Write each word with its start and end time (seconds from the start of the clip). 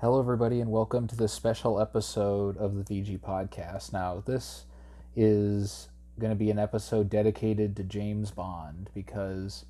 Hello, 0.00 0.20
everybody, 0.20 0.60
and 0.60 0.70
welcome 0.70 1.08
to 1.08 1.16
this 1.16 1.32
special 1.32 1.80
episode 1.80 2.56
of 2.56 2.76
the 2.76 2.84
VG 2.84 3.18
Podcast. 3.18 3.92
Now, 3.92 4.22
this 4.24 4.64
is 5.16 5.88
going 6.20 6.30
to 6.30 6.36
be 6.36 6.52
an 6.52 6.58
episode 6.60 7.10
dedicated 7.10 7.74
to 7.74 7.82
James 7.82 8.30
Bond 8.30 8.90
because 8.94 9.64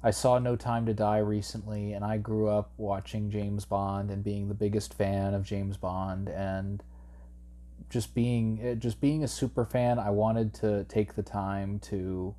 I 0.00 0.12
saw 0.12 0.38
No 0.38 0.54
Time 0.54 0.86
to 0.86 0.94
Die 0.94 1.18
recently, 1.18 1.92
and 1.92 2.04
I 2.04 2.18
grew 2.18 2.48
up 2.48 2.70
watching 2.76 3.32
James 3.32 3.64
Bond 3.64 4.12
and 4.12 4.22
being 4.22 4.46
the 4.46 4.54
biggest 4.54 4.94
fan 4.94 5.34
of 5.34 5.42
James 5.42 5.76
Bond, 5.76 6.28
and 6.28 6.80
just 7.90 8.14
being 8.14 8.60
eh, 8.62 8.74
just 8.76 9.00
being 9.00 9.24
a 9.24 9.28
super 9.28 9.64
fan. 9.64 9.98
I 9.98 10.10
wanted 10.10 10.54
to 10.54 10.84
take 10.84 11.16
the 11.16 11.24
time 11.24 11.80
to, 11.80 12.32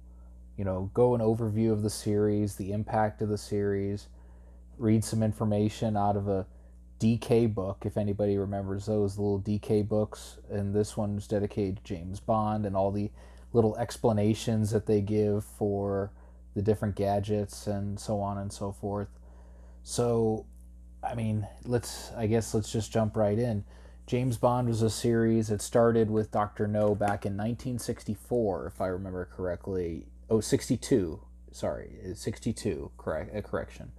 you 0.55 0.63
know, 0.63 0.89
go 0.93 1.15
an 1.15 1.19
overview 1.19 1.73
of 1.73 1.81
the 1.81 1.89
series, 1.89 2.55
the 2.55 2.71
impact 2.71 3.21
of 3.21 3.27
the 3.27 3.37
series, 3.37 4.07
read 4.77 5.03
some 5.03 5.21
information 5.21 5.97
out 5.97 6.15
of 6.15 6.29
a 6.29 6.45
DK 6.99 7.53
book, 7.53 7.83
if 7.85 7.97
anybody 7.97 8.37
remembers 8.37 8.85
those 8.85 9.17
little 9.17 9.39
DK 9.39 9.87
books, 9.87 10.37
and 10.49 10.73
this 10.73 10.97
one's 10.97 11.27
dedicated 11.27 11.77
to 11.77 11.83
James 11.83 12.19
Bond 12.19 12.65
and 12.65 12.75
all 12.75 12.91
the 12.91 13.11
little 13.53 13.75
explanations 13.77 14.71
that 14.71 14.85
they 14.85 15.01
give 15.01 15.43
for 15.43 16.11
the 16.55 16.61
different 16.61 16.95
gadgets 16.95 17.67
and 17.67 17.99
so 17.99 18.19
on 18.19 18.37
and 18.37 18.51
so 18.51 18.71
forth. 18.71 19.07
So, 19.81 20.45
I 21.03 21.15
mean, 21.15 21.47
let's 21.63 22.11
I 22.17 22.27
guess 22.27 22.53
let's 22.53 22.71
just 22.71 22.91
jump 22.91 23.15
right 23.15 23.39
in. 23.39 23.63
James 24.05 24.37
Bond 24.37 24.67
was 24.67 24.81
a 24.81 24.89
series 24.89 25.47
that 25.47 25.61
started 25.61 26.09
with 26.09 26.31
Dr. 26.31 26.67
No 26.67 26.95
back 26.95 27.25
in 27.25 27.37
1964, 27.37 28.67
if 28.67 28.81
I 28.81 28.87
remember 28.87 29.29
correctly. 29.31 30.07
Oh, 30.29 30.41
62. 30.41 31.21
Sorry, 31.51 31.91
62. 32.13 32.91
Correct. 32.97 33.35
A 33.35 33.41
correction. 33.41 33.91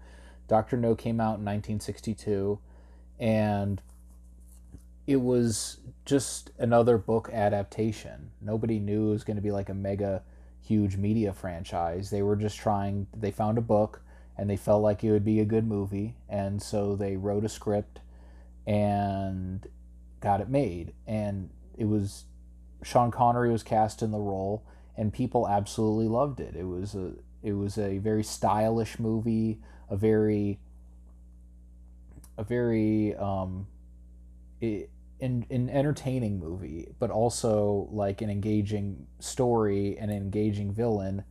Dr. 0.48 0.76
No 0.76 0.96
came 0.96 1.20
out 1.20 1.38
in 1.38 1.44
1962 1.44 2.58
and 3.20 3.80
it 5.06 5.20
was 5.20 5.78
just 6.06 6.50
another 6.58 6.96
book 6.98 7.30
adaptation. 7.32 8.30
Nobody 8.40 8.80
knew 8.80 9.08
it 9.08 9.12
was 9.12 9.24
going 9.24 9.36
to 9.36 9.42
be 9.42 9.52
like 9.52 9.68
a 9.68 9.74
mega 9.74 10.22
huge 10.62 10.96
media 10.96 11.32
franchise. 11.32 12.10
They 12.10 12.22
were 12.22 12.36
just 12.36 12.58
trying, 12.58 13.06
they 13.14 13.30
found 13.30 13.58
a 13.58 13.62
book 13.62 14.02
and 14.38 14.48
they 14.48 14.56
felt 14.56 14.82
like 14.82 15.04
it 15.04 15.12
would 15.12 15.24
be 15.24 15.40
a 15.40 15.44
good 15.44 15.66
movie. 15.66 16.16
And 16.28 16.62
so 16.62 16.96
they 16.96 17.16
wrote 17.16 17.44
a 17.44 17.48
script 17.48 18.00
and 18.66 19.66
got 20.20 20.40
it 20.40 20.48
made. 20.48 20.94
And 21.06 21.50
it 21.76 21.84
was, 21.84 22.24
Sean 22.82 23.10
Connery 23.10 23.50
was 23.50 23.62
cast 23.62 24.00
in 24.00 24.12
the 24.12 24.18
role 24.18 24.64
and 24.96 25.12
people 25.12 25.46
absolutely 25.46 26.08
loved 26.08 26.40
it. 26.40 26.56
It 26.56 26.66
was 26.66 26.94
a, 26.94 27.12
it 27.42 27.52
was 27.52 27.76
a 27.76 27.98
very 27.98 28.24
stylish 28.24 28.98
movie, 28.98 29.60
a 29.88 29.96
very 29.96 30.58
a 32.40 32.44
very 32.44 33.14
um, 33.16 33.66
an, 34.62 34.86
an 35.20 35.68
entertaining 35.70 36.40
movie, 36.40 36.88
but 36.98 37.10
also 37.10 37.86
like 37.92 38.22
an 38.22 38.30
engaging 38.30 39.06
story 39.18 39.98
and 39.98 40.10
an 40.10 40.16
engaging 40.16 40.72
villain. 40.72 41.22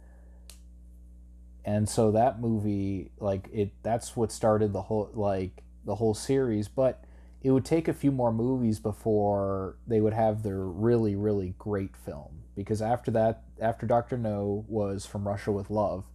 And 1.65 1.89
so 1.89 2.11
that 2.11 2.39
movie, 2.39 3.11
like 3.19 3.49
it, 3.51 3.71
that's 3.81 4.15
what 4.15 4.31
started 4.31 4.71
the 4.71 4.83
whole 4.83 5.09
like 5.13 5.63
the 5.83 5.95
whole 5.95 6.13
series. 6.13 6.67
But 6.67 7.03
it 7.41 7.49
would 7.51 7.65
take 7.65 7.87
a 7.87 7.93
few 7.93 8.11
more 8.11 8.31
movies 8.31 8.79
before 8.79 9.77
they 9.87 10.01
would 10.01 10.13
have 10.13 10.43
their 10.43 10.59
really 10.59 11.15
really 11.15 11.55
great 11.57 11.97
film. 11.97 12.43
Because 12.55 12.83
after 12.83 13.09
that, 13.11 13.43
after 13.59 13.87
Doctor 13.87 14.15
No 14.15 14.63
was 14.67 15.07
From 15.07 15.27
Russia 15.27 15.51
with 15.51 15.71
Love, 15.71 16.05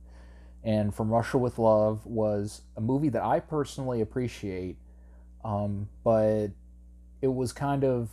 and 0.63 0.95
From 0.95 1.11
Russia 1.11 1.39
with 1.39 1.59
Love 1.59 2.07
was 2.07 2.63
a 2.77 2.81
movie 2.81 3.09
that 3.09 3.23
I 3.23 3.41
personally 3.41 4.01
appreciate 4.01 4.77
um, 5.45 5.89
but 6.03 6.49
it 7.21 7.33
was 7.33 7.53
kind 7.53 7.85
of 7.85 8.09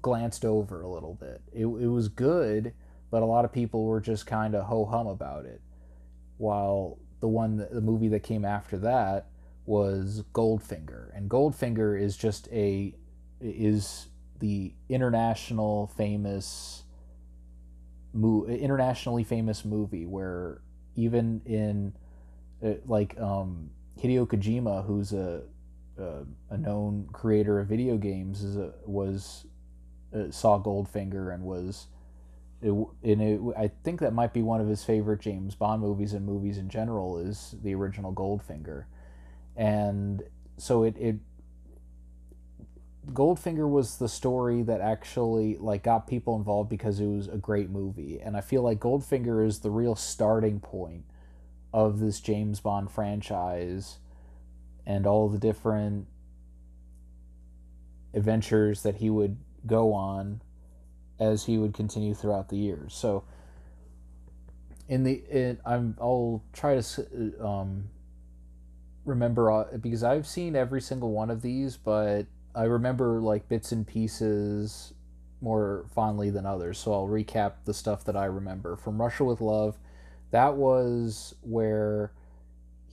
glanced 0.00 0.44
over 0.44 0.82
a 0.82 0.88
little 0.88 1.14
bit. 1.14 1.40
It, 1.52 1.62
it 1.66 1.88
was 1.88 2.08
good, 2.08 2.72
but 3.10 3.22
a 3.22 3.26
lot 3.26 3.44
of 3.44 3.52
people 3.52 3.84
were 3.84 4.00
just 4.00 4.26
kind 4.26 4.54
of 4.54 4.66
ho 4.66 4.84
hum 4.84 5.06
about 5.06 5.46
it. 5.46 5.60
While 6.36 6.98
the 7.20 7.28
one, 7.28 7.66
the 7.70 7.80
movie 7.80 8.08
that 8.08 8.22
came 8.22 8.44
after 8.44 8.78
that 8.78 9.26
was 9.66 10.22
Goldfinger, 10.32 11.14
and 11.14 11.28
Goldfinger 11.28 12.00
is 12.00 12.16
just 12.16 12.48
a 12.52 12.94
is 13.40 14.06
the 14.38 14.72
international 14.88 15.86
famous 15.96 16.84
mo- 18.12 18.46
internationally 18.46 19.24
famous 19.24 19.64
movie 19.64 20.06
where 20.06 20.60
even 20.96 21.40
in 21.44 21.94
uh, 22.64 22.74
like 22.86 23.18
um, 23.18 23.70
Hideo 23.98 24.26
Kojima, 24.26 24.84
who's 24.86 25.12
a 25.12 25.42
uh, 26.00 26.24
a 26.48 26.56
known 26.56 27.08
creator 27.12 27.60
of 27.60 27.68
video 27.68 27.96
games 27.96 28.42
is 28.42 28.56
a, 28.56 28.72
was 28.84 29.46
uh, 30.14 30.30
saw 30.30 30.60
Goldfinger 30.60 31.32
and 31.32 31.44
was 31.44 31.86
it, 32.62 32.70
and 32.70 33.22
it, 33.22 33.40
I 33.56 33.70
think 33.82 34.00
that 34.00 34.12
might 34.12 34.34
be 34.34 34.42
one 34.42 34.60
of 34.60 34.68
his 34.68 34.84
favorite 34.84 35.20
James 35.20 35.54
Bond 35.54 35.80
movies 35.80 36.12
and 36.12 36.26
movies 36.26 36.58
in 36.58 36.68
general 36.68 37.18
is 37.18 37.54
the 37.62 37.74
original 37.74 38.12
Goldfinger, 38.12 38.84
and 39.56 40.22
so 40.58 40.82
it 40.82 40.96
it 40.98 41.16
Goldfinger 43.12 43.68
was 43.68 43.96
the 43.96 44.08
story 44.08 44.62
that 44.62 44.80
actually 44.80 45.56
like 45.56 45.82
got 45.82 46.06
people 46.06 46.36
involved 46.36 46.68
because 46.68 47.00
it 47.00 47.06
was 47.06 47.28
a 47.28 47.38
great 47.38 47.70
movie, 47.70 48.20
and 48.20 48.36
I 48.36 48.42
feel 48.42 48.62
like 48.62 48.78
Goldfinger 48.78 49.46
is 49.46 49.60
the 49.60 49.70
real 49.70 49.94
starting 49.94 50.60
point 50.60 51.04
of 51.72 51.98
this 51.98 52.20
James 52.20 52.60
Bond 52.60 52.90
franchise 52.90 53.98
and 54.90 55.06
all 55.06 55.28
the 55.28 55.38
different 55.38 56.06
adventures 58.12 58.82
that 58.82 58.96
he 58.96 59.08
would 59.08 59.36
go 59.64 59.92
on 59.92 60.40
as 61.20 61.44
he 61.44 61.56
would 61.56 61.72
continue 61.72 62.12
throughout 62.12 62.48
the 62.48 62.56
years. 62.56 62.92
So 62.92 63.22
in 64.88 65.04
the 65.04 65.22
it, 65.30 65.60
I'm 65.64 65.96
I'll 66.00 66.42
try 66.52 66.80
to 66.80 67.34
um, 67.40 67.90
remember 69.04 69.52
uh, 69.52 69.76
because 69.80 70.02
I've 70.02 70.26
seen 70.26 70.56
every 70.56 70.80
single 70.80 71.12
one 71.12 71.30
of 71.30 71.40
these, 71.40 71.76
but 71.76 72.26
I 72.52 72.64
remember 72.64 73.20
like 73.20 73.48
bits 73.48 73.70
and 73.70 73.86
pieces 73.86 74.92
more 75.40 75.86
fondly 75.94 76.30
than 76.30 76.46
others. 76.46 76.78
So 76.78 76.92
I'll 76.92 77.06
recap 77.06 77.52
the 77.64 77.74
stuff 77.74 78.04
that 78.06 78.16
I 78.16 78.24
remember 78.24 78.74
from 78.74 79.00
Russia 79.00 79.24
with 79.24 79.40
Love. 79.40 79.78
That 80.32 80.56
was 80.56 81.36
where 81.42 82.12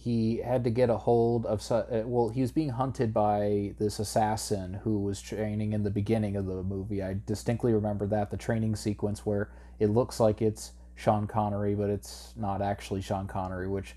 he 0.08 0.38
had 0.38 0.64
to 0.64 0.70
get 0.70 0.90
a 0.90 0.96
hold 0.96 1.46
of 1.46 1.70
uh, 1.70 1.84
well 2.06 2.30
he 2.30 2.40
was 2.40 2.54
being 2.54 2.70
hunted 2.70 3.14
by 3.14 3.76
this 3.78 4.00
assassin 4.00 4.80
who 4.86 5.00
was 5.00 5.22
training 5.22 5.74
in 5.74 5.84
the 5.84 5.90
beginning 5.90 6.38
of 6.38 6.46
the 6.46 6.64
movie. 6.64 7.04
I 7.04 7.18
distinctly 7.26 7.74
remember 7.74 8.08
that 8.08 8.32
the 8.32 8.38
training 8.38 8.78
sequence 8.78 9.26
where 9.26 9.52
it 9.80 9.88
looks 9.88 10.18
like 10.22 10.42
it's 10.42 10.72
sean 10.96 11.28
connery 11.28 11.76
but 11.76 11.90
it's 11.90 12.32
not 12.38 12.62
actually 12.62 13.02
sean 13.02 13.28
connery 13.28 13.68
which 13.68 13.96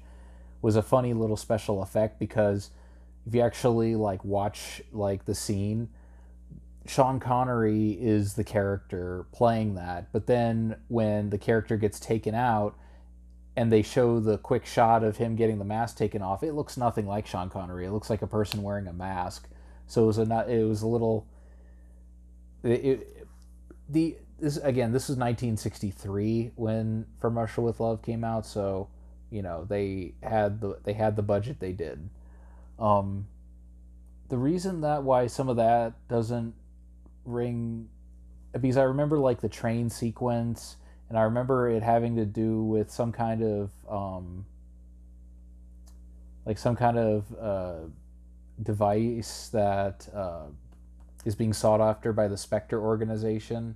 was 0.63 0.75
a 0.75 0.83
funny 0.83 1.15
little 1.15 1.37
special 1.37 1.81
effect 1.81 2.19
because 2.19 2.71
if 3.25 3.33
you 3.33 3.41
actually 3.41 3.95
like 3.95 4.25
watch 4.25 4.83
like 4.91 5.27
the 5.27 5.35
scene 5.35 5.89
sean 6.87 7.21
connery 7.21 7.93
is 7.93 8.35
the 8.35 8.43
character 8.43 9.27
playing 9.31 9.77
that 9.77 10.13
but 10.13 10.27
then 10.27 10.75
when 10.89 11.31
the 11.31 11.39
character 11.39 11.77
gets 11.77 12.01
taken 12.01 12.35
out 12.35 12.77
and 13.57 13.73
they 13.73 13.83
show 13.83 14.21
the 14.21 14.39
quick 14.39 14.65
shot 14.65 15.03
of 15.03 15.17
him 15.17 15.37
getting 15.37 15.59
the 15.59 15.65
mask 15.65 15.97
taken 15.97 16.23
off, 16.23 16.43
it 16.43 16.53
looks 16.53 16.77
nothing 16.77 17.07
like 17.07 17.27
Sean 17.27 17.51
Connery. 17.51 17.87
It 17.87 17.91
looks 17.91 18.11
like 18.11 18.23
a 18.23 18.27
person 18.27 18.63
wearing 18.63 18.87
a 18.87 18.93
mask. 18.93 19.49
So 19.87 20.05
it 20.05 20.07
was 20.07 20.19
a 20.19 20.45
it 20.49 20.65
was 20.65 20.83
a 20.83 20.87
little. 20.87 21.27
It, 22.63 22.85
it, 22.85 23.27
the 23.89 24.17
this 24.39 24.57
again 24.57 24.93
this 24.93 25.05
is 25.05 25.17
1963 25.17 26.53
when 26.55 27.07
From 27.21 27.39
Russia 27.39 27.61
with 27.61 27.81
Love 27.81 28.03
came 28.03 28.23
out. 28.25 28.47
So 28.47 28.89
you 29.31 29.43
know 29.43 29.65
they 29.69 30.15
had 30.23 30.61
the 30.61 30.79
they 30.85 30.93
had 30.93 31.17
the 31.17 31.23
budget 31.23 31.59
they 31.59 31.73
did. 31.73 32.09
Um, 32.79 33.27
the 34.29 34.39
reason 34.39 34.81
that 34.83 35.03
why 35.03 35.27
some 35.27 35.49
of 35.49 35.57
that 35.57 35.95
doesn't 36.09 36.55
ring 37.25 37.89
because 38.59 38.77
I 38.77 38.83
remember 38.83 39.19
like 39.19 39.41
the 39.41 39.49
train 39.49 39.91
sequence 39.91 40.77
and 41.11 41.19
I 41.19 41.23
remember 41.23 41.69
it 41.69 41.83
having 41.83 42.15
to 42.17 42.25
do 42.25 42.63
with 42.63 42.91
some 42.91 43.11
kind 43.11 43.43
of 43.43 43.71
um, 43.91 44.47
like 46.47 46.57
some 46.57 46.77
kind 46.77 46.97
of 46.97 47.25
uh, 47.39 47.89
device 48.63 49.49
that 49.49 50.09
uh, 50.15 50.47
is 51.25 51.35
being 51.35 51.53
sought 51.53 51.81
after 51.81 52.13
by 52.13 52.29
the 52.29 52.37
Spectre 52.37 52.81
organization. 52.81 53.75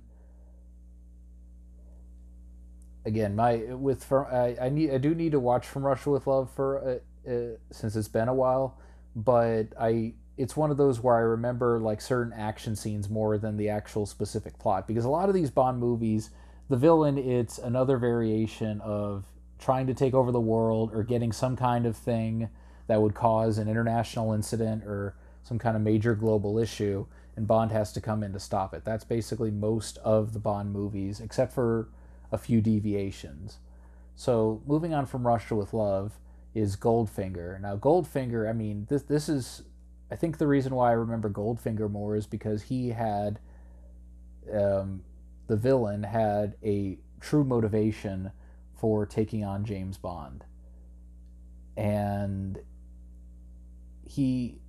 Again, 3.05 3.35
my 3.35 3.57
with 3.57 4.03
from 4.05 4.27
I, 4.31 4.55
I 4.59 4.69
need 4.69 4.91
I 4.91 4.97
do 4.97 5.13
need 5.13 5.33
to 5.33 5.39
watch 5.39 5.67
From 5.67 5.85
Russia 5.85 6.11
with 6.11 6.25
Love 6.27 6.49
for 6.49 7.01
uh, 7.27 7.29
uh, 7.29 7.57
since 7.69 7.97
it's 7.97 8.07
been 8.07 8.29
a 8.29 8.33
while, 8.33 8.79
but 9.13 9.67
I 9.77 10.13
it's 10.37 10.55
one 10.55 10.71
of 10.71 10.77
those 10.77 11.01
where 11.01 11.15
I 11.15 11.19
remember 11.19 11.81
like 11.81 11.99
certain 11.99 12.31
action 12.31 12.77
scenes 12.77 13.09
more 13.09 13.37
than 13.37 13.57
the 13.57 13.67
actual 13.69 14.05
specific 14.05 14.57
plot 14.57 14.87
because 14.87 15.03
a 15.03 15.09
lot 15.09 15.27
of 15.27 15.35
these 15.35 15.51
Bond 15.51 15.79
movies 15.79 16.29
the 16.69 16.77
villain, 16.77 17.17
it's 17.17 17.57
another 17.57 17.97
variation 17.97 18.81
of 18.81 19.25
trying 19.59 19.87
to 19.87 19.93
take 19.93 20.13
over 20.13 20.31
the 20.31 20.39
world 20.39 20.91
or 20.93 21.03
getting 21.03 21.31
some 21.31 21.55
kind 21.55 21.85
of 21.85 21.95
thing 21.95 22.49
that 22.87 23.01
would 23.01 23.13
cause 23.13 23.57
an 23.57 23.67
international 23.67 24.33
incident 24.33 24.83
or 24.83 25.15
some 25.43 25.59
kind 25.59 25.75
of 25.75 25.81
major 25.81 26.15
global 26.15 26.57
issue, 26.57 27.05
and 27.35 27.47
Bond 27.47 27.71
has 27.71 27.93
to 27.93 28.01
come 28.01 28.23
in 28.23 28.33
to 28.33 28.39
stop 28.39 28.73
it. 28.73 28.83
That's 28.83 29.03
basically 29.03 29.51
most 29.51 29.97
of 29.99 30.33
the 30.33 30.39
Bond 30.39 30.71
movies, 30.71 31.19
except 31.19 31.53
for 31.53 31.89
a 32.31 32.37
few 32.37 32.61
deviations. 32.61 33.59
So 34.15 34.61
moving 34.65 34.93
on 34.93 35.05
from 35.05 35.27
Russia 35.27 35.55
with 35.55 35.73
Love 35.73 36.13
is 36.53 36.75
Goldfinger. 36.75 37.59
Now 37.61 37.75
Goldfinger, 37.75 38.49
I 38.49 38.53
mean, 38.53 38.87
this 38.89 39.03
this 39.03 39.29
is 39.29 39.63
I 40.09 40.15
think 40.15 40.37
the 40.37 40.47
reason 40.47 40.73
why 40.73 40.89
I 40.89 40.93
remember 40.93 41.29
Goldfinger 41.29 41.89
more 41.91 42.15
is 42.15 42.25
because 42.25 42.63
he 42.63 42.89
had 42.89 43.39
um, 44.53 45.03
the 45.47 45.55
villain 45.55 46.03
had 46.03 46.55
a 46.63 46.97
true 47.19 47.43
motivation 47.43 48.31
for 48.73 49.05
taking 49.05 49.43
on 49.43 49.65
James 49.65 49.97
Bond. 49.97 50.43
And 51.77 52.59
he 54.07 54.59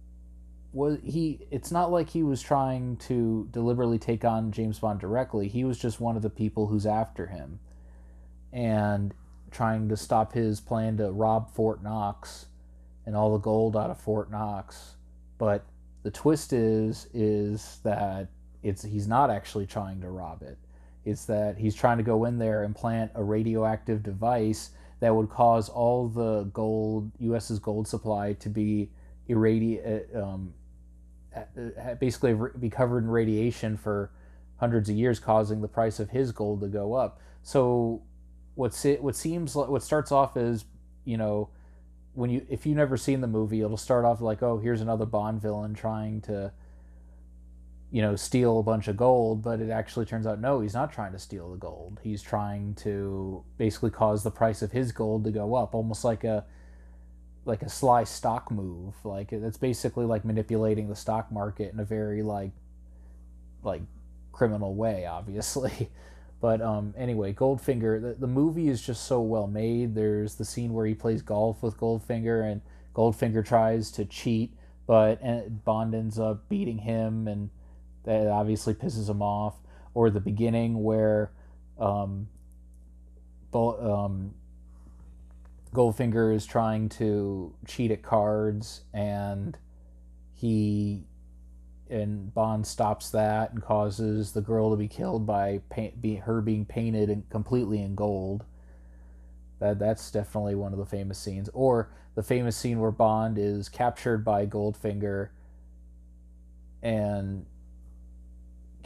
was 0.73 0.99
he 1.05 1.47
it's 1.51 1.71
not 1.71 1.91
like 1.91 2.11
he 2.11 2.23
was 2.23 2.43
trying 2.43 2.97
to 2.97 3.49
deliberately 3.51 3.99
take 3.99 4.25
on 4.25 4.53
James 4.53 4.79
Bond 4.79 5.01
directly. 5.01 5.49
He 5.49 5.65
was 5.65 5.79
just 5.79 6.01
one 6.01 6.17
of 6.17 6.23
the 6.23 6.31
people 6.31 6.67
who's 6.67 6.87
after 6.87 7.27
him 7.27 7.61
and 8.53 9.15
trying 9.51 9.89
to 9.89 9.97
stop 9.97 10.33
his 10.33 10.61
plan 10.61 10.97
to 10.99 11.11
rob 11.11 11.55
Fort 11.55 11.83
Knox 11.83 12.47
and 13.05 13.17
all 13.17 13.33
the 13.33 13.39
gold 13.39 13.77
out 13.77 13.91
of 13.91 14.01
Fort 14.01 14.31
Knox. 14.31 14.97
But 15.39 15.65
the 16.03 16.11
twist 16.11 16.53
is 16.53 17.09
is 17.15 17.81
that 17.83 18.29
it's 18.63 18.83
he's 18.83 19.07
not 19.07 19.31
actually 19.31 19.67
trying 19.67 20.01
to 20.01 20.11
rob 20.11 20.43
it. 20.43 20.59
It's 21.07 21.25
that 21.27 21.57
he's 21.57 21.75
trying 21.75 21.99
to 21.99 22.03
go 22.03 22.25
in 22.25 22.39
there 22.39 22.65
and 22.65 22.75
plant 22.75 23.13
a 23.15 23.23
radioactive 23.23 24.03
device 24.03 24.71
that 25.01 25.15
would 25.15 25.31
cause 25.31 25.69
all 25.69 26.09
the 26.09 26.45
gold, 26.53 27.13
U.S.'s 27.21 27.59
gold 27.61 27.87
supply, 27.87 28.33
to 28.35 28.49
be 28.49 28.91
irradi- 29.29 30.05
uh, 30.15 30.23
um, 30.23 30.55
basically 32.01 32.37
be 32.59 32.69
covered 32.69 33.05
in 33.05 33.11
radiation 33.11 33.77
for 33.77 34.11
hundreds 34.57 34.89
of 34.89 34.97
years, 34.97 35.21
causing 35.21 35.61
the 35.61 35.69
price 35.69 36.01
of 36.01 36.11
his 36.11 36.33
gold 36.33 36.61
to 36.63 36.67
go 36.67 36.95
up. 36.95 37.21
So, 37.43 38.03
what's 38.57 38.85
it, 38.85 39.01
what 39.03 39.15
seems 39.15 39.55
like 39.55 39.69
what 39.69 39.85
starts 39.85 40.11
off 40.11 40.37
as 40.37 40.65
you 41.05 41.17
know, 41.17 41.51
when 42.15 42.31
you 42.31 42.45
if 42.51 42.67
you've 42.67 42.77
never 42.77 42.97
seen 42.97 43.21
the 43.21 43.29
movie, 43.29 43.61
it'll 43.61 43.77
start 43.77 44.05
off 44.05 44.21
like, 44.21 44.43
oh, 44.43 44.59
here's 44.59 44.81
another 44.81 45.07
Bond 45.07 45.41
villain 45.41 45.73
trying 45.73 46.21
to 46.23 46.53
you 47.97 48.03
know, 48.03 48.15
steal 48.15 48.59
a 48.59 48.63
bunch 48.63 48.89
of 48.89 48.97
gold, 48.99 49.41
but 49.41 49.59
it 49.59 49.71
actually 49.71 50.05
turns 50.05 50.27
out 50.27 50.39
no, 50.39 50.61
he's 50.61 50.75
not 50.75 50.93
trying 50.93 51.13
to 51.13 51.19
steal 51.19 51.53
the 51.53 51.57
gold. 51.57 51.99
He's 52.03 52.21
trying 52.21 52.75
to 52.75 53.43
basically 53.57 53.89
cause 53.89 54.23
the 54.23 54.31
price 54.31 54.61
of 54.61 54.71
his 54.71 54.93
gold 54.93 55.25
to 55.25 55.31
go 55.31 55.55
up, 55.55 55.75
almost 55.75 56.05
like 56.05 56.23
a 56.23 56.45
like 57.47 57.63
a 57.63 57.71
sly 57.71 58.05
stock 58.05 58.51
move. 58.51 58.93
Like 59.03 59.33
it's 59.33 59.57
basically 59.57 60.05
like 60.05 60.27
manipulating 60.27 60.91
the 60.91 60.95
stock 60.95 61.33
market 61.33 61.73
in 61.73 61.81
a 61.81 61.87
very 61.87 62.23
like 62.23 62.51
like 63.63 63.81
criminal 64.31 64.75
way, 64.75 65.07
obviously. 65.07 65.89
But 66.39 66.61
um, 66.61 66.93
anyway, 66.99 67.33
Goldfinger, 67.33 68.01
the, 68.03 68.15
the 68.21 68.27
movie 68.27 68.69
is 68.69 68.83
just 68.83 69.05
so 69.05 69.23
well 69.23 69.47
made. 69.47 69.95
There's 69.95 70.35
the 70.35 70.45
scene 70.45 70.75
where 70.75 70.85
he 70.85 70.95
plays 70.95 71.23
golf 71.23 71.63
with 71.63 71.79
Goldfinger, 71.79 72.53
and 72.53 72.61
Goldfinger 72.95 73.45
tries 73.45 73.91
to 73.93 74.05
cheat, 74.05 74.53
but 74.87 75.19
Bond 75.65 75.95
ends 75.95 76.19
up 76.19 76.47
beating 76.51 76.77
him 76.77 77.27
and 77.27 77.49
that 78.07 78.29
obviously 78.29 78.73
pisses 78.73 79.11
him 79.11 79.21
off, 79.21 79.57
or 79.93 80.09
the 80.09 80.21
beginning 80.21 80.83
where 80.83 81.33
um, 81.79 82.29
um, 83.53 84.35
Goldfinger 85.75 86.35
is 86.35 86.47
trying 86.47 86.89
to 86.91 87.55
cheat 87.67 87.91
at 87.91 88.03
cards 88.03 88.83
and 88.95 89.59
he 90.33 91.05
and 91.89 92.35
Bond 92.35 92.67
stops 92.67 93.11
that 93.11 93.53
and 93.53 93.63
causes 93.63 94.33
the 94.33 94.41
girl 94.41 94.71
to 94.71 94.77
be 94.77 94.89
killed 94.89 95.27
by 95.27 95.61
paint, 95.71 96.01
be, 96.01 96.17
her 96.17 96.41
being 96.41 96.65
painted 96.65 97.11
in, 97.11 97.25
completely 97.31 97.81
in 97.81 97.95
gold. 97.95 98.45
That 99.61 99.79
that's 99.79 100.11
definitely 100.11 100.55
one 100.55 100.73
of 100.73 100.79
the 100.79 100.87
famous 100.87 101.19
scenes. 101.19 101.49
Or 101.53 101.91
the 102.15 102.23
famous 102.23 102.57
scene 102.57 102.81
where 102.81 102.91
Bond 102.91 103.39
is 103.39 103.69
captured 103.69 104.25
by 104.25 104.47
Goldfinger 104.47 105.29
and 106.83 107.47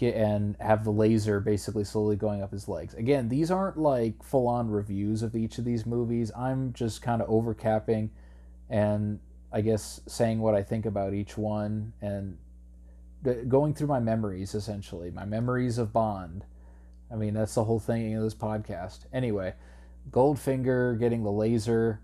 get 0.00 0.16
and 0.16 0.56
have 0.58 0.82
the 0.82 0.90
laser 0.90 1.38
basically 1.40 1.84
slowly 1.84 2.16
going 2.16 2.42
up 2.42 2.50
his 2.50 2.66
legs. 2.66 2.94
Again, 2.94 3.28
these 3.28 3.50
aren't 3.50 3.76
like 3.76 4.22
full 4.22 4.48
on 4.48 4.70
reviews 4.70 5.22
of 5.22 5.36
each 5.36 5.58
of 5.58 5.64
these 5.64 5.86
movies. 5.86 6.32
I'm 6.36 6.72
just 6.72 7.02
kind 7.02 7.22
of 7.22 7.28
overcapping 7.28 8.10
and 8.68 9.20
I 9.52 9.60
guess 9.60 10.00
saying 10.08 10.40
what 10.40 10.54
I 10.54 10.62
think 10.62 10.86
about 10.86 11.12
each 11.12 11.36
one 11.36 11.92
and 12.00 12.38
going 13.48 13.74
through 13.74 13.88
my 13.88 14.00
memories 14.00 14.54
essentially, 14.54 15.10
my 15.10 15.24
memories 15.26 15.76
of 15.78 15.92
Bond. 15.92 16.44
I 17.12 17.16
mean, 17.16 17.34
that's 17.34 17.54
the 17.54 17.64
whole 17.64 17.80
thing 17.80 18.14
of 18.14 18.22
this 18.22 18.34
podcast. 18.34 19.00
Anyway, 19.12 19.54
Goldfinger 20.10 20.98
getting 20.98 21.24
the 21.24 21.32
laser 21.32 22.00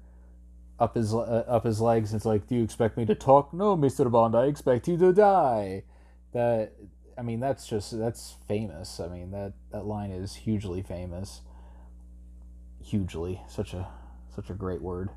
up 0.78 0.94
his 0.96 1.14
uh, 1.14 1.44
up 1.48 1.64
his 1.64 1.80
legs. 1.80 2.12
It's 2.12 2.26
like, 2.26 2.46
do 2.48 2.56
you 2.56 2.62
expect 2.62 2.98
me 2.98 3.06
to 3.06 3.14
talk? 3.14 3.54
No, 3.54 3.76
Mister 3.76 4.10
Bond, 4.10 4.36
I 4.36 4.44
expect 4.44 4.88
you 4.88 4.98
to 4.98 5.12
die. 5.12 5.84
That 6.32 6.74
I 7.18 7.22
mean, 7.22 7.40
that's 7.40 7.66
just 7.66 7.98
that's 7.98 8.36
famous. 8.46 9.00
I 9.00 9.08
mean, 9.08 9.30
that 9.30 9.54
that 9.72 9.86
line 9.86 10.10
is 10.10 10.34
hugely 10.34 10.82
famous. 10.82 11.40
Hugely, 12.82 13.42
such 13.48 13.72
a 13.74 13.88
such 14.34 14.50
a 14.50 14.54
great 14.54 14.82
word. 14.82 15.10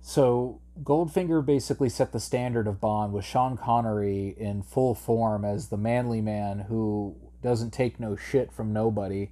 So 0.00 0.60
Goldfinger 0.82 1.44
basically 1.44 1.88
set 1.88 2.12
the 2.12 2.20
standard 2.20 2.66
of 2.66 2.80
Bond 2.80 3.12
with 3.12 3.24
Sean 3.24 3.56
Connery 3.56 4.34
in 4.38 4.62
full 4.62 4.94
form 4.94 5.44
as 5.44 5.68
the 5.68 5.76
manly 5.76 6.20
man 6.20 6.60
who 6.60 7.16
doesn't 7.42 7.72
take 7.72 8.00
no 8.00 8.16
shit 8.16 8.52
from 8.52 8.72
nobody. 8.72 9.30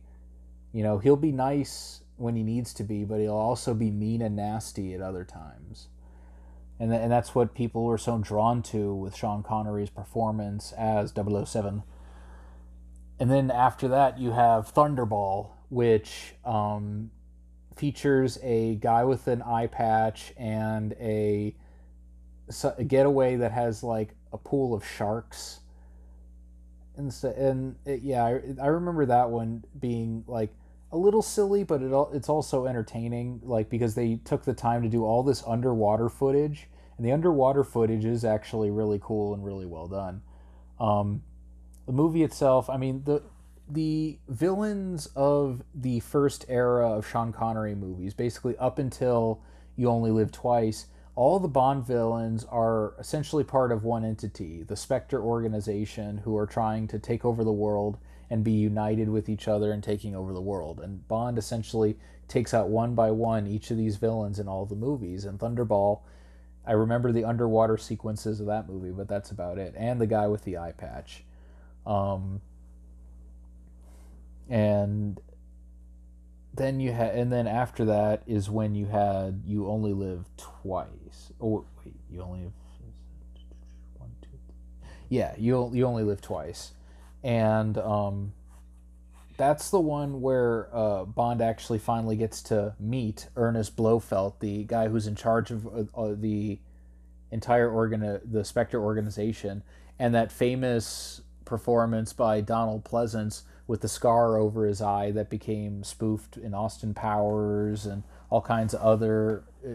You 0.73 0.83
know, 0.83 0.99
he'll 0.99 1.17
be 1.17 1.33
nice 1.33 2.03
when 2.17 2.35
he 2.37 2.43
needs 2.43 2.75
to 2.75 2.85
be, 2.85 3.05
but 3.05 3.21
he'll 3.21 3.33
also 3.33 3.73
be 3.73 3.91
mean 3.91 4.21
and 4.21 4.37
nasty 4.37 4.93
at 4.93 5.01
other 5.01 5.25
times 5.25 5.89
and 6.79 6.91
th- 6.91 7.01
and 7.03 7.11
that's 7.11 7.35
what 7.35 7.55
people 7.55 7.85
were 7.85 7.99
so 7.99 8.19
drawn 8.19 8.63
to 8.65 8.95
with 8.95 9.17
Sean 9.17 9.43
Connery's 9.43 9.91
performance 9.91 10.73
as 10.73 11.13
007. 11.13 11.83
And 13.19 13.31
then 13.31 13.51
after 13.51 13.89
that, 13.89 14.19
you 14.19 14.33
have 14.33 14.73
Thunderball, 14.75 15.51
which 15.71 16.35
um, 16.45 17.11
features 17.77 18.39
a 18.43 18.75
guy 18.77 19.05
with 19.05 19.27
an 19.27 19.43
eye 19.43 19.69
patch 19.69 20.33
and 20.37 20.93
a, 21.01 21.55
a 22.77 22.85
getaway 22.85 23.37
that 23.37 23.53
has 23.53 23.83
like 23.83 24.15
a 24.33 24.39
pool 24.39 24.75
of 24.75 24.87
sharks. 24.87 25.61
And 26.97 27.13
so, 27.13 27.31
and 27.31 27.77
it, 27.87 28.01
yeah, 28.03 28.25
I, 28.25 28.41
I 28.63 28.67
remember 28.67 29.07
that 29.07 29.31
one 29.31 29.65
being 29.79 30.25
like 30.27 30.55
a 30.93 30.97
little 30.97 31.23
silly, 31.23 31.65
but 31.65 31.83
it 31.83 31.93
it's 32.13 32.29
also 32.29 32.67
entertaining. 32.67 33.41
Like 33.43 33.69
because 33.69 33.95
they 33.95 34.17
took 34.25 34.45
the 34.45 34.55
time 34.55 34.83
to 34.83 34.89
do 34.89 35.05
all 35.05 35.23
this 35.23 35.43
underwater 35.47 36.09
footage, 36.09 36.69
and 36.97 37.07
the 37.07 37.13
underwater 37.13 37.65
footage 37.65 38.05
is 38.05 38.25
actually 38.25 38.71
really 38.71 38.99
cool 39.03 39.35
and 39.35 39.45
really 39.45 39.67
well 39.67 39.87
done. 39.87 40.23
Um, 40.81 41.23
the 41.87 41.93
movie 41.93 42.23
itself, 42.23 42.69
I 42.69 42.77
mean 42.77 43.03
the 43.05 43.23
the 43.69 44.19
villains 44.29 45.07
of 45.17 45.63
the 45.75 46.01
first 46.01 46.45
era 46.49 46.89
of 46.89 47.07
Sean 47.07 47.33
Connery 47.33 47.75
movies, 47.75 48.15
basically 48.15 48.57
up 48.59 48.79
until 48.79 49.43
You 49.75 49.89
Only 49.89 50.13
Live 50.13 50.31
Twice, 50.31 50.87
all 51.17 51.41
the 51.41 51.49
Bond 51.49 51.85
villains 51.85 52.45
are 52.45 52.95
essentially 52.99 53.43
part 53.43 53.73
of 53.73 53.83
one 53.83 54.05
entity, 54.05 54.63
the 54.63 54.77
Spectre 54.77 55.21
organization, 55.21 56.19
who 56.19 56.37
are 56.37 56.47
trying 56.47 56.87
to 56.89 56.99
take 56.99 57.25
over 57.25 57.43
the 57.43 57.53
world 57.53 57.99
and 58.29 58.45
be 58.45 58.53
united 58.53 59.09
with 59.09 59.29
each 59.29 59.49
other 59.49 59.73
and 59.73 59.83
taking 59.83 60.15
over 60.15 60.33
the 60.33 60.41
world. 60.41 60.81
And 60.81 61.07
Bond 61.09 61.39
essentially 61.39 61.97
takes 62.29 62.53
out 62.53 62.69
one 62.69 62.95
by 62.95 63.11
one 63.11 63.47
each 63.47 63.71
of 63.71 63.77
these 63.77 63.97
villains 63.97 64.39
in 64.39 64.47
all 64.47 64.67
the 64.67 64.75
movies. 64.75 65.25
And 65.25 65.39
Thunderball, 65.39 66.01
I 66.67 66.73
remember 66.73 67.13
the 67.13 67.25
underwater 67.25 67.77
sequences 67.77 68.41
of 68.41 68.47
that 68.47 68.69
movie, 68.69 68.91
but 68.91 69.09
that's 69.09 69.31
about 69.31 69.59
it. 69.59 69.75
And 69.77 70.01
the 70.01 70.07
guy 70.07 70.27
with 70.27 70.45
the 70.45 70.59
eye 70.59 70.73
patch. 70.73 71.25
Um, 71.87 72.41
and 74.49 75.21
then 76.55 76.81
you 76.81 76.93
had, 76.93 77.15
and 77.15 77.33
then 77.33 77.47
after 77.47 77.85
that 77.85 78.23
is 78.27 78.51
when 78.51 78.75
you 78.75 78.87
had 78.87 79.43
you 79.47 79.69
only 79.69 79.93
live 79.93 80.25
twice. 80.37 81.33
Oh 81.41 81.65
wait, 81.85 81.95
you 82.11 82.23
only 82.23 82.41
have 82.41 82.53
one, 83.99 84.11
two. 84.23 84.29
Yeah, 85.09 85.35
you 85.37 85.71
you 85.73 85.85
only 85.85 86.03
live 86.03 86.21
twice 86.21 86.73
and 87.27 87.77
um, 87.79 88.33
that's 89.37 89.71
the 89.71 89.81
one 89.81 90.21
where 90.21 90.69
uh, 90.73 91.05
Bond 91.05 91.41
actually 91.41 91.79
finally 91.79 92.17
gets 92.17 92.43
to 92.43 92.75
meet 92.81 93.29
Ernest 93.37 93.77
Blofeld, 93.77 94.41
the 94.41 94.65
guy 94.65 94.89
who's 94.89 95.07
in 95.07 95.15
charge 95.15 95.51
of 95.51 95.67
uh, 95.67 95.85
uh 95.97 96.15
the 96.17 96.59
entire 97.31 97.71
organ, 97.71 98.21
the 98.25 98.45
Spectre 98.45 98.83
organization, 98.83 99.63
and 99.99 100.15
that 100.15 100.33
famous 100.33 101.21
performance 101.45 102.13
by 102.13 102.41
Donald 102.41 102.85
Pleasence 102.85 103.43
with 103.67 103.81
the 103.81 103.89
scar 103.89 104.37
over 104.37 104.67
his 104.67 104.81
eye 104.81 105.11
that 105.11 105.29
became 105.29 105.83
spoofed 105.83 106.37
in 106.37 106.55
Austin 106.55 106.95
Powers 106.95 107.85
and 107.85 108.05
all 108.31 108.41
kinds 108.41 108.75
of 108.75 108.81
other 108.81 109.45
uh, 109.65 109.75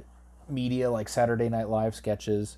media 0.50 0.90
like 0.90 1.10
Saturday 1.10 1.50
Night 1.50 1.70
Live 1.70 1.96
sketches. 1.96 2.58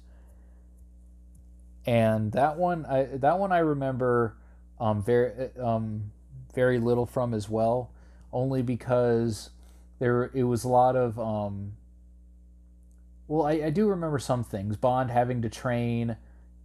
and 1.86 2.32
that 2.32 2.58
one 2.58 2.86
I 2.86 3.04
that 3.04 3.40
one 3.40 3.52
I 3.52 3.60
remember 3.60 4.38
um, 4.80 5.04
very 5.04 5.52
um, 5.60 6.12
very 6.54 6.80
little 6.80 7.06
from 7.06 7.34
as 7.34 7.50
well, 7.50 7.92
only 8.32 8.62
because 8.62 9.52
there 10.00 10.32
it 10.34 10.44
was 10.44 10.64
a 10.64 10.70
lot 10.70 10.96
of 10.96 11.20
um, 11.20 11.74
well 13.28 13.46
I, 13.46 13.54
I 13.54 13.70
do 13.70 13.88
remember 13.88 14.20
some 14.20 14.44
things. 14.44 14.78
Bond 14.78 15.12
having 15.12 15.42
to 15.42 15.50
train 15.50 16.18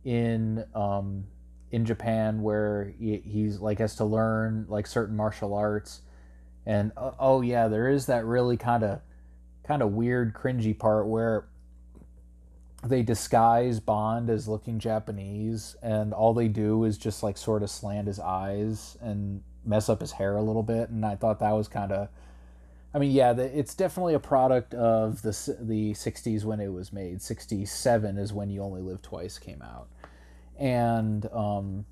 in 0.04 0.64
um, 0.74 1.24
in 1.70 1.84
Japan 1.84 2.42
where 2.42 2.92
he, 2.98 3.18
he's 3.24 3.60
like 3.60 3.78
has 3.78 3.96
to 3.96 4.04
learn 4.04 4.66
like 4.68 4.86
certain 4.86 5.16
martial 5.16 5.54
arts. 5.54 6.02
And 6.66 6.92
uh, 6.96 7.12
oh 7.18 7.40
yeah 7.42 7.68
there 7.68 7.88
is 7.88 8.06
that 8.06 8.24
really 8.24 8.56
kind 8.56 8.84
of 8.84 9.00
kind 9.64 9.82
of 9.82 9.92
weird 9.92 10.34
cringy 10.34 10.78
part 10.78 11.06
where 11.06 11.48
they 12.84 13.02
disguise 13.02 13.80
Bond 13.80 14.30
as 14.30 14.46
looking 14.46 14.78
Japanese, 14.78 15.76
and 15.82 16.14
all 16.14 16.32
they 16.32 16.48
do 16.48 16.84
is 16.84 16.96
just 16.96 17.22
like 17.22 17.36
sort 17.36 17.62
of 17.62 17.70
slant 17.70 18.06
his 18.06 18.20
eyes 18.20 18.96
and 19.00 19.42
mess 19.64 19.88
up 19.88 20.00
his 20.00 20.12
hair 20.12 20.36
a 20.36 20.42
little 20.42 20.62
bit. 20.62 20.90
And 20.90 21.04
I 21.04 21.16
thought 21.16 21.40
that 21.40 21.52
was 21.52 21.68
kind 21.68 21.92
of, 21.92 22.08
I 22.94 22.98
mean, 22.98 23.10
yeah, 23.10 23.32
the, 23.32 23.58
it's 23.58 23.74
definitely 23.74 24.14
a 24.14 24.20
product 24.20 24.74
of 24.74 25.22
the 25.22 25.56
the 25.60 25.92
'60s 25.92 26.44
when 26.44 26.60
it 26.60 26.72
was 26.72 26.92
made. 26.92 27.20
'67 27.20 28.16
is 28.16 28.32
when 28.32 28.50
You 28.50 28.62
Only 28.62 28.80
Live 28.80 29.02
Twice 29.02 29.38
came 29.38 29.60
out, 29.60 29.88
and 30.58 31.26
um, 31.32 31.84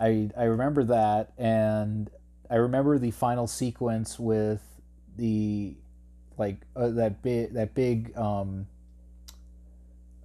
I 0.00 0.30
I 0.36 0.44
remember 0.44 0.84
that, 0.84 1.32
and 1.36 2.10
I 2.50 2.56
remember 2.56 2.98
the 2.98 3.10
final 3.10 3.46
sequence 3.46 4.18
with 4.18 4.62
the 5.16 5.76
like 6.38 6.58
uh, 6.74 6.88
that 6.88 7.22
big 7.22 7.52
that 7.52 7.74
big 7.74 8.16
um, 8.16 8.66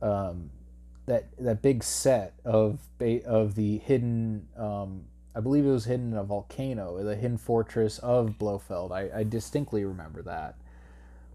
um, 0.02 0.52
that 1.06 1.26
that 1.38 1.62
big 1.62 1.84
set 1.84 2.34
of 2.46 2.80
of 3.26 3.56
the 3.56 3.78
hidden 3.80 4.48
um, 4.58 5.06
I 5.36 5.40
believe 5.40 5.66
it 5.66 5.72
was 5.72 5.86
hidden 5.86 6.12
in 6.12 6.18
a 6.18 6.24
volcano, 6.24 7.02
the 7.04 7.16
hidden 7.16 7.38
fortress 7.38 8.00
of 8.00 8.38
Blofeld. 8.38 8.92
I, 8.92 9.10
I 9.20 9.24
distinctly 9.24 9.86
remember 9.86 10.22
that, 10.24 10.56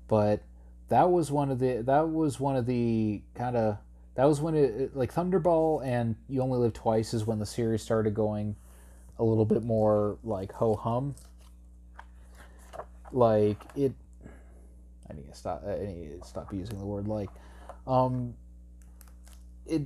but 0.07 0.43
that 0.89 1.11
was 1.11 1.31
one 1.31 1.51
of 1.51 1.59
the 1.59 1.83
that 1.83 2.09
was 2.09 2.39
one 2.39 2.57
of 2.57 2.67
the 2.67 3.23
kind 3.35 3.57
of 3.57 3.79
that 4.15 4.25
was 4.25 4.41
when 4.41 4.55
it 4.55 4.97
like 4.97 5.15
Thunderball 5.15 5.85
and 5.85 6.17
You 6.29 6.43
Only 6.43 6.59
Live 6.59 6.73
Twice 6.73 7.15
is 7.15 7.27
when 7.27 7.39
the 7.39 7.47
series 7.47 7.83
started 7.83 8.15
going 8.15 8.57
a 9.19 9.25
little 9.25 9.45
bit 9.45 9.63
more 9.63 10.19
like 10.25 10.53
ho 10.53 10.75
hum. 10.75 11.15
Like 13.13 13.59
it, 13.75 13.93
I 15.09 15.15
need 15.15 15.29
to 15.29 15.35
stop. 15.35 15.65
I 15.67 15.87
need 15.87 16.21
to 16.21 16.27
stop 16.27 16.53
using 16.53 16.79
the 16.79 16.85
word 16.85 17.09
like. 17.09 17.31
Um, 17.87 18.35
it 19.67 19.83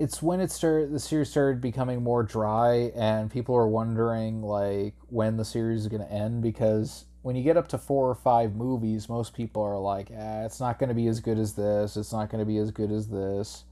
it's 0.00 0.22
when 0.22 0.40
it 0.40 0.50
started 0.50 0.90
the 0.90 0.98
series 0.98 1.28
started 1.28 1.60
becoming 1.60 2.02
more 2.02 2.22
dry 2.22 2.90
and 2.96 3.30
people 3.30 3.54
are 3.54 3.68
wondering 3.68 4.40
like 4.40 4.94
when 5.10 5.36
the 5.36 5.44
series 5.44 5.82
is 5.82 5.88
going 5.88 6.00
to 6.00 6.10
end 6.10 6.42
because 6.42 7.04
when 7.20 7.36
you 7.36 7.42
get 7.42 7.58
up 7.58 7.68
to 7.68 7.76
four 7.76 8.08
or 8.08 8.14
five 8.14 8.54
movies 8.54 9.10
most 9.10 9.34
people 9.34 9.62
are 9.62 9.78
like 9.78 10.08
ah, 10.16 10.42
it's 10.42 10.58
not 10.58 10.78
going 10.78 10.88
to 10.88 10.94
be 10.94 11.06
as 11.06 11.20
good 11.20 11.38
as 11.38 11.52
this. 11.52 11.98
It's 11.98 12.12
not 12.12 12.30
going 12.30 12.38
to 12.38 12.46
be 12.46 12.56
as 12.56 12.70
good 12.70 12.90
as 12.90 13.08
this. 13.08 13.64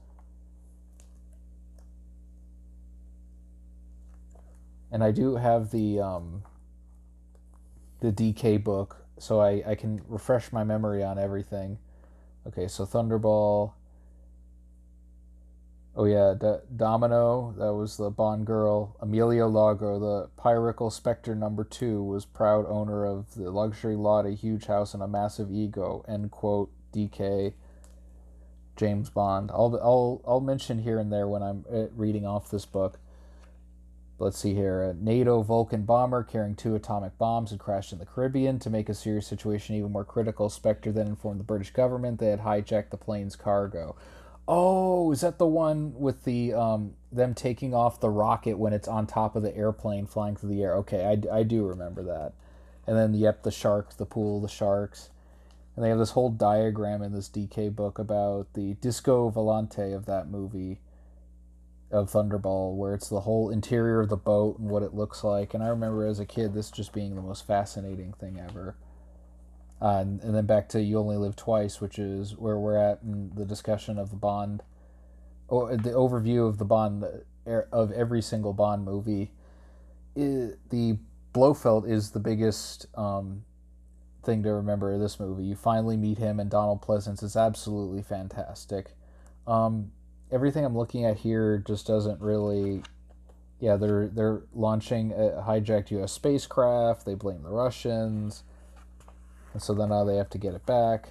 And 4.91 5.03
i 5.03 5.09
do 5.09 5.35
have 5.35 5.71
the 5.71 5.99
um 5.99 6.43
the 8.01 8.11
dk 8.11 8.63
book 8.63 9.03
so 9.17 9.41
i 9.41 9.63
i 9.65 9.73
can 9.75 10.01
refresh 10.07 10.53
my 10.53 10.63
memory 10.63 11.03
on 11.03 11.17
everything. 11.17 11.79
Okay 12.45 12.67
so 12.67 12.85
thunderball 12.85 13.73
Oh 15.99 16.05
yeah, 16.05 16.33
D- 16.33 16.63
Domino, 16.77 17.53
that 17.57 17.73
was 17.73 17.97
the 17.97 18.09
Bond 18.09 18.45
girl. 18.45 18.95
Emilio 19.01 19.49
Largo, 19.49 19.99
the 19.99 20.29
Pyrical 20.41 20.89
Spectre 20.89 21.35
number 21.35 21.65
two, 21.65 22.01
was 22.01 22.23
proud 22.23 22.65
owner 22.69 23.05
of 23.05 23.35
the 23.35 23.51
luxury 23.51 23.97
lot, 23.97 24.25
a 24.25 24.31
huge 24.31 24.67
house, 24.67 24.93
and 24.93 25.03
a 25.03 25.09
massive 25.09 25.51
ego. 25.51 26.05
End 26.07 26.31
quote. 26.31 26.71
DK. 26.93 27.53
James 28.77 29.09
Bond. 29.09 29.51
I'll 29.51 29.77
I'll 29.83 30.21
I'll 30.25 30.39
mention 30.39 30.83
here 30.83 30.99
and 30.99 31.11
there 31.11 31.27
when 31.27 31.43
I'm 31.43 31.65
uh, 31.69 31.87
reading 31.93 32.25
off 32.25 32.49
this 32.49 32.65
book. 32.65 32.97
Let's 34.19 34.39
see 34.39 34.53
here. 34.53 34.81
A 34.81 34.93
NATO 34.93 35.41
Vulcan 35.41 35.83
bomber 35.83 36.23
carrying 36.23 36.55
two 36.55 36.75
atomic 36.75 37.17
bombs 37.17 37.51
had 37.51 37.59
crashed 37.59 37.91
in 37.91 37.99
the 37.99 38.05
Caribbean. 38.05 38.57
To 38.59 38.69
make 38.69 38.87
a 38.87 38.93
serious 38.93 39.27
situation 39.27 39.75
even 39.75 39.91
more 39.91 40.05
critical, 40.05 40.49
Spectre 40.49 40.93
then 40.93 41.07
informed 41.07 41.41
the 41.41 41.43
British 41.43 41.71
government 41.71 42.19
they 42.19 42.29
had 42.29 42.39
hijacked 42.39 42.91
the 42.91 42.97
plane's 42.97 43.35
cargo. 43.35 43.97
Oh, 44.51 45.11
is 45.11 45.21
that 45.21 45.37
the 45.37 45.45
one 45.45 45.93
with 45.93 46.23
the 46.23 46.55
um, 46.55 46.95
them 47.11 47.35
taking 47.35 47.75
off 47.75 47.99
the 47.99 48.09
rocket 48.09 48.57
when 48.57 48.73
it's 48.73 48.87
on 48.87 49.05
top 49.05 49.35
of 49.35 49.43
the 49.43 49.55
airplane 49.55 50.07
flying 50.07 50.35
through 50.35 50.49
the 50.49 50.63
air? 50.63 50.75
Okay, 50.77 51.05
I, 51.05 51.37
I 51.37 51.43
do 51.43 51.67
remember 51.67 52.01
that. 52.01 52.33
And 52.87 52.97
then, 52.97 53.13
yep, 53.13 53.43
the 53.43 53.51
sharks, 53.51 53.93
the 53.93 54.07
pool, 54.07 54.41
the 54.41 54.47
sharks. 54.47 55.11
And 55.75 55.85
they 55.85 55.89
have 55.89 55.99
this 55.99 56.11
whole 56.11 56.31
diagram 56.31 57.03
in 57.03 57.13
this 57.13 57.29
DK 57.29 57.75
book 57.75 57.99
about 57.99 58.47
the 58.55 58.73
disco 58.81 59.29
volante 59.29 59.95
of 59.95 60.07
that 60.07 60.27
movie 60.27 60.79
of 61.91 62.09
Thunderball, 62.09 62.75
where 62.75 62.95
it's 62.95 63.07
the 63.07 63.21
whole 63.21 63.51
interior 63.51 63.99
of 63.99 64.09
the 64.09 64.17
boat 64.17 64.57
and 64.57 64.67
what 64.67 64.81
it 64.81 64.95
looks 64.95 65.23
like. 65.23 65.53
And 65.53 65.63
I 65.63 65.67
remember 65.67 66.07
as 66.07 66.19
a 66.19 66.25
kid 66.25 66.55
this 66.55 66.71
just 66.71 66.91
being 66.91 67.15
the 67.15 67.21
most 67.21 67.45
fascinating 67.45 68.13
thing 68.13 68.39
ever. 68.39 68.75
Uh, 69.81 69.99
and, 70.01 70.21
and, 70.21 70.35
then 70.35 70.45
back 70.45 70.67
to 70.67 70.81
You 70.81 70.99
Only 70.99 71.15
Live 71.15 71.37
Twice, 71.37 71.79
which 71.79 71.97
is 71.97 72.35
where 72.35 72.57
we're 72.57 72.77
at 72.77 72.99
in 73.01 73.31
the 73.33 73.45
discussion 73.45 73.97
of 73.97 74.09
the 74.09 74.17
Bond, 74.17 74.61
or 75.47 75.77
the 75.77 75.91
overview 75.91 76.47
of 76.49 76.57
the 76.57 76.65
Bond 76.65 77.05
of 77.45 77.91
every 77.93 78.21
single 78.21 78.51
Bond 78.51 78.83
movie. 78.83 79.31
It, 80.15 80.59
the 80.69 80.97
Blofeld 81.33 81.89
is 81.89 82.11
the 82.11 82.19
biggest 82.19 82.87
um, 82.95 83.43
thing 84.25 84.43
to 84.43 84.51
remember 84.51 84.93
of 84.93 84.99
this 84.99 85.17
movie. 85.17 85.45
You 85.45 85.55
finally 85.55 85.95
meet 85.95 86.17
him, 86.17 86.41
and 86.41 86.49
Donald 86.49 86.81
Pleasence 86.81 87.23
is 87.23 87.37
absolutely 87.37 88.01
fantastic. 88.01 88.91
Um, 89.47 89.91
everything 90.29 90.65
I'm 90.65 90.77
looking 90.77 91.05
at 91.05 91.17
here 91.17 91.63
just 91.65 91.87
doesn't 91.87 92.19
really. 92.19 92.83
Yeah, 93.61 93.75
they're 93.75 94.07
they're 94.07 94.41
launching 94.53 95.11
a 95.11 95.43
hijacked 95.45 95.91
U.S. 95.91 96.11
spacecraft. 96.11 97.05
They 97.05 97.13
blame 97.15 97.43
the 97.43 97.49
Russians 97.49 98.43
and 99.53 99.61
so 99.61 99.73
then 99.73 99.89
now 99.89 100.03
they 100.03 100.17
have 100.17 100.29
to 100.29 100.37
get 100.37 100.53
it 100.53 100.65
back. 100.65 101.09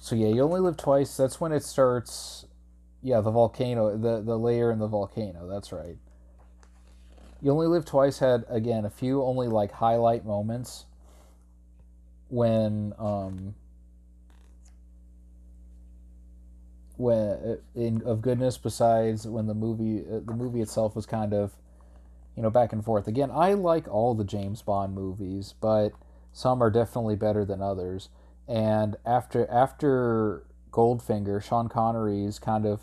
So 0.00 0.14
yeah, 0.14 0.28
you 0.28 0.42
only 0.42 0.60
live 0.60 0.76
twice. 0.76 1.16
That's 1.16 1.40
when 1.40 1.52
it 1.52 1.62
starts. 1.62 2.46
Yeah, 3.02 3.20
the 3.20 3.30
volcano, 3.30 3.96
the 3.96 4.20
the 4.22 4.38
lair 4.38 4.70
in 4.70 4.78
the 4.78 4.86
volcano. 4.86 5.48
That's 5.48 5.72
right. 5.72 5.96
You 7.40 7.52
only 7.52 7.66
live 7.66 7.84
twice 7.84 8.18
had 8.18 8.44
again 8.48 8.84
a 8.84 8.90
few 8.90 9.22
only 9.22 9.48
like 9.48 9.72
highlight 9.72 10.24
moments 10.24 10.86
when 12.28 12.92
um 12.98 13.54
when 16.96 17.58
in 17.74 18.02
of 18.02 18.22
goodness 18.22 18.56
besides 18.56 19.26
when 19.26 19.46
the 19.46 19.54
movie 19.54 20.04
uh, 20.06 20.20
the 20.24 20.32
movie 20.32 20.60
itself 20.60 20.94
was 20.94 21.06
kind 21.06 21.32
of 21.32 21.52
you 22.36 22.42
know, 22.42 22.50
back 22.50 22.72
and 22.72 22.84
forth. 22.84 23.06
Again, 23.06 23.30
I 23.32 23.54
like 23.54 23.88
all 23.88 24.14
the 24.14 24.24
James 24.24 24.62
Bond 24.62 24.94
movies, 24.94 25.54
but 25.60 25.90
some 26.32 26.62
are 26.62 26.70
definitely 26.70 27.16
better 27.16 27.44
than 27.44 27.62
others. 27.62 28.08
And 28.48 28.96
after 29.06 29.48
after 29.50 30.44
Goldfinger, 30.70 31.42
Sean 31.42 31.68
Connery's 31.68 32.38
kind 32.38 32.66
of 32.66 32.82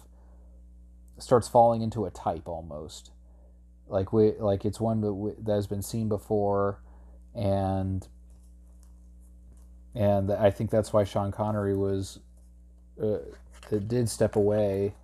starts 1.17 1.47
falling 1.47 1.81
into 1.81 2.05
a 2.05 2.11
type 2.11 2.47
almost, 2.47 3.11
like 3.87 4.11
we 4.13 4.31
like 4.39 4.65
it's 4.65 4.79
one 4.79 5.01
that, 5.01 5.13
we, 5.13 5.31
that 5.37 5.53
has 5.53 5.67
been 5.67 5.81
seen 5.81 6.07
before, 6.07 6.81
and 7.35 8.07
and 9.93 10.31
I 10.31 10.49
think 10.49 10.71
that's 10.71 10.93
why 10.93 11.03
Sean 11.03 11.31
Connery 11.31 11.75
was 11.75 12.19
uh, 13.01 13.17
did 13.69 14.09
step 14.09 14.35
away 14.35 14.95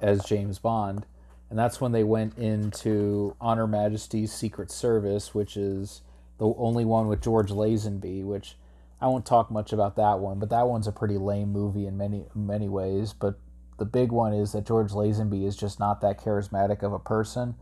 as 0.00 0.24
James 0.24 0.58
Bond 0.58 1.06
and 1.52 1.58
that's 1.58 1.82
when 1.82 1.92
they 1.92 2.02
went 2.02 2.38
into 2.38 3.36
On 3.38 3.58
Her 3.58 3.66
Majesty's 3.66 4.32
Secret 4.32 4.70
Service, 4.70 5.34
which 5.34 5.54
is 5.54 6.00
the 6.38 6.46
only 6.56 6.86
one 6.86 7.08
with 7.08 7.20
George 7.20 7.50
Lazenby, 7.50 8.24
which 8.24 8.56
I 9.02 9.08
won't 9.08 9.26
talk 9.26 9.50
much 9.50 9.70
about 9.70 9.96
that 9.96 10.18
one, 10.18 10.38
but 10.38 10.48
that 10.48 10.66
one's 10.66 10.86
a 10.86 10.92
pretty 10.92 11.18
lame 11.18 11.52
movie 11.52 11.86
in 11.86 11.98
many 11.98 12.24
many 12.34 12.70
ways. 12.70 13.12
But 13.12 13.38
the 13.78 13.84
big 13.84 14.12
one 14.12 14.32
is 14.32 14.52
that 14.52 14.64
George 14.66 14.92
Lazenby 14.92 15.46
is 15.46 15.54
just 15.54 15.78
not 15.78 16.00
that 16.00 16.18
charismatic 16.18 16.82
of 16.82 16.94
a 16.94 16.98
person, 16.98 17.54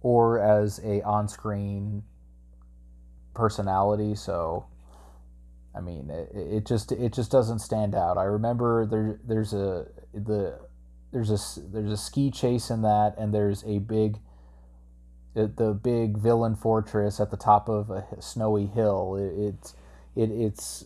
or 0.00 0.40
as 0.40 0.80
a 0.82 1.02
on-screen 1.02 2.04
personality. 3.34 4.14
So, 4.14 4.64
I 5.76 5.82
mean, 5.82 6.08
it, 6.08 6.30
it 6.34 6.66
just 6.66 6.92
it 6.92 7.12
just 7.12 7.30
doesn't 7.30 7.58
stand 7.58 7.94
out. 7.94 8.16
I 8.16 8.24
remember 8.24 8.86
there 8.86 9.20
there's 9.22 9.52
a 9.52 9.86
the 10.14 10.58
there's 11.12 11.30
a 11.30 11.60
there's 11.60 11.92
a 11.92 11.96
ski 11.96 12.30
chase 12.30 12.70
in 12.70 12.82
that, 12.82 13.14
and 13.18 13.32
there's 13.32 13.64
a 13.64 13.78
big 13.78 14.18
the 15.34 15.72
big 15.72 16.18
villain 16.18 16.56
fortress 16.56 17.20
at 17.20 17.30
the 17.30 17.36
top 17.36 17.68
of 17.68 17.90
a 17.90 18.04
snowy 18.20 18.66
hill. 18.66 19.16
It, 19.16 19.54
it's 19.54 19.74
it, 20.16 20.30
it's 20.30 20.84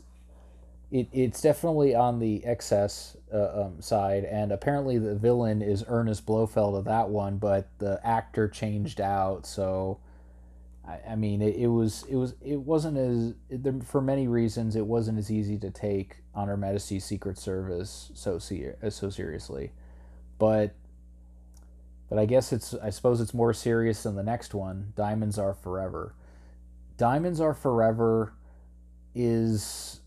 it, 0.91 1.09
it's 1.13 1.41
definitely 1.41 1.95
on 1.95 2.19
the 2.19 2.45
excess 2.45 3.17
uh, 3.33 3.63
um, 3.63 3.81
side, 3.81 4.25
and 4.25 4.53
apparently 4.53 4.99
the 4.99 5.15
villain 5.15 5.63
is 5.63 5.85
Ernest 5.89 6.27
Blofeld 6.27 6.77
of 6.77 6.85
that 6.85 7.09
one, 7.09 7.39
but 7.39 7.69
the 7.79 7.99
actor 8.05 8.47
changed 8.47 9.01
out, 9.01 9.47
so 9.47 9.99
I, 11.09 11.15
mean 11.15 11.41
it, 11.41 11.57
it 11.57 11.69
was 11.69 12.05
it 12.09 12.17
was 12.17 12.35
it 12.43 12.61
wasn't 12.61 12.99
as 12.99 13.35
it, 13.49 13.85
for 13.85 14.03
many 14.03 14.29
reasons 14.29 14.77
it 14.77 14.87
wasn't 14.87 15.19
as 15.19 15.31
easy 15.31 15.57
to 15.59 15.71
take 15.71 16.17
on 16.35 16.49
Her 16.49 16.57
Majesty's 16.57 17.05
Secret 17.05 17.39
Service 17.39 18.11
so 18.15 18.39
ser- 18.39 18.77
so 18.91 19.09
seriously, 19.09 19.73
but 20.43 20.75
but 22.09 22.19
I 22.19 22.27
guess 22.27 22.53
it's 22.53 22.75
I 22.75 22.91
suppose 22.91 23.21
it's 23.21 23.33
more 23.33 23.55
serious 23.55 24.03
than 24.03 24.17
the 24.17 24.25
next 24.25 24.55
one. 24.55 24.93
Diamonds 24.97 25.39
Are 25.39 25.55
Forever. 25.55 26.17
Diamonds 26.97 27.41
Are 27.41 27.55
Forever 27.55 28.33
is 29.15 30.01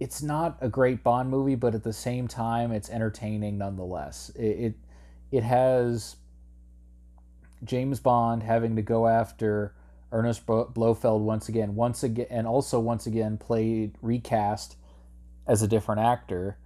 it's 0.00 0.22
not 0.22 0.58
a 0.60 0.68
great 0.68 1.04
Bond 1.04 1.30
movie, 1.30 1.54
but 1.54 1.72
at 1.72 1.84
the 1.84 1.92
same 1.92 2.26
time, 2.26 2.72
it's 2.72 2.90
entertaining 2.90 3.58
nonetheless. 3.58 4.32
It 4.34 4.42
it, 4.42 4.74
it 5.30 5.42
has 5.44 6.16
James 7.62 8.00
Bond 8.00 8.42
having 8.42 8.74
to 8.74 8.82
go 8.82 9.06
after 9.06 9.72
Ernest 10.10 10.46
Blofeld 10.46 11.22
once 11.22 11.48
again, 11.48 11.76
once 11.76 12.02
again, 12.02 12.26
and 12.28 12.48
also 12.48 12.80
once 12.80 13.06
again 13.06 13.38
played 13.38 13.94
recast 14.02 14.74
as 15.46 15.62
a 15.62 15.68
different 15.68 16.00
actor, 16.00 16.58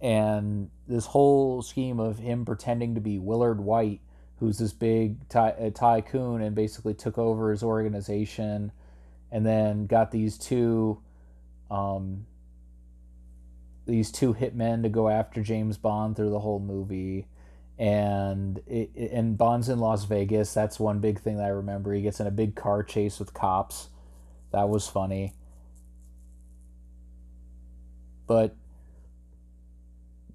and 0.00 0.70
this 0.86 1.06
whole 1.06 1.62
scheme 1.62 1.98
of 2.00 2.18
him 2.18 2.44
pretending 2.44 2.94
to 2.94 3.00
be 3.00 3.18
Willard 3.18 3.60
Whyte, 3.60 4.00
who's 4.38 4.58
this 4.58 4.72
big 4.72 5.28
ty- 5.28 5.72
tycoon 5.74 6.42
and 6.42 6.54
basically 6.54 6.94
took 6.94 7.18
over 7.18 7.50
his 7.50 7.62
organization, 7.62 8.72
and 9.30 9.44
then 9.44 9.86
got 9.86 10.10
these 10.10 10.38
two. 10.38 11.00
Um, 11.70 12.26
these 13.86 14.10
two 14.10 14.34
hitmen 14.34 14.82
to 14.82 14.88
go 14.88 15.08
after 15.08 15.42
James 15.42 15.78
Bond 15.78 16.16
through 16.16 16.30
the 16.30 16.40
whole 16.40 16.60
movie. 16.60 17.28
And 17.78 18.60
it, 18.66 18.90
and 19.12 19.38
Bond's 19.38 19.68
in 19.68 19.78
Las 19.78 20.04
Vegas. 20.04 20.52
That's 20.52 20.80
one 20.80 20.98
big 20.98 21.20
thing 21.20 21.36
that 21.36 21.44
I 21.44 21.50
remember. 21.50 21.92
He 21.92 22.02
gets 22.02 22.20
in 22.20 22.26
a 22.26 22.32
big 22.32 22.56
car 22.56 22.82
chase 22.82 23.18
with 23.18 23.32
cops. 23.32 23.88
That 24.52 24.68
was 24.68 24.88
funny. 24.88 25.34
But 28.26 28.56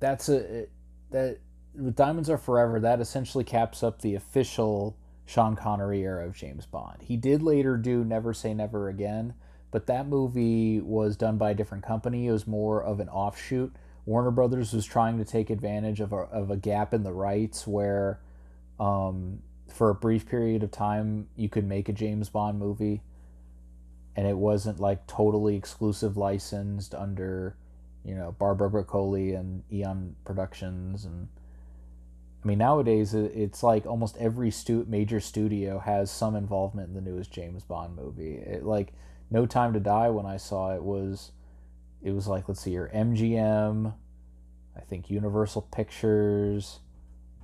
that's 0.01 0.27
a 0.27 0.67
that 1.11 1.39
with 1.73 1.95
Diamonds 1.95 2.29
Are 2.29 2.37
Forever. 2.37 2.81
That 2.81 2.99
essentially 2.99 3.45
caps 3.45 3.81
up 3.81 4.01
the 4.01 4.15
official 4.15 4.97
Sean 5.25 5.55
Connery 5.55 6.01
era 6.01 6.27
of 6.27 6.35
James 6.35 6.65
Bond. 6.65 7.03
He 7.03 7.15
did 7.15 7.41
later 7.41 7.77
do 7.77 8.03
Never 8.03 8.33
Say 8.33 8.53
Never 8.53 8.89
Again, 8.89 9.33
but 9.71 9.87
that 9.87 10.07
movie 10.07 10.81
was 10.81 11.15
done 11.15 11.37
by 11.37 11.51
a 11.51 11.55
different 11.55 11.85
company. 11.85 12.27
It 12.27 12.31
was 12.33 12.45
more 12.45 12.83
of 12.83 12.99
an 12.99 13.07
offshoot. 13.07 13.73
Warner 14.05 14.31
Brothers 14.31 14.73
was 14.73 14.85
trying 14.85 15.19
to 15.19 15.25
take 15.25 15.49
advantage 15.49 16.01
of 16.01 16.11
a, 16.11 16.17
of 16.17 16.49
a 16.51 16.57
gap 16.57 16.93
in 16.93 17.03
the 17.03 17.13
rights 17.13 17.65
where, 17.65 18.19
um, 18.79 19.43
for 19.69 19.89
a 19.89 19.95
brief 19.95 20.27
period 20.27 20.63
of 20.63 20.71
time, 20.71 21.27
you 21.37 21.47
could 21.47 21.65
make 21.65 21.87
a 21.87 21.93
James 21.93 22.27
Bond 22.27 22.59
movie, 22.59 23.03
and 24.15 24.27
it 24.27 24.35
wasn't 24.35 24.79
like 24.79 25.05
totally 25.07 25.55
exclusive 25.55 26.17
licensed 26.17 26.95
under, 26.95 27.55
you 28.03 28.15
know, 28.15 28.35
Barbara 28.37 28.69
Broccoli 28.69 29.33
and 29.33 29.63
Eon 29.71 30.15
Productions 30.25 31.05
and. 31.05 31.27
I 32.43 32.47
mean, 32.47 32.57
nowadays 32.57 33.13
it's 33.13 33.61
like 33.61 33.85
almost 33.85 34.17
every 34.17 34.49
stu- 34.49 34.87
major 34.89 35.19
studio 35.19 35.77
has 35.77 36.09
some 36.09 36.35
involvement 36.35 36.89
in 36.89 36.95
the 36.95 37.01
newest 37.01 37.31
James 37.31 37.63
Bond 37.63 37.95
movie. 37.95 38.33
It, 38.33 38.63
like 38.63 38.93
no 39.29 39.45
Time 39.45 39.73
to 39.73 39.79
Die 39.79 40.09
when 40.09 40.25
I 40.25 40.37
saw 40.37 40.73
it 40.73 40.83
was 40.83 41.33
it 42.01 42.11
was 42.11 42.27
like 42.27 42.47
let's 42.49 42.61
see 42.61 42.71
here 42.71 42.89
MGM, 42.93 43.93
I 44.75 44.79
think 44.81 45.11
Universal 45.11 45.69
Pictures, 45.71 46.79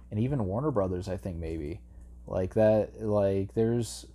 and 0.10 0.20
even 0.20 0.46
Warner 0.46 0.72
Brothers 0.72 1.08
I 1.08 1.18
think 1.18 1.38
maybe. 1.38 1.80
Like 2.26 2.56
that 2.56 3.02
like 3.02 3.54
there's 3.54 4.06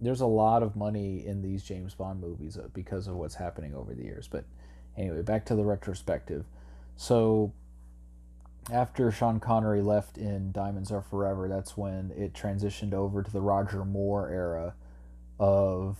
there's 0.00 0.20
a 0.20 0.26
lot 0.26 0.62
of 0.62 0.76
money 0.76 1.24
in 1.24 1.40
these 1.40 1.62
James 1.62 1.94
Bond 1.94 2.20
movies 2.20 2.58
uh, 2.58 2.68
because 2.74 3.06
of 3.06 3.14
what's 3.14 3.36
happening 3.36 3.74
over 3.74 3.94
the 3.94 4.02
years. 4.02 4.28
But 4.28 4.44
anyway, 4.96 5.22
back 5.22 5.44
to 5.46 5.54
the 5.54 5.64
retrospective. 5.64 6.44
So 6.96 7.52
after 8.70 9.10
Sean 9.10 9.40
Connery 9.40 9.82
left 9.82 10.18
in 10.18 10.52
Diamonds 10.52 10.92
Are 10.92 11.02
Forever, 11.02 11.48
that's 11.48 11.76
when 11.76 12.12
it 12.16 12.32
transitioned 12.32 12.94
over 12.94 13.22
to 13.22 13.30
the 13.30 13.40
Roger 13.40 13.84
Moore 13.84 14.30
era 14.30 14.74
of 15.38 15.98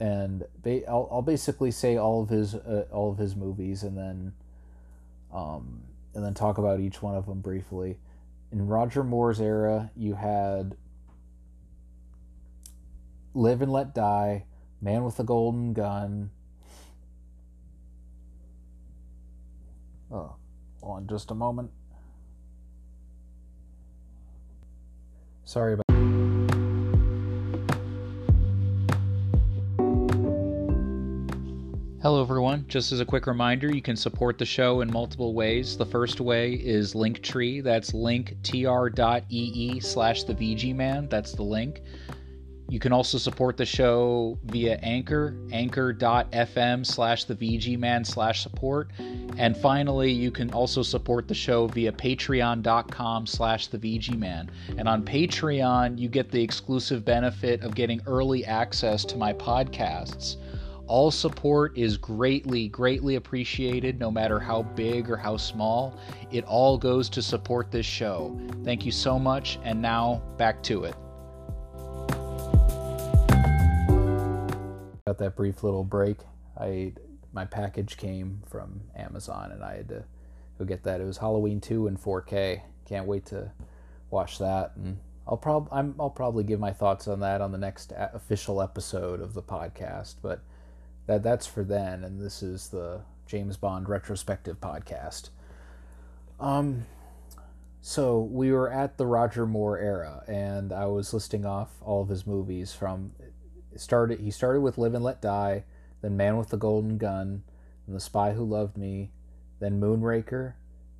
and 0.00 0.44
ba- 0.62 0.88
I'll, 0.88 1.08
I'll 1.10 1.22
basically 1.22 1.70
say 1.70 1.96
all 1.96 2.22
of 2.22 2.28
his 2.28 2.54
uh, 2.54 2.86
all 2.92 3.10
of 3.10 3.18
his 3.18 3.34
movies 3.34 3.82
and 3.82 3.96
then 3.96 4.32
um, 5.32 5.82
and 6.14 6.24
then 6.24 6.34
talk 6.34 6.58
about 6.58 6.80
each 6.80 7.02
one 7.02 7.14
of 7.14 7.26
them 7.26 7.40
briefly. 7.40 7.98
In 8.50 8.66
Roger 8.66 9.04
Moore's 9.04 9.40
era, 9.40 9.90
you 9.94 10.14
had 10.14 10.76
Live 13.34 13.60
and 13.60 13.70
Let 13.70 13.94
Die, 13.94 14.44
Man 14.80 15.04
with 15.04 15.20
a 15.20 15.24
Golden 15.24 15.74
Gun. 15.74 16.30
Oh, 20.10 20.36
hold 20.80 20.96
on 20.96 21.06
just 21.06 21.30
a 21.30 21.34
moment. 21.34 21.70
Sorry 25.44 25.74
about 25.74 25.84
Hello, 32.00 32.22
everyone. 32.22 32.64
Just 32.68 32.92
as 32.92 33.00
a 33.00 33.04
quick 33.04 33.26
reminder, 33.26 33.74
you 33.74 33.82
can 33.82 33.96
support 33.96 34.38
the 34.38 34.44
show 34.46 34.80
in 34.80 34.90
multiple 34.90 35.34
ways. 35.34 35.76
The 35.76 35.84
first 35.84 36.20
way 36.20 36.54
is 36.54 36.94
Linktree. 36.94 37.62
That's 37.62 37.90
linktr.ee 37.90 39.80
slash 39.80 40.22
the 40.22 40.34
VG 40.34 40.74
Man. 40.74 41.08
That's 41.08 41.32
the 41.32 41.42
link. 41.42 41.82
You 42.68 42.78
can 42.78 42.92
also 42.92 43.16
support 43.16 43.56
the 43.56 43.64
show 43.64 44.38
via 44.44 44.76
Anchor, 44.82 45.34
anchor.fm 45.52 46.84
slash 46.84 47.24
the 47.24 47.34
VG 47.34 47.78
Man 47.78 48.04
slash 48.04 48.42
support. 48.42 48.90
And 49.38 49.56
finally, 49.56 50.12
you 50.12 50.30
can 50.30 50.50
also 50.52 50.82
support 50.82 51.28
the 51.28 51.34
show 51.34 51.66
via 51.68 51.92
patreon.com 51.92 53.26
slash 53.26 53.68
the 53.68 53.78
VG 53.78 54.18
Man. 54.18 54.50
And 54.76 54.86
on 54.86 55.02
Patreon, 55.02 55.98
you 55.98 56.08
get 56.08 56.30
the 56.30 56.42
exclusive 56.42 57.06
benefit 57.06 57.62
of 57.62 57.74
getting 57.74 58.02
early 58.06 58.44
access 58.44 59.04
to 59.06 59.16
my 59.16 59.32
podcasts 59.32 60.36
all 60.88 61.10
support 61.10 61.76
is 61.76 61.98
greatly, 61.98 62.66
greatly 62.68 63.16
appreciated, 63.16 64.00
no 64.00 64.10
matter 64.10 64.40
how 64.40 64.62
big 64.62 65.10
or 65.10 65.16
how 65.16 65.36
small. 65.36 65.94
It 66.32 66.44
all 66.44 66.78
goes 66.78 67.10
to 67.10 67.22
support 67.22 67.70
this 67.70 67.86
show. 67.86 68.38
Thank 68.64 68.86
you 68.86 68.92
so 68.92 69.18
much, 69.18 69.58
and 69.62 69.80
now 69.80 70.22
back 70.38 70.62
to 70.64 70.84
it. 70.84 70.94
Got 75.08 75.16
that 75.20 75.36
brief 75.36 75.64
little 75.64 75.84
break. 75.84 76.18
I 76.60 76.92
my 77.32 77.46
package 77.46 77.96
came 77.96 78.42
from 78.46 78.82
Amazon, 78.94 79.52
and 79.52 79.64
I 79.64 79.76
had 79.76 79.88
to 79.88 80.04
go 80.58 80.66
get 80.66 80.82
that. 80.82 81.00
It 81.00 81.04
was 81.04 81.16
Halloween 81.16 81.62
two 81.62 81.86
in 81.86 81.96
4K. 81.96 82.60
Can't 82.84 83.06
wait 83.06 83.24
to 83.26 83.50
watch 84.10 84.36
that, 84.38 84.72
and 84.76 84.98
I'll 85.26 85.38
prob 85.38 85.66
I'm, 85.72 85.94
I'll 85.98 86.10
probably 86.10 86.44
give 86.44 86.60
my 86.60 86.74
thoughts 86.74 87.08
on 87.08 87.20
that 87.20 87.40
on 87.40 87.52
the 87.52 87.58
next 87.58 87.94
official 87.96 88.60
episode 88.60 89.22
of 89.22 89.32
the 89.32 89.40
podcast, 89.40 90.16
but 90.20 90.42
that 91.06 91.22
that's 91.22 91.46
for 91.46 91.64
then, 91.64 92.04
and 92.04 92.20
this 92.20 92.42
is 92.42 92.68
the 92.68 93.00
James 93.24 93.56
Bond 93.56 93.88
retrospective 93.88 94.60
podcast. 94.60 95.30
Um, 96.38 96.84
so 97.80 98.20
we 98.20 98.52
were 98.52 98.70
at 98.70 98.98
the 98.98 99.06
Roger 99.06 99.46
Moore 99.46 99.78
era, 99.78 100.22
and 100.28 100.70
I 100.70 100.84
was 100.84 101.14
listing 101.14 101.46
off 101.46 101.70
all 101.80 102.02
of 102.02 102.10
his 102.10 102.26
movies 102.26 102.74
from 102.74 103.12
started. 103.76 104.20
He 104.20 104.30
started 104.30 104.60
with 104.60 104.78
Live 104.78 104.94
and 104.94 105.04
Let 105.04 105.20
Die, 105.20 105.64
then 106.02 106.16
Man 106.16 106.36
with 106.36 106.48
the 106.48 106.56
Golden 106.56 106.98
Gun, 106.98 107.42
and 107.86 107.96
The 107.96 108.00
Spy 108.00 108.32
Who 108.32 108.44
Loved 108.44 108.76
Me, 108.76 109.10
then 109.60 109.80
Moonraker, 109.80 110.54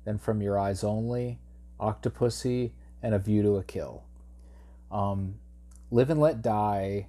then 0.05 0.17
From 0.17 0.41
Your 0.41 0.57
Eyes 0.57 0.83
Only, 0.83 1.39
Octopussy, 1.79 2.71
and 3.01 3.13
A 3.13 3.19
View 3.19 3.41
to 3.43 3.57
a 3.57 3.63
Kill. 3.63 4.03
Um, 4.91 5.35
Live 5.91 6.09
and 6.09 6.19
Let 6.19 6.41
Die 6.41 7.07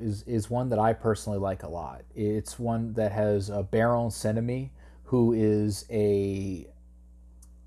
is 0.00 0.22
is 0.22 0.48
one 0.48 0.70
that 0.70 0.78
I 0.78 0.92
personally 0.92 1.38
like 1.38 1.62
a 1.62 1.68
lot. 1.68 2.02
It's 2.14 2.58
one 2.58 2.94
that 2.94 3.12
has 3.12 3.50
a 3.50 3.62
Baron 3.62 4.08
Samedi, 4.08 4.70
who 5.04 5.32
is 5.32 5.84
a 5.90 6.66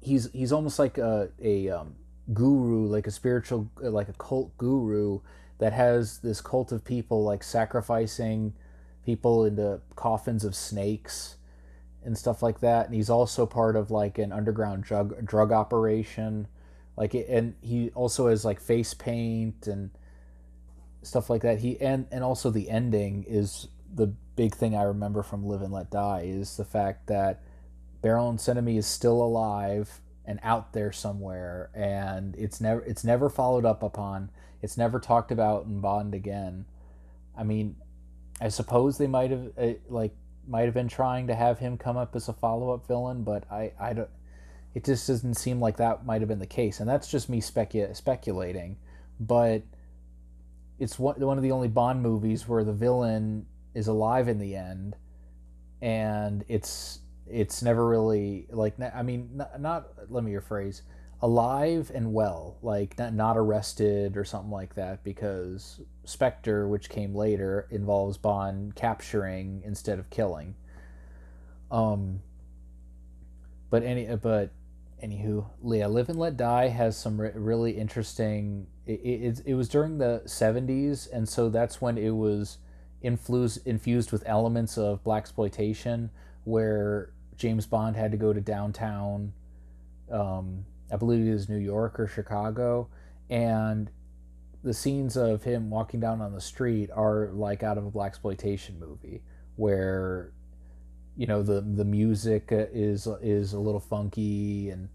he's 0.02 0.32
he's 0.32 0.52
almost 0.52 0.80
like 0.80 0.98
a 0.98 1.30
a 1.42 1.70
um, 1.70 1.96
guru, 2.34 2.88
like 2.88 3.08
a 3.08 3.12
spiritual, 3.12 3.70
like 3.80 4.10
a 4.10 4.13
cult 4.13 4.58
guru 4.58 5.20
that 5.60 5.74
has 5.74 6.19
this 6.19 6.41
cult 6.41 6.72
of 6.72 6.84
people 6.84 7.24
like 7.24 7.43
sacrificing 7.43 8.54
people 9.06 9.45
into 9.45 9.82
coffins 9.95 10.43
of 10.43 10.56
snakes 10.56 11.36
and 12.04 12.17
stuff 12.17 12.41
like 12.41 12.60
that. 12.62 12.86
And 12.88 12.95
he's 12.95 13.10
also 13.10 13.45
part 13.45 13.76
of 13.76 13.91
like 13.91 14.17
an 14.17 14.32
underground 14.32 14.84
drug 14.84 15.26
drug 15.26 15.52
operation, 15.52 16.48
like 16.98 17.13
and 17.13 17.56
he 17.62 17.91
also 17.91 18.28
has 18.28 18.43
like 18.43 18.60
face 18.60 18.93
paint 18.93 19.67
and 19.67 19.91
stuff 21.04 21.30
like 21.30 21.41
that. 21.41 21.60
He 21.60 21.80
and 21.80 22.08
and 22.12 22.24
also 22.24 22.50
the 22.50 22.69
ending 22.69 23.26
is 23.28 23.67
the 23.93 24.08
big 24.36 24.56
thing 24.56 24.76
I 24.76 24.84
remember 24.84 25.24
from 25.24 25.45
Live 25.45 25.62
and 25.62 25.74
Let 25.74 25.91
Die 25.91 26.22
is 26.26 26.56
the 26.58 26.65
fact 26.65 27.08
that 27.08 27.41
Baron 28.02 28.38
Samedi 28.38 28.78
is 28.78 28.88
still 28.88 29.22
alive 29.22 30.00
and 30.24 30.39
out 30.43 30.74
there 30.74 30.91
somewhere, 30.91 31.69
and 31.74 32.36
it's 32.38 32.62
never 32.62 32.82
it's 32.82 33.04
never 33.04 33.30
followed 33.30 33.65
up 33.65 33.84
upon. 33.84 34.30
It's 34.62 34.78
never 34.78 35.00
talked 35.00 35.32
about 35.32 35.65
in 35.65 35.82
Bond 35.82 36.13
again. 36.13 36.65
I 37.38 37.43
mean, 37.43 37.76
I 38.41 38.50
suppose 38.50 38.98
they 38.98 39.08
might 39.08 39.32
have 39.32 39.52
uh, 39.58 39.74
like 39.88 40.13
might 40.48 40.65
have 40.65 40.74
been 40.74 40.88
trying 40.88 41.28
to 41.28 41.36
have 41.36 41.60
him 41.60 41.78
come 41.78 41.98
up 41.98 42.15
as 42.15 42.28
a 42.28 42.34
follow 42.34 42.72
up 42.72 42.88
villain, 42.88 43.24
but 43.24 43.50
I 43.52 43.74
I 43.80 43.93
don't. 43.93 44.10
It 44.76 44.86
just 44.86 45.08
doesn't 45.08 45.36
seem 45.36 45.60
like 45.60 45.78
that 45.78 46.06
might 46.06 46.22
have 46.22 46.28
been 46.28 46.39
the 46.39 46.45
case, 46.45 46.80
and 46.80 46.89
that's 46.89 47.10
just 47.10 47.30
me 47.30 47.41
specu- 47.41 47.95
speculating. 47.95 48.78
But 49.19 49.63
it's 50.78 50.98
one 50.98 51.19
one 51.19 51.38
of 51.38 51.43
the 51.43 51.52
only 51.52 51.67
Bond 51.67 52.02
movies 52.02 52.48
where 52.48 52.63
the 52.63 52.74
villain 52.74 53.45
is 53.74 53.88
alive 53.88 54.28
in 54.28 54.39
the 54.39 54.56
end, 54.56 54.95
and 55.82 56.43
it's 56.48 57.00
it's 57.28 57.62
never 57.62 57.88
really 57.88 58.48
like 58.50 58.76
I 58.80 59.04
mean 59.04 59.30
not, 59.36 59.62
not 59.62 59.88
let 60.10 60.24
me 60.24 60.32
rephrase 60.32 60.82
alive 61.22 61.92
and 61.94 62.14
well 62.14 62.58
like 62.62 62.98
not, 62.98 63.14
not 63.14 63.38
arrested 63.38 64.16
or 64.16 64.24
something 64.24 64.52
like 64.52 64.76
that 64.76 65.04
because 65.04 65.82
Spectre 66.06 66.68
which 66.68 66.90
came 66.90 67.14
later 67.14 67.68
involves 67.72 68.18
Bond 68.18 68.76
capturing 68.76 69.62
instead 69.66 70.00
of 70.00 70.10
killing. 70.10 70.56
Um 71.72 72.22
but 73.70 73.84
any 73.84 74.06
but 74.16 74.52
anywho 75.04 75.46
yeah 75.64 75.88
live 75.88 76.10
and 76.10 76.20
let 76.20 76.36
die 76.36 76.68
has 76.68 76.98
some 76.98 77.20
re- 77.22 77.32
really 77.34 77.72
interesting 77.72 78.68
it, 78.86 79.00
it, 79.04 79.42
it 79.46 79.54
was 79.54 79.70
during 79.70 79.98
the 79.98 80.22
70s 80.26 81.08
and 81.14 81.30
so 81.30 81.48
that's 81.50 81.80
when 81.80 81.98
it 81.98 82.10
was 82.10 82.58
infused 83.02 83.66
infused 83.66 84.12
with 84.12 84.24
elements 84.26 84.78
of 84.78 85.04
black 85.04 85.24
exploitation 85.24 86.10
where 86.44 87.12
James 87.38 87.66
Bond 87.66 87.96
had 87.96 88.12
to 88.12 88.18
go 88.18 88.34
to 88.34 88.42
downtown, 88.42 89.34
um, 90.12 90.66
I 90.91 90.97
believe 90.97 91.25
it 91.25 91.32
was 91.32 91.49
New 91.49 91.58
York 91.58 91.99
or 91.99 92.08
Chicago, 92.08 92.89
and 93.30 93.89
the 94.63 94.73
scenes 94.73 95.15
of 95.15 95.43
him 95.43 95.69
walking 95.69 95.99
down 95.99 96.21
on 96.21 96.34
the 96.34 96.41
street 96.41 96.89
are 96.93 97.30
like 97.32 97.63
out 97.63 97.78
of 97.78 97.86
a 97.86 97.91
black 97.91 98.10
exploitation 98.10 98.80
movie 98.80 99.21
where 99.56 100.32
you 101.15 101.25
know 101.28 101.41
the 101.43 101.62
the 101.62 101.86
music 101.86 102.47
is 102.52 103.08
is 103.21 103.54
a 103.54 103.60
little 103.60 103.80
funky 103.80 104.69
and 104.69 104.89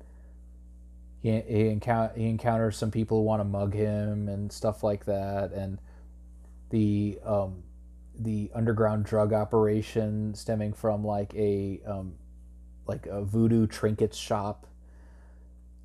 he 1.22 1.40
he, 1.40 1.68
encounter, 1.68 2.12
he 2.14 2.28
encounters 2.28 2.76
some 2.76 2.90
people 2.90 3.18
who 3.18 3.24
want 3.24 3.40
to 3.40 3.44
mug 3.44 3.72
him 3.72 4.28
and 4.28 4.52
stuff 4.52 4.83
like 4.83 5.07
that 5.07 5.52
and 5.52 5.78
the 6.70 7.18
um, 7.24 7.62
the 8.18 8.50
underground 8.54 9.04
drug 9.04 9.33
operation 9.33 10.35
stemming 10.35 10.72
from 10.72 11.04
like 11.04 11.35
a 11.35 11.80
um, 11.87 12.14
like 12.87 13.07
a 13.07 13.22
voodoo 13.22 13.66
trinkets 13.66 14.16
shop. 14.16 14.66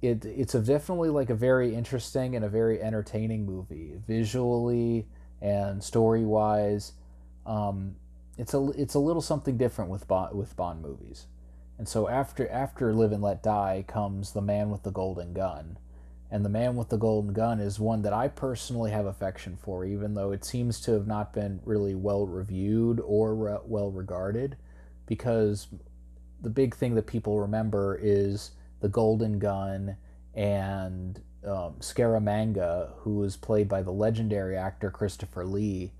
It 0.01 0.25
it's 0.25 0.53
definitely 0.53 1.09
like 1.09 1.29
a 1.29 1.35
very 1.35 1.75
interesting 1.75 2.35
and 2.35 2.45
a 2.45 2.49
very 2.49 2.81
entertaining 2.81 3.45
movie 3.45 3.93
visually 4.07 5.07
and 5.41 5.83
story 5.83 6.23
wise. 6.23 6.93
Um, 7.45 7.95
it's 8.38 8.53
a 8.53 8.71
it's 8.77 8.93
a 8.93 8.99
little 8.99 9.21
something 9.21 9.57
different 9.57 9.91
with 9.91 10.07
Bond, 10.07 10.38
with 10.38 10.55
Bond 10.55 10.81
movies. 10.81 11.27
And 11.77 11.88
so 11.88 12.07
after 12.07 12.49
after 12.49 12.93
Live 12.93 13.12
and 13.12 13.23
Let 13.23 13.43
Die 13.43 13.83
comes 13.88 14.31
The 14.31 14.41
Man 14.41 14.69
with 14.69 14.83
the 14.83 14.91
Golden 14.91 15.33
Gun. 15.33 15.77
And 16.31 16.45
The 16.45 16.49
Man 16.49 16.75
with 16.75 16.89
the 16.89 16.97
Golden 16.97 17.33
Gun 17.33 17.59
is 17.59 17.79
one 17.79 18.03
that 18.03 18.13
I 18.13 18.27
personally 18.27 18.91
have 18.91 19.05
affection 19.07 19.57
for 19.57 19.83
even 19.83 20.13
though 20.13 20.31
it 20.31 20.45
seems 20.45 20.79
to 20.81 20.93
have 20.93 21.07
not 21.07 21.33
been 21.33 21.59
really 21.65 21.95
well 21.95 22.27
reviewed 22.27 23.01
or 23.03 23.35
re- 23.35 23.57
well 23.65 23.91
regarded 23.91 24.55
because 25.07 25.67
the 26.41 26.49
big 26.49 26.75
thing 26.75 26.95
that 26.95 27.07
people 27.07 27.39
remember 27.39 27.99
is 28.01 28.51
the 28.81 28.89
Golden 28.89 29.39
Gun 29.39 29.97
and 30.33 31.21
um, 31.45 31.75
Scaramanga, 31.79 32.91
who 32.99 33.15
was 33.15 33.35
played 33.37 33.67
by 33.67 33.81
the 33.81 33.91
legendary 33.91 34.57
actor 34.57 34.89
Christopher 34.89 35.45
Lee. 35.45 35.91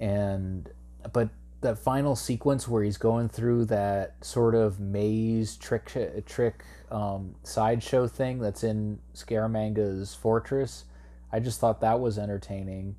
And 0.00 0.68
but 1.12 1.30
that 1.60 1.78
final 1.78 2.16
sequence 2.16 2.66
where 2.66 2.82
he's 2.82 2.96
going 2.96 3.28
through 3.28 3.66
that 3.66 4.14
sort 4.20 4.54
of 4.54 4.80
maze 4.80 5.56
trick 5.56 5.92
trick 6.26 6.64
um, 6.90 7.36
sideshow 7.44 8.08
thing 8.08 8.40
that's 8.40 8.64
in 8.64 8.98
Scaramanga's 9.14 10.14
fortress, 10.14 10.84
I 11.32 11.40
just 11.40 11.60
thought 11.60 11.80
that 11.80 12.00
was 12.00 12.18
entertaining. 12.18 12.96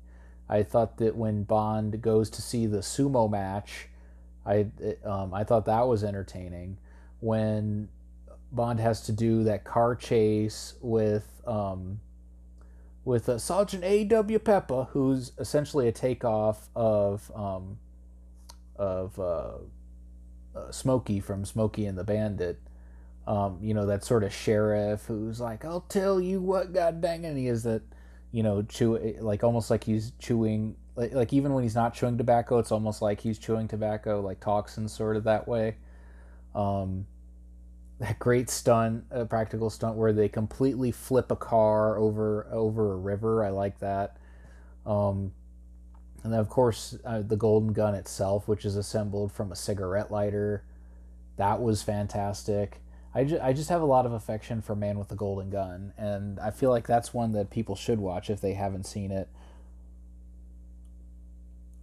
I 0.48 0.62
thought 0.62 0.98
that 0.98 1.16
when 1.16 1.44
Bond 1.44 2.00
goes 2.02 2.28
to 2.30 2.42
see 2.42 2.66
the 2.66 2.78
sumo 2.78 3.30
match 3.30 3.88
I 4.46 4.66
um, 5.04 5.32
I 5.32 5.44
thought 5.44 5.66
that 5.66 5.88
was 5.88 6.04
entertaining 6.04 6.76
when 7.20 7.88
Bond 8.54 8.80
has 8.80 9.02
to 9.02 9.12
do 9.12 9.44
that 9.44 9.64
car 9.64 9.94
chase 9.94 10.74
with 10.80 11.42
um, 11.46 12.00
with 13.04 13.28
uh, 13.28 13.38
Sergeant 13.38 13.82
J. 13.82 14.04
W. 14.04 14.38
Pepper, 14.38 14.88
who's 14.90 15.32
essentially 15.38 15.88
a 15.88 15.92
takeoff 15.92 16.68
of 16.74 17.30
um, 17.34 17.78
of 18.76 19.18
uh, 19.18 19.52
uh, 20.54 20.70
Smokey 20.70 21.20
from 21.20 21.44
Smokey 21.44 21.86
and 21.86 21.98
the 21.98 22.04
Bandit. 22.04 22.60
Um, 23.26 23.58
you 23.62 23.72
know 23.72 23.86
that 23.86 24.04
sort 24.04 24.22
of 24.22 24.34
sheriff 24.34 25.06
who's 25.06 25.40
like, 25.40 25.64
"I'll 25.64 25.80
tell 25.80 26.20
you 26.20 26.40
what, 26.40 26.72
god 26.72 27.00
dang 27.00 27.24
it!" 27.24 27.36
he 27.36 27.48
is 27.48 27.62
that, 27.62 27.82
you 28.32 28.42
know, 28.42 28.62
chew 28.62 28.98
like 29.20 29.42
almost 29.42 29.70
like 29.70 29.84
he's 29.84 30.12
chewing 30.18 30.76
like, 30.96 31.12
like 31.12 31.32
even 31.32 31.54
when 31.54 31.62
he's 31.62 31.74
not 31.74 31.94
chewing 31.94 32.18
tobacco, 32.18 32.58
it's 32.58 32.70
almost 32.70 33.02
like 33.02 33.20
he's 33.20 33.38
chewing 33.38 33.68
tobacco, 33.68 34.20
like 34.20 34.40
toxins, 34.40 34.92
sort 34.92 35.16
of 35.16 35.24
that 35.24 35.48
way. 35.48 35.76
Um, 36.54 37.06
that 38.00 38.18
great 38.18 38.50
stunt, 38.50 39.04
a 39.10 39.24
practical 39.24 39.70
stunt 39.70 39.96
where 39.96 40.12
they 40.12 40.28
completely 40.28 40.90
flip 40.90 41.30
a 41.30 41.36
car 41.36 41.96
over 41.98 42.46
over 42.50 42.92
a 42.92 42.96
river. 42.96 43.44
I 43.44 43.50
like 43.50 43.78
that. 43.80 44.16
Um, 44.84 45.32
and 46.22 46.32
then 46.32 46.40
of 46.40 46.48
course 46.48 46.96
uh, 47.04 47.22
the 47.22 47.36
golden 47.36 47.72
gun 47.72 47.94
itself, 47.94 48.48
which 48.48 48.64
is 48.64 48.76
assembled 48.76 49.32
from 49.32 49.52
a 49.52 49.56
cigarette 49.56 50.10
lighter, 50.10 50.64
that 51.36 51.60
was 51.60 51.82
fantastic. 51.82 52.80
I 53.14 53.24
just, 53.24 53.42
I 53.42 53.52
just 53.52 53.68
have 53.68 53.80
a 53.80 53.86
lot 53.86 54.06
of 54.06 54.12
affection 54.12 54.60
for 54.60 54.74
Man 54.74 54.98
with 54.98 55.06
the 55.06 55.14
Golden 55.14 55.48
Gun, 55.48 55.92
and 55.96 56.40
I 56.40 56.50
feel 56.50 56.70
like 56.70 56.84
that's 56.84 57.14
one 57.14 57.30
that 57.32 57.48
people 57.48 57.76
should 57.76 58.00
watch 58.00 58.28
if 58.28 58.40
they 58.40 58.54
haven't 58.54 58.86
seen 58.86 59.12
it 59.12 59.28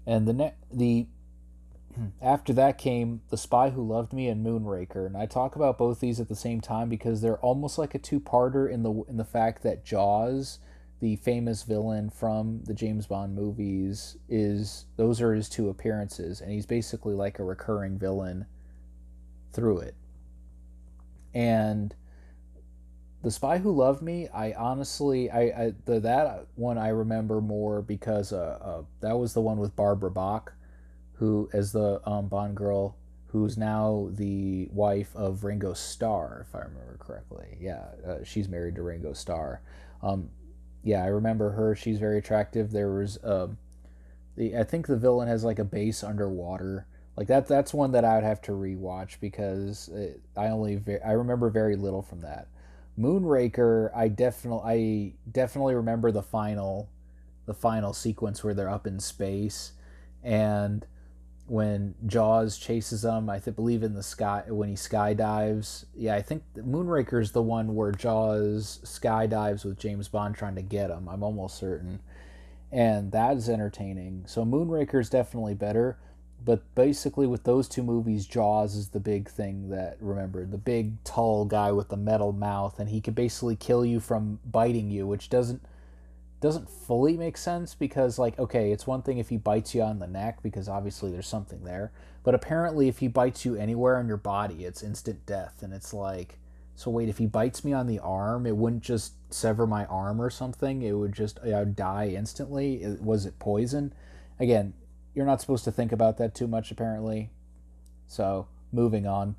and 0.05 0.27
the 0.27 0.33
ne- 0.33 0.53
the 0.71 1.07
after 2.21 2.53
that 2.53 2.77
came 2.77 3.21
The 3.29 3.37
Spy 3.37 3.69
Who 3.71 3.85
Loved 3.85 4.13
Me 4.13 4.27
and 4.27 4.45
Moonraker, 4.45 5.05
and 5.05 5.17
I 5.17 5.25
talk 5.25 5.55
about 5.55 5.77
both 5.77 5.99
these 5.99 6.19
at 6.19 6.29
the 6.29 6.35
same 6.35 6.61
time 6.61 6.89
because 6.89 7.21
they're 7.21 7.39
almost 7.39 7.77
like 7.77 7.95
a 7.95 7.99
two-parter 7.99 8.69
in 8.69 8.83
the 8.83 8.91
in 9.09 9.17
the 9.17 9.25
fact 9.25 9.63
that 9.63 9.85
Jaws, 9.85 10.59
the 10.99 11.15
famous 11.17 11.63
villain 11.63 12.09
from 12.09 12.61
the 12.65 12.73
James 12.73 13.07
Bond 13.07 13.35
movies, 13.35 14.17
is 14.29 14.85
those 14.97 15.21
are 15.21 15.33
his 15.33 15.49
two 15.49 15.69
appearances, 15.69 16.41
and 16.41 16.51
he's 16.51 16.65
basically 16.65 17.13
like 17.13 17.39
a 17.39 17.43
recurring 17.43 17.97
villain 17.97 18.45
through 19.51 19.79
it. 19.79 19.95
And 21.33 21.95
the 23.23 23.31
Spy 23.31 23.59
Who 23.59 23.71
Loved 23.71 24.01
Me, 24.01 24.27
I 24.29 24.53
honestly, 24.53 25.29
I, 25.29 25.41
I 25.41 25.73
the 25.85 25.99
that 25.99 26.47
one 26.55 26.77
I 26.77 26.89
remember 26.89 27.39
more 27.39 27.81
because 27.81 28.33
uh, 28.33 28.57
uh, 28.61 28.83
that 29.01 29.17
was 29.17 29.33
the 29.33 29.41
one 29.41 29.57
with 29.57 29.75
Barbara 29.75 30.11
Bach, 30.11 30.53
who 31.21 31.47
as 31.53 31.71
the 31.71 32.01
um, 32.09 32.27
Bond 32.27 32.57
girl, 32.57 32.95
who's 33.27 33.55
now 33.55 34.09
the 34.13 34.67
wife 34.73 35.15
of 35.15 35.43
Ringo 35.43 35.73
Starr, 35.73 36.47
if 36.47 36.55
I 36.55 36.63
remember 36.63 36.97
correctly. 36.97 37.59
Yeah, 37.61 37.83
uh, 38.05 38.23
she's 38.23 38.49
married 38.49 38.73
to 38.75 38.81
Ringo 38.81 39.13
Starr. 39.13 39.61
Um, 40.01 40.31
yeah, 40.83 41.03
I 41.03 41.07
remember 41.09 41.51
her. 41.51 41.75
She's 41.75 41.99
very 41.99 42.17
attractive. 42.17 42.71
There 42.71 42.89
was, 42.89 43.19
um, 43.23 43.59
the 44.35 44.57
I 44.57 44.63
think 44.63 44.87
the 44.87 44.97
villain 44.97 45.27
has 45.27 45.43
like 45.43 45.59
a 45.59 45.63
base 45.63 46.03
underwater. 46.03 46.87
Like 47.15 47.27
that. 47.27 47.47
That's 47.47 47.71
one 47.71 47.91
that 47.91 48.03
I 48.03 48.15
would 48.15 48.23
have 48.23 48.41
to 48.43 48.53
rewatch 48.53 49.19
because 49.21 49.89
it, 49.89 50.21
I 50.35 50.47
only 50.47 50.81
I 51.05 51.11
remember 51.11 51.51
very 51.51 51.75
little 51.75 52.01
from 52.01 52.21
that. 52.21 52.47
Moonraker, 52.97 53.95
I 53.95 54.07
definitely 54.07 54.63
I 54.65 55.13
definitely 55.31 55.75
remember 55.75 56.11
the 56.11 56.23
final 56.23 56.89
the 57.45 57.53
final 57.53 57.93
sequence 57.93 58.43
where 58.43 58.55
they're 58.55 58.69
up 58.69 58.87
in 58.87 58.99
space 58.99 59.73
and 60.23 60.87
when 61.47 61.95
Jaws 62.05 62.57
chases 62.57 63.01
them, 63.01 63.29
I 63.29 63.39
th- 63.39 63.55
believe 63.55 63.83
in 63.83 63.93
the 63.93 64.03
sky 64.03 64.43
when 64.47 64.69
he 64.69 64.75
skydives. 64.75 65.85
Yeah, 65.95 66.15
I 66.15 66.21
think 66.21 66.43
Moonraker 66.55 67.21
is 67.21 67.31
the 67.31 67.41
one 67.41 67.75
where 67.75 67.91
Jaws 67.91 68.79
skydives 68.83 69.65
with 69.65 69.77
James 69.77 70.07
Bond 70.07 70.35
trying 70.35 70.55
to 70.55 70.61
get 70.61 70.89
him. 70.89 71.09
I'm 71.09 71.23
almost 71.23 71.57
certain, 71.57 71.99
and 72.71 73.11
that 73.11 73.37
is 73.37 73.49
entertaining. 73.49 74.23
So 74.27 74.45
Moonraker 74.45 74.99
is 74.99 75.09
definitely 75.09 75.55
better 75.55 75.97
but 76.43 76.73
basically 76.75 77.27
with 77.27 77.43
those 77.43 77.67
two 77.67 77.83
movies 77.83 78.25
jaws 78.25 78.75
is 78.75 78.89
the 78.89 78.99
big 78.99 79.29
thing 79.29 79.69
that 79.69 79.97
remember 79.99 80.45
the 80.45 80.57
big 80.57 81.03
tall 81.03 81.45
guy 81.45 81.71
with 81.71 81.89
the 81.89 81.97
metal 81.97 82.31
mouth 82.31 82.79
and 82.79 82.89
he 82.89 83.01
could 83.01 83.15
basically 83.15 83.55
kill 83.55 83.85
you 83.85 83.99
from 83.99 84.39
biting 84.49 84.89
you 84.89 85.05
which 85.05 85.29
doesn't 85.29 85.61
doesn't 86.41 86.69
fully 86.69 87.15
make 87.15 87.37
sense 87.37 87.75
because 87.75 88.17
like 88.17 88.37
okay 88.39 88.71
it's 88.71 88.87
one 88.87 89.03
thing 89.03 89.19
if 89.19 89.29
he 89.29 89.37
bites 89.37 89.75
you 89.75 89.81
on 89.81 89.99
the 89.99 90.07
neck 90.07 90.41
because 90.41 90.67
obviously 90.67 91.11
there's 91.11 91.27
something 91.27 91.63
there 91.63 91.91
but 92.23 92.35
apparently 92.35 92.87
if 92.87 92.97
he 92.97 93.07
bites 93.07 93.45
you 93.45 93.55
anywhere 93.55 93.97
on 93.97 94.07
your 94.07 94.17
body 94.17 94.65
it's 94.65 94.83
instant 94.83 95.25
death. 95.25 95.61
And 95.61 95.73
it's 95.73 95.93
like 95.93 96.39
so 96.75 96.89
wait 96.89 97.09
if 97.09 97.19
he 97.19 97.27
bites 97.27 97.63
me 97.63 97.73
on 97.73 97.87
the 97.87 97.99
arm 97.99 98.45
it 98.45 98.57
wouldn't 98.57 98.83
just 98.83 99.13
sever 99.31 99.67
my 99.67 99.85
arm 99.85 100.19
or 100.19 100.29
something? 100.29 100.81
It 100.81 100.93
would 100.93 101.13
just 101.13 101.39
i 101.43 101.49
would 101.59 101.75
die 101.75 102.07
instantly? 102.09 102.97
Was 102.99 103.25
it 103.25 103.39
poison? 103.39 103.93
Again 104.39 104.73
you're 105.13 105.25
not 105.25 105.41
supposed 105.41 105.65
to 105.65 105.71
think 105.71 105.91
about 105.91 106.17
that 106.17 106.33
too 106.33 106.47
much 106.47 106.71
apparently. 106.71 107.29
So 108.07 108.47
moving 108.71 109.05
on. 109.05 109.35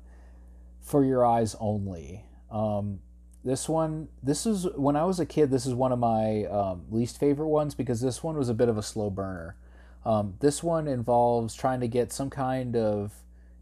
For 0.79 1.03
your 1.03 1.25
eyes 1.25 1.55
only. 1.59 2.25
Um, 2.51 2.99
this 3.43 3.67
one, 3.67 4.07
this 4.21 4.45
is 4.45 4.67
when 4.75 4.95
I 4.95 5.03
was 5.03 5.19
a 5.19 5.25
kid. 5.25 5.51
This 5.51 5.65
is 5.65 5.73
one 5.73 5.91
of 5.91 5.99
my 5.99 6.45
um, 6.45 6.85
least 6.89 7.19
favorite 7.19 7.49
ones 7.49 7.75
because 7.75 7.99
this 7.99 8.23
one 8.23 8.37
was 8.37 8.49
a 8.49 8.53
bit 8.53 8.69
of 8.69 8.77
a 8.77 8.83
slow 8.83 9.09
burner. 9.09 9.55
Um, 10.05 10.35
this 10.39 10.63
one 10.63 10.87
involves 10.87 11.53
trying 11.53 11.81
to 11.81 11.87
get 11.87 12.11
some 12.11 12.29
kind 12.29 12.75
of 12.75 13.13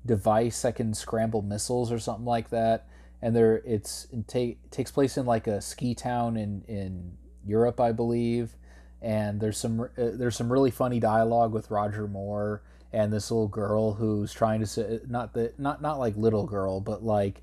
device 0.05 0.61
that 0.61 0.75
can 0.75 0.93
scramble 0.93 1.41
missiles 1.41 1.91
or 1.91 1.99
something 1.99 2.25
like 2.25 2.49
that. 2.49 2.87
And 3.21 3.35
there, 3.35 3.61
it's 3.65 4.07
it 4.11 4.27
ta- 4.27 4.59
takes 4.71 4.91
place 4.91 5.17
in 5.17 5.25
like 5.25 5.47
a 5.47 5.61
ski 5.61 5.93
town 5.93 6.37
in 6.37 6.63
in 6.67 7.17
Europe, 7.45 7.79
I 7.79 7.91
believe. 7.91 8.55
And 9.01 9.39
there's 9.39 9.57
some 9.57 9.81
uh, 9.81 9.87
there's 9.95 10.35
some 10.35 10.51
really 10.51 10.71
funny 10.71 10.99
dialogue 10.99 11.53
with 11.53 11.71
Roger 11.71 12.07
Moore 12.07 12.61
and 12.93 13.11
this 13.11 13.31
little 13.31 13.47
girl 13.47 13.93
who's 13.93 14.33
trying 14.33 14.59
to 14.59 14.67
say 14.67 14.99
not 15.07 15.33
the 15.33 15.53
not 15.57 15.81
not 15.81 15.99
like 15.99 16.15
little 16.17 16.45
girl, 16.45 16.79
but 16.81 17.03
like 17.03 17.41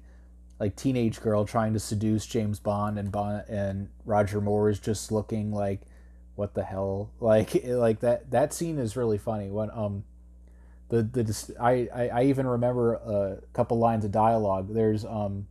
like 0.60 0.76
teenage 0.76 1.20
girl 1.20 1.44
trying 1.44 1.72
to 1.72 1.80
seduce 1.80 2.26
James 2.26 2.58
Bond 2.58 2.98
and 2.98 3.12
Bond 3.12 3.44
and 3.48 3.88
Roger 4.04 4.40
Moore 4.40 4.68
is 4.68 4.80
just 4.80 5.12
looking 5.12 5.52
like 5.52 5.80
what 6.34 6.54
the 6.54 6.64
hell? 6.64 7.10
Like 7.20 7.64
like 7.64 8.00
that 8.00 8.30
that 8.30 8.52
scene 8.52 8.78
is 8.78 8.96
really 8.96 9.18
funny. 9.18 9.50
When 9.50 9.70
um 9.70 10.04
the 10.88 11.02
the 11.02 11.54
I 11.60 12.08
I, 12.12 12.24
even 12.24 12.46
remember 12.46 12.94
a 12.94 13.38
couple 13.52 13.78
lines 13.78 14.04
of 14.04 14.12
dialogue. 14.12 14.72
There's 14.72 15.04
um 15.04 15.46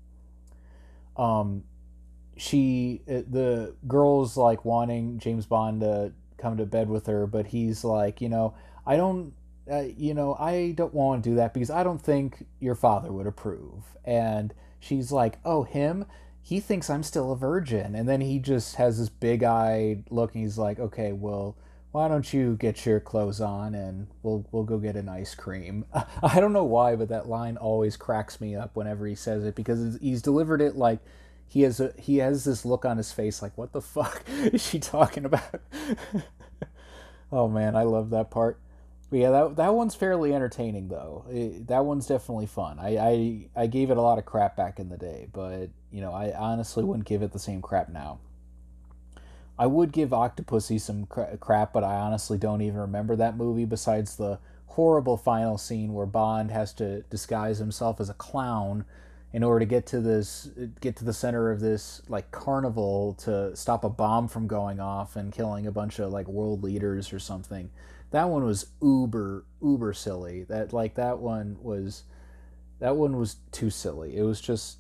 um 1.16 1.64
she 2.38 3.02
uh, 3.08 3.22
the 3.30 3.76
girl's 3.88 4.38
like 4.38 4.66
wanting 4.66 5.20
James 5.20 5.46
Bond 5.46 5.82
to 5.82 6.14
come 6.38 6.58
to 6.58 6.66
bed 6.68 6.88
with 6.88 7.08
her 7.08 7.26
but 7.26 7.48
he's 7.48 7.84
like 7.84 8.22
you 8.22 8.30
know 8.30 8.54
I 8.86 8.96
don't 8.96 9.34
uh, 9.70 9.86
you 9.98 10.14
know 10.14 10.36
I 10.40 10.74
don't 10.76 10.94
want 10.94 11.24
to 11.24 11.30
do 11.32 11.36
that 11.38 11.54
because 11.54 11.70
I 11.70 11.84
don't 11.84 12.02
think 12.02 12.46
your 12.60 12.76
father 12.76 13.12
would 13.12 13.28
approve. 13.28 13.84
And 14.06 14.54
she's 14.80 15.12
like, 15.12 15.40
"Oh, 15.46 15.64
him? 15.64 16.06
He 16.42 16.60
thinks 16.60 16.90
I'm 16.90 17.04
still 17.04 17.32
a 17.32 17.36
virgin." 17.36 17.96
And 17.96 18.08
then 18.08 18.22
he 18.22 18.40
just 18.40 18.76
has 18.76 19.00
this 19.00 19.10
big-eyed 19.10 20.06
look 20.10 20.34
and 20.34 20.44
he's 20.44 20.58
like, 20.58 20.80
"Okay, 20.80 21.12
well, 21.12 21.56
why 21.92 22.08
don't 22.08 22.34
you 22.34 22.56
get 22.56 22.86
your 22.86 23.00
clothes 23.00 23.42
on 23.42 23.74
and 23.76 24.08
we'll 24.24 24.46
we'll 24.52 24.64
go 24.64 24.78
get 24.78 24.96
an 24.96 25.10
ice 25.10 25.36
cream." 25.36 25.86
I 26.24 26.40
don't 26.40 26.54
know 26.54 26.64
why, 26.64 26.96
but 26.96 27.10
that 27.10 27.28
line 27.28 27.58
always 27.58 27.98
cracks 27.98 28.40
me 28.42 28.56
up 28.56 28.76
whenever 28.76 29.06
he 29.08 29.16
says 29.16 29.44
it 29.44 29.56
because 29.56 29.98
he's 30.02 30.22
delivered 30.22 30.62
it 30.62 30.76
like 30.76 31.00
he 31.48 31.62
has 31.62 31.80
a 31.80 31.94
he 31.98 32.18
has 32.18 32.44
this 32.44 32.66
look 32.66 32.86
on 32.86 32.98
his 32.98 33.12
face 33.12 33.42
like, 33.42 33.58
"What 33.58 33.72
the 33.72 33.82
fuck 33.96 34.24
is 34.28 34.66
she 34.66 34.80
talking 34.80 35.26
about?" 35.26 35.62
oh 37.32 37.48
man, 37.48 37.76
I 37.76 37.84
love 37.84 38.10
that 38.12 38.30
part. 38.30 38.60
But 39.10 39.20
yeah, 39.20 39.30
that 39.32 39.56
that 39.56 39.74
one's 39.74 39.96
fairly 39.96 40.34
entertaining 40.34 40.90
though. 40.90 41.26
It, 41.30 41.68
that 41.68 41.86
one's 41.86 42.08
definitely 42.08 42.48
fun. 42.48 42.78
I, 42.80 42.98
I 42.98 43.64
I 43.64 43.68
gave 43.68 43.90
it 43.90 43.98
a 43.98 44.02
lot 44.02 44.18
of 44.18 44.26
crap 44.26 44.58
back 44.58 44.80
in 44.80 44.90
the 44.90 44.98
day, 44.98 45.28
but 45.32 45.70
you 45.92 46.02
know 46.02 46.12
I 46.12 46.34
honestly 46.38 46.84
wouldn't 46.84 47.08
give 47.08 47.22
it 47.22 47.32
the 47.32 47.40
same 47.40 47.62
crap 47.62 47.90
now. 47.90 48.20
I 49.58 49.66
would 49.66 49.92
give 49.92 50.10
Octopussy 50.10 50.80
some 50.80 51.06
crap, 51.06 51.74
but 51.74 51.84
I 51.84 51.96
honestly 51.96 52.38
don't 52.38 52.62
even 52.62 52.80
remember 52.80 53.16
that 53.16 53.38
movie. 53.38 53.66
Besides 53.66 54.18
the 54.18 54.40
horrible 54.68 55.18
final 55.18 55.58
scene 55.58 55.94
where 55.94 56.06
Bond 56.06 56.52
has 56.52 56.74
to 56.74 57.02
disguise 57.04 57.58
himself 57.58 58.00
as 58.00 58.10
a 58.10 58.14
clown 58.14 58.86
in 59.34 59.44
order 59.44 59.60
to 59.60 59.66
get 59.66 59.86
to 59.88 60.00
this 60.00 60.50
get 60.80 60.96
to 60.98 61.06
the 61.06 61.14
center 61.14 61.50
of 61.50 61.60
this 61.60 62.02
like 62.08 62.30
carnival 62.32 63.14
to 63.14 63.56
stop 63.56 63.84
a 63.84 63.90
bomb 63.90 64.28
from 64.28 64.48
going 64.48 64.80
off 64.80 65.16
and 65.16 65.34
killing 65.34 65.66
a 65.66 65.72
bunch 65.72 66.00
of 66.00 66.12
like 66.12 66.28
world 66.28 66.64
leaders 66.64 67.12
or 67.12 67.20
something 67.20 67.70
that 68.12 68.30
one 68.30 68.44
was 68.44 68.68
uber 68.82 69.46
uber 69.62 69.94
silly. 69.94 70.44
That 70.44 70.74
like 70.74 70.96
that 70.96 71.20
one 71.20 71.58
was 71.62 72.04
that 72.80 72.96
one 72.96 73.18
was 73.18 73.38
too 73.52 73.70
silly. 73.70 74.18
It 74.18 74.24
was 74.24 74.40
just 74.40 74.78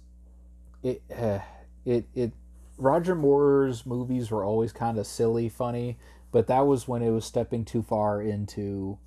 it 0.83 1.01
uh, 1.15 1.39
it 1.85 2.07
it 2.15 2.31
Roger 2.77 3.15
Moore's 3.15 3.85
movies 3.85 4.29
were 4.29 4.43
always 4.43 4.71
kind 4.71 4.97
of 4.99 5.07
silly, 5.07 5.49
funny, 5.49 5.97
but 6.31 6.47
that 6.47 6.67
was 6.67 6.87
when 6.87 7.01
it 7.01 7.09
was 7.09 7.25
stepping 7.25 7.65
too 7.65 7.81
far 7.81 8.21
into 8.21 8.97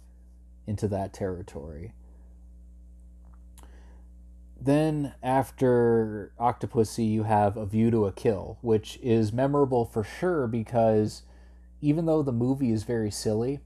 into 0.67 0.89
that 0.89 1.13
territory. 1.13 1.93
Then 4.61 5.15
after 5.23 6.33
Octopussy, 6.39 7.11
you 7.11 7.23
have 7.23 7.57
A 7.57 7.65
View 7.65 7.91
to 7.91 8.05
a 8.05 8.13
Kill, 8.13 8.59
which 8.61 8.99
is 9.03 9.33
memorable 9.33 9.87
for 9.87 10.05
sure 10.05 10.47
because 10.47 11.23
even 11.81 12.05
though 12.05 12.23
the 12.23 12.33
movie 12.33 12.71
is 12.71 12.83
very 12.83 13.11
silly, 13.11 13.61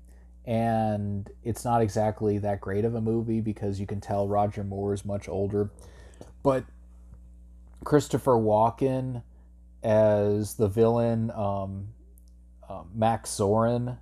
and 0.47 1.31
it's 1.43 1.65
not 1.65 1.81
exactly 1.81 2.39
that 2.39 2.61
great 2.61 2.85
of 2.85 2.95
a 2.95 3.01
movie 3.01 3.41
because 3.41 3.81
you 3.81 3.87
can 3.87 4.01
tell 4.01 4.29
Roger 4.29 4.63
Moore 4.63 4.93
is 4.93 5.05
much 5.05 5.29
older. 5.29 5.71
But 6.43 6.65
Christopher 7.85 8.33
Walken 8.33 9.23
as 9.83 10.55
the 10.55 10.69
villain, 10.69 11.31
um, 11.31 11.89
uh, 12.69 12.83
Max 12.95 13.31
Zorin, 13.31 13.99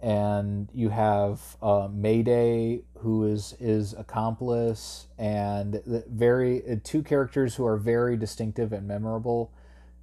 and 0.00 0.68
you 0.74 0.88
have 0.88 1.56
uh, 1.62 1.88
Mayday, 1.92 2.82
who 2.98 3.24
is 3.24 3.54
his 3.60 3.92
accomplice, 3.94 5.06
and 5.16 5.80
very 5.86 6.68
uh, 6.68 6.76
two 6.82 7.02
characters 7.02 7.54
who 7.54 7.64
are 7.64 7.76
very 7.76 8.16
distinctive 8.16 8.72
and 8.72 8.86
memorable, 8.86 9.52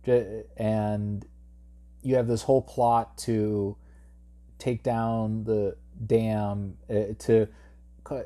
and 0.06 1.26
you 2.02 2.16
have 2.16 2.28
this 2.28 2.44
whole 2.44 2.62
plot 2.62 3.18
to 3.18 3.76
take 4.60 4.84
down 4.84 5.44
the 5.46 5.76
dam 6.06 6.78
uh, 6.90 7.14
to 7.18 7.48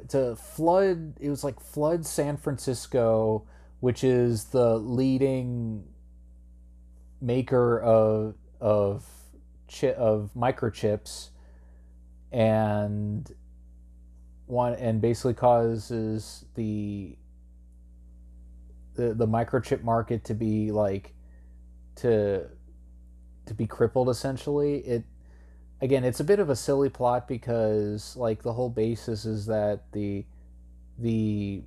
to 0.08 0.36
flood 0.36 1.14
it 1.20 1.30
was 1.30 1.44
like 1.44 1.60
flood 1.60 2.06
San 2.06 2.38
Francisco 2.38 3.46
which 3.80 4.04
is 4.04 4.46
the 4.46 4.78
leading 4.78 5.84
maker 7.22 7.80
of 7.82 8.36
of 8.62 9.06
chi- 9.68 9.94
of 9.94 10.30
microchips 10.36 11.30
and 12.32 13.34
one 14.46 14.74
and 14.76 15.02
basically 15.02 15.34
causes 15.34 16.46
the 16.56 17.18
the 18.96 19.14
the 19.14 19.28
microchip 19.28 19.84
market 19.84 20.24
to 20.26 20.34
be 20.34 20.72
like 20.72 21.14
to 21.96 22.48
to 23.46 23.54
be 23.54 23.68
crippled 23.68 24.10
essentially. 24.10 24.78
It 24.80 25.04
again, 25.84 26.06
it's 26.06 26.22
a 26.22 26.24
bit 26.24 26.40
of 26.40 26.50
a 26.50 26.56
silly 26.56 26.90
plot 26.90 27.28
because 27.28 28.16
like 28.16 28.42
the 28.42 28.54
whole 28.54 28.70
basis 28.70 29.26
is 29.26 29.46
that 29.48 29.92
the 29.92 30.26
the 30.98 31.62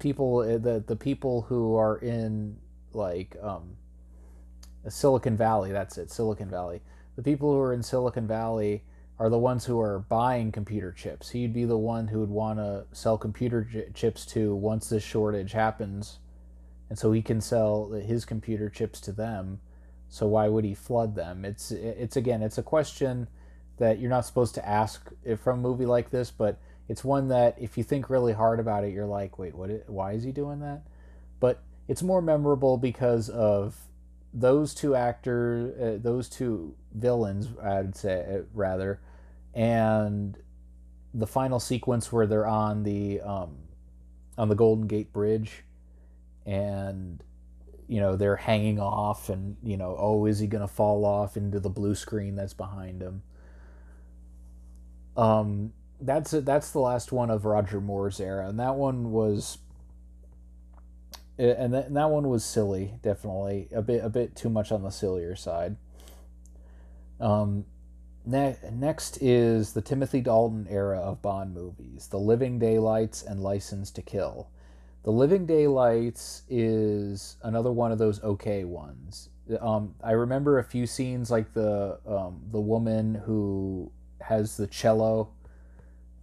people 0.00 0.42
eh, 0.42 0.58
the 0.58 0.82
the 0.86 0.96
people 0.96 1.42
who 1.42 1.76
are 1.76 1.98
in 1.98 2.56
like 2.92 3.36
um, 3.40 3.76
Silicon 4.88 5.36
Valley, 5.36 5.70
that's 5.70 5.96
it, 5.96 6.10
Silicon 6.10 6.50
Valley. 6.50 6.80
The 7.16 7.22
people 7.22 7.52
who 7.52 7.60
are 7.60 7.72
in 7.72 7.82
Silicon 7.82 8.26
Valley 8.26 8.82
are 9.18 9.30
the 9.30 9.38
ones 9.38 9.64
who 9.64 9.80
are 9.80 10.00
buying 10.00 10.50
computer 10.52 10.92
chips. 10.92 11.30
He'd 11.30 11.52
be 11.52 11.64
the 11.64 11.78
one 11.78 12.08
who 12.08 12.20
would 12.20 12.30
want 12.30 12.58
to 12.58 12.84
sell 12.92 13.18
computer 13.18 13.62
j- 13.64 13.88
chips 13.94 14.24
to 14.26 14.54
once 14.54 14.88
this 14.88 15.02
shortage 15.02 15.52
happens. 15.52 16.18
And 16.88 16.98
so 16.98 17.12
he 17.12 17.20
can 17.20 17.40
sell 17.40 17.90
his 17.90 18.24
computer 18.24 18.70
chips 18.70 19.00
to 19.02 19.12
them 19.12 19.60
so 20.08 20.26
why 20.26 20.48
would 20.48 20.64
he 20.64 20.74
flood 20.74 21.14
them? 21.14 21.44
It's 21.44 21.70
it's 21.70 22.16
again, 22.16 22.42
it's 22.42 22.58
a 22.58 22.62
question 22.62 23.28
that 23.78 23.98
you're 23.98 24.10
not 24.10 24.26
supposed 24.26 24.54
to 24.54 24.68
ask 24.68 25.10
from 25.42 25.60
a 25.60 25.62
movie 25.62 25.86
like 25.86 26.10
this, 26.10 26.30
but 26.30 26.58
it's 26.88 27.04
one 27.04 27.28
that 27.28 27.56
if 27.60 27.76
you 27.76 27.84
think 27.84 28.10
really 28.10 28.32
hard 28.32 28.58
about 28.60 28.84
it, 28.84 28.92
you're 28.92 29.06
like, 29.06 29.38
wait, 29.38 29.54
what? 29.54 29.70
Why 29.88 30.12
is 30.12 30.24
he 30.24 30.32
doing 30.32 30.60
that? 30.60 30.82
But 31.40 31.62
it's 31.86 32.02
more 32.02 32.22
memorable 32.22 32.78
because 32.78 33.28
of 33.28 33.76
those 34.32 34.74
two 34.74 34.94
actors, 34.94 35.78
uh, 35.78 35.98
those 36.02 36.28
two 36.28 36.74
villains, 36.92 37.48
I'd 37.62 37.96
say 37.96 38.40
uh, 38.40 38.42
rather, 38.52 39.00
and 39.54 40.36
the 41.14 41.26
final 41.26 41.60
sequence 41.60 42.12
where 42.12 42.26
they're 42.26 42.46
on 42.46 42.82
the 42.82 43.20
um, 43.20 43.56
on 44.36 44.48
the 44.48 44.54
Golden 44.54 44.86
Gate 44.86 45.12
Bridge, 45.12 45.64
and 46.46 47.22
you 47.88 48.00
know 48.00 48.16
they're 48.16 48.36
hanging 48.36 48.78
off 48.78 49.28
and 49.28 49.56
you 49.62 49.76
know 49.76 49.96
oh 49.98 50.26
is 50.26 50.38
he 50.38 50.46
going 50.46 50.60
to 50.60 50.72
fall 50.72 51.04
off 51.04 51.36
into 51.36 51.58
the 51.58 51.70
blue 51.70 51.94
screen 51.94 52.36
that's 52.36 52.54
behind 52.54 53.02
him? 53.02 53.22
Um 55.16 55.72
that's 56.00 56.32
it 56.32 56.44
that's 56.44 56.70
the 56.70 56.78
last 56.78 57.10
one 57.10 57.28
of 57.28 57.44
roger 57.44 57.80
moore's 57.80 58.20
era 58.20 58.48
and 58.48 58.60
that 58.60 58.76
one 58.76 59.10
was 59.10 59.58
and 61.38 61.72
that, 61.72 61.86
and 61.86 61.96
that 61.96 62.10
one 62.10 62.28
was 62.28 62.44
silly 62.44 62.94
definitely. 63.02 63.68
A 63.72 63.80
bit 63.82 64.04
a 64.04 64.08
bit 64.08 64.34
too 64.34 64.50
much 64.50 64.72
on 64.72 64.82
the 64.82 64.90
sillier 64.90 65.36
side. 65.36 65.76
Um, 67.20 67.64
ne- 68.26 68.56
next 68.72 69.18
is 69.22 69.72
the 69.72 69.80
Timothy 69.80 70.20
Dalton 70.20 70.66
era 70.68 70.98
of 70.98 71.22
Bond 71.22 71.54
movies, 71.54 72.08
The 72.10 72.18
Living 72.18 72.58
Daylights 72.58 73.22
and 73.22 73.42
License 73.42 73.90
to 73.92 74.02
Kill. 74.02 74.48
The 75.04 75.12
Living 75.12 75.46
Daylights 75.46 76.42
is 76.48 77.36
another 77.42 77.72
one 77.72 77.92
of 77.92 77.98
those 77.98 78.22
okay 78.22 78.64
ones. 78.64 79.30
Um, 79.60 79.94
I 80.02 80.12
remember 80.12 80.58
a 80.58 80.64
few 80.64 80.86
scenes 80.86 81.30
like 81.30 81.54
the 81.54 81.98
um, 82.06 82.42
the 82.50 82.60
woman 82.60 83.14
who 83.14 83.90
has 84.20 84.56
the 84.56 84.66
cello, 84.66 85.30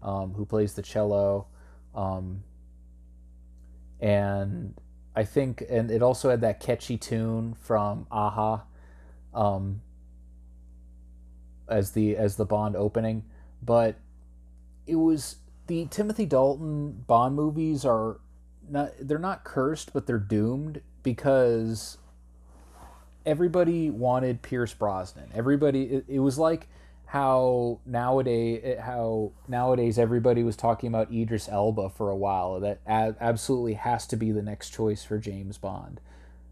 um, 0.03 0.33
who 0.33 0.45
plays 0.45 0.73
the 0.73 0.81
cello, 0.81 1.47
um, 1.95 2.43
and 3.99 4.79
I 5.15 5.23
think, 5.23 5.63
and 5.67 5.89
it 5.89 6.03
also 6.03 6.29
had 6.29 6.41
that 6.41 6.59
catchy 6.59 6.97
tune 6.97 7.55
from 7.55 8.05
a-ha, 8.11 8.65
um, 9.33 9.81
as 11.67 11.91
the 11.91 12.17
as 12.17 12.35
the 12.35 12.45
Bond 12.45 12.75
opening, 12.75 13.23
but 13.63 13.95
it 14.85 14.95
was 14.95 15.37
the 15.65 15.87
Timothy 15.87 16.27
Dalton 16.27 17.03
Bond 17.07 17.35
movies 17.35 17.85
are 17.85 18.19
not 18.69 18.91
they're 18.99 19.17
not 19.17 19.43
cursed, 19.43 19.93
but 19.93 20.07
they're 20.07 20.17
doomed 20.17 20.81
because 21.03 21.97
everybody 23.25 23.89
wanted 23.89 24.41
Pierce 24.41 24.73
Brosnan. 24.73 25.29
Everybody, 25.33 25.83
it, 25.83 26.05
it 26.07 26.19
was 26.19 26.37
like 26.37 26.67
how 27.07 27.79
nowadays 27.85 28.77
how 28.81 29.31
nowadays 29.47 29.97
everybody 29.97 30.43
was 30.43 30.55
talking 30.55 30.87
about 30.87 31.11
Idris 31.11 31.47
Elba 31.49 31.89
for 31.89 32.09
a 32.09 32.15
while. 32.15 32.59
That 32.59 32.79
absolutely 32.87 33.73
has 33.73 34.07
to 34.07 34.15
be 34.15 34.31
the 34.31 34.41
next 34.41 34.71
choice 34.71 35.03
for 35.03 35.17
James 35.17 35.57
Bond. 35.57 36.01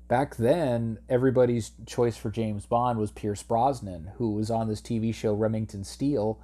Back 0.07 0.35
then, 0.35 0.99
everybody's 1.09 1.71
choice 1.85 2.17
for 2.17 2.29
James 2.29 2.65
Bond 2.65 2.99
was 2.99 3.11
Pierce 3.11 3.41
Brosnan, 3.41 4.11
who 4.17 4.31
was 4.31 4.51
on 4.51 4.67
this 4.67 4.81
TV 4.81 5.13
show 5.13 5.33
Remington 5.33 5.83
Steele, 5.83 6.39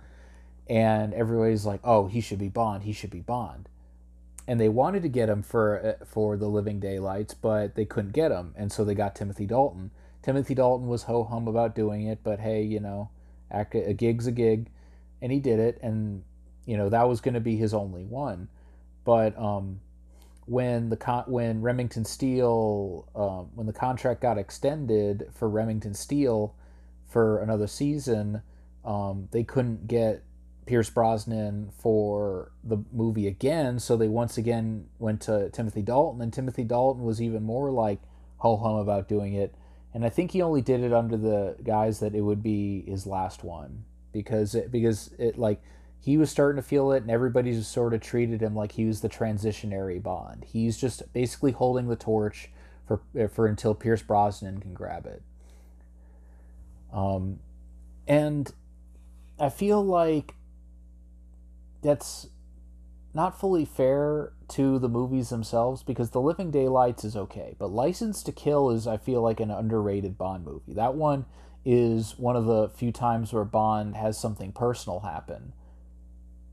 and 0.67 1.13
everybody's 1.13 1.65
like, 1.65 1.81
"Oh, 1.83 2.07
he 2.07 2.21
should 2.21 2.39
be 2.39 2.49
Bond. 2.49 2.83
He 2.83 2.93
should 2.93 3.11
be 3.11 3.21
Bond." 3.21 3.69
And 4.49 4.59
they 4.59 4.69
wanted 4.69 5.03
to 5.03 5.09
get 5.09 5.29
him 5.29 5.43
for 5.43 5.97
uh, 6.01 6.05
for 6.05 6.35
the 6.35 6.47
Living 6.47 6.79
Daylights, 6.79 7.35
but 7.35 7.75
they 7.75 7.85
couldn't 7.85 8.13
get 8.13 8.31
him, 8.31 8.55
and 8.57 8.71
so 8.71 8.83
they 8.83 8.95
got 8.95 9.15
Timothy 9.15 9.45
Dalton 9.45 9.91
Timothy 10.21 10.53
Dalton 10.53 10.87
was 10.87 11.03
ho 11.03 11.23
hum 11.23 11.47
about 11.47 11.75
doing 11.75 12.05
it, 12.07 12.19
but 12.23 12.39
hey, 12.39 12.61
you 12.61 12.79
know, 12.79 13.09
act, 13.49 13.75
a 13.75 13.93
gig's 13.93 14.27
a 14.27 14.31
gig, 14.31 14.69
and 15.21 15.31
he 15.31 15.39
did 15.39 15.59
it, 15.59 15.79
and 15.81 16.23
you 16.65 16.77
know 16.77 16.89
that 16.89 17.07
was 17.07 17.21
going 17.21 17.33
to 17.33 17.39
be 17.39 17.55
his 17.55 17.73
only 17.73 18.03
one. 18.03 18.49
But 19.05 19.37
um, 19.39 19.79
when 20.45 20.89
the 20.89 20.97
con- 20.97 21.23
when 21.27 21.61
Remington 21.61 22.05
Steele 22.05 23.07
um, 23.15 23.49
when 23.55 23.65
the 23.65 23.73
contract 23.73 24.21
got 24.21 24.37
extended 24.37 25.29
for 25.33 25.49
Remington 25.49 25.93
Steele 25.93 26.53
for 27.07 27.41
another 27.41 27.67
season, 27.67 28.41
um, 28.83 29.29
they 29.31 29.43
couldn't 29.43 29.87
get 29.87 30.23
Pierce 30.69 30.89
Brosnan 30.89 31.71
for 31.77 32.51
the 32.63 32.77
movie 32.93 33.27
again, 33.27 33.79
so 33.79 33.97
they 33.97 34.07
once 34.07 34.37
again 34.37 34.87
went 34.99 35.21
to 35.21 35.49
Timothy 35.49 35.81
Dalton, 35.81 36.21
and 36.21 36.31
Timothy 36.31 36.63
Dalton 36.63 37.03
was 37.03 37.21
even 37.21 37.43
more 37.43 37.71
like 37.71 37.99
ho 38.37 38.55
hum 38.55 38.75
about 38.75 39.09
doing 39.09 39.33
it 39.33 39.53
and 39.93 40.05
I 40.05 40.09
think 40.09 40.31
he 40.31 40.41
only 40.41 40.61
did 40.61 40.81
it 40.81 40.93
under 40.93 41.17
the 41.17 41.55
guise 41.63 41.99
that 41.99 42.13
it 42.13 42.21
would 42.21 42.43
be 42.43 42.83
his 42.87 43.07
last 43.07 43.43
one 43.43 43.85
because 44.11 44.53
it, 44.53 44.71
because 44.71 45.11
it 45.17 45.37
like 45.37 45.61
he 45.99 46.15
was 46.17 46.29
starting 46.29 46.61
to 46.61 46.67
feel 46.67 46.91
it 46.91 47.01
and 47.01 47.11
everybody 47.11 47.51
just 47.51 47.71
sort 47.71 47.93
of 47.93 48.01
treated 48.01 48.41
him 48.41 48.55
like 48.55 48.73
he 48.73 48.85
was 48.85 49.01
the 49.01 49.09
transitionary 49.09 50.01
Bond. 50.01 50.45
He's 50.45 50.77
just 50.77 51.11
basically 51.13 51.51
holding 51.51 51.87
the 51.87 51.95
torch 51.95 52.49
for 52.87 53.01
for 53.29 53.47
until 53.47 53.73
Pierce 53.73 54.01
Brosnan 54.01 54.59
can 54.59 54.73
grab 54.73 55.05
it. 55.07 55.23
Um, 56.93 57.39
and 58.07 58.51
I 59.39 59.49
feel 59.49 59.83
like 59.83 60.35
that's 61.81 62.27
not 63.13 63.39
fully 63.39 63.65
fair 63.65 64.33
to 64.49 64.79
the 64.79 64.89
movies 64.89 65.29
themselves 65.29 65.83
because 65.83 66.11
The 66.11 66.21
Living 66.21 66.51
Daylights 66.51 67.03
is 67.03 67.15
okay, 67.15 67.55
but 67.57 67.71
License 67.71 68.23
to 68.23 68.31
Kill 68.31 68.69
is 68.69 68.87
I 68.87 68.97
feel 68.97 69.21
like 69.21 69.39
an 69.39 69.51
underrated 69.51 70.17
Bond 70.17 70.45
movie. 70.45 70.73
That 70.73 70.95
one 70.95 71.25
is 71.65 72.17
one 72.17 72.35
of 72.35 72.45
the 72.45 72.69
few 72.69 72.91
times 72.91 73.33
where 73.33 73.43
Bond 73.43 73.95
has 73.95 74.17
something 74.17 74.51
personal 74.51 75.01
happen 75.01 75.53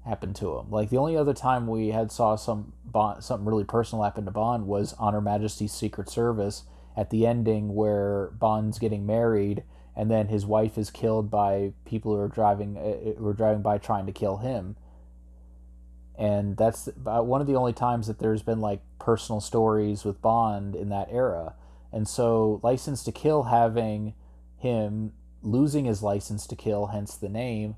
happen 0.04 0.32
to 0.34 0.56
him. 0.58 0.70
Like 0.70 0.90
the 0.90 0.98
only 0.98 1.16
other 1.16 1.34
time 1.34 1.66
we 1.66 1.88
had 1.88 2.12
saw 2.12 2.36
some 2.36 2.72
Bond, 2.84 3.22
something 3.22 3.46
really 3.46 3.64
personal 3.64 4.04
happen 4.04 4.24
to 4.24 4.30
Bond 4.30 4.66
was 4.66 4.94
on 4.94 5.14
Her 5.14 5.20
Majesty's 5.20 5.72
Secret 5.72 6.08
Service 6.08 6.64
at 6.96 7.10
the 7.10 7.26
ending 7.26 7.74
where 7.74 8.30
Bond's 8.38 8.78
getting 8.78 9.04
married 9.04 9.64
and 9.94 10.10
then 10.10 10.28
his 10.28 10.46
wife 10.46 10.78
is 10.78 10.90
killed 10.90 11.30
by 11.30 11.72
people 11.84 12.14
who 12.14 12.20
are 12.20 12.28
driving 12.28 12.76
uh, 12.76 13.18
who 13.18 13.26
are 13.26 13.34
driving 13.34 13.62
by 13.62 13.78
trying 13.78 14.06
to 14.06 14.12
kill 14.12 14.38
him 14.38 14.76
and 16.18 16.56
that's 16.56 16.88
one 16.96 17.40
of 17.40 17.46
the 17.46 17.56
only 17.56 17.72
times 17.72 18.06
that 18.06 18.18
there's 18.18 18.42
been 18.42 18.60
like 18.60 18.80
personal 18.98 19.40
stories 19.40 20.04
with 20.04 20.22
Bond 20.22 20.74
in 20.74 20.88
that 20.88 21.08
era. 21.10 21.54
And 21.92 22.08
so, 22.08 22.60
License 22.62 23.02
to 23.04 23.12
Kill 23.12 23.44
having 23.44 24.14
him 24.58 25.12
losing 25.42 25.84
his 25.84 26.02
license 26.02 26.46
to 26.48 26.56
kill, 26.56 26.86
hence 26.86 27.16
the 27.16 27.28
name, 27.28 27.76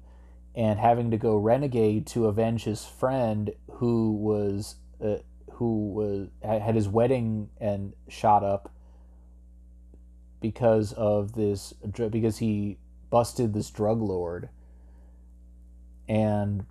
and 0.54 0.78
having 0.78 1.10
to 1.10 1.16
go 1.16 1.36
renegade 1.36 2.06
to 2.06 2.26
avenge 2.26 2.64
his 2.64 2.84
friend 2.84 3.52
who 3.72 4.12
was 4.12 4.76
uh, 5.04 5.16
who 5.52 5.90
was 5.92 6.28
had 6.42 6.74
his 6.74 6.88
wedding 6.88 7.50
and 7.60 7.92
shot 8.08 8.42
up 8.42 8.72
because 10.40 10.92
of 10.92 11.32
this 11.34 11.72
because 12.10 12.38
he 12.38 12.78
busted 13.10 13.54
this 13.54 13.70
drug 13.70 14.00
lord 14.00 14.48
and 16.08 16.64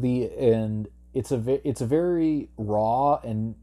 the 0.00 0.30
and 0.38 0.88
it's 1.14 1.32
a 1.32 1.60
it's 1.66 1.80
a 1.80 1.86
very 1.86 2.48
raw 2.56 3.20
and 3.22 3.54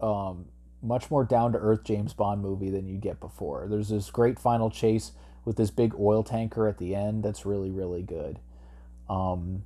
um, 0.00 0.46
much 0.82 1.10
more 1.10 1.24
down 1.24 1.52
to 1.52 1.58
earth 1.58 1.84
James 1.84 2.12
Bond 2.12 2.42
movie 2.42 2.70
than 2.70 2.86
you 2.86 2.98
get 2.98 3.20
before. 3.20 3.66
There's 3.68 3.88
this 3.88 4.10
great 4.10 4.38
final 4.38 4.70
chase 4.70 5.12
with 5.44 5.56
this 5.56 5.70
big 5.70 5.94
oil 5.98 6.22
tanker 6.22 6.68
at 6.68 6.78
the 6.78 6.94
end 6.94 7.22
that's 7.22 7.46
really 7.46 7.70
really 7.70 8.02
good. 8.02 8.38
Um, 9.08 9.64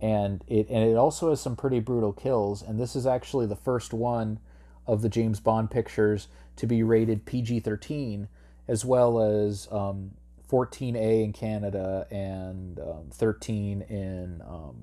and 0.00 0.42
it 0.48 0.68
and 0.68 0.90
it 0.90 0.96
also 0.96 1.30
has 1.30 1.40
some 1.40 1.56
pretty 1.56 1.78
brutal 1.78 2.12
kills 2.12 2.62
and 2.62 2.78
this 2.78 2.96
is 2.96 3.06
actually 3.06 3.46
the 3.46 3.56
first 3.56 3.92
one 3.92 4.40
of 4.86 5.02
the 5.02 5.08
James 5.08 5.38
Bond 5.38 5.70
pictures 5.70 6.26
to 6.56 6.66
be 6.66 6.82
rated 6.82 7.24
PG-13 7.24 8.26
as 8.66 8.84
well 8.84 9.20
as 9.20 9.68
um, 9.70 10.12
14A 10.52 11.24
in 11.24 11.32
Canada 11.32 12.06
and 12.10 12.78
um, 12.78 13.08
13 13.10 13.80
in 13.82 14.42
um, 14.46 14.76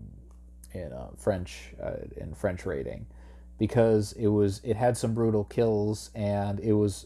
in 0.74 0.92
uh, 0.92 1.10
French 1.16 1.74
uh, 1.82 1.92
in 2.18 2.34
French 2.34 2.66
rating 2.66 3.06
because 3.60 4.14
it 4.14 4.28
was 4.28 4.62
it 4.64 4.76
had 4.76 4.98
some 4.98 5.14
brutal 5.14 5.44
kills 5.44 6.10
and 6.16 6.60
it 6.60 6.74
was 6.74 7.06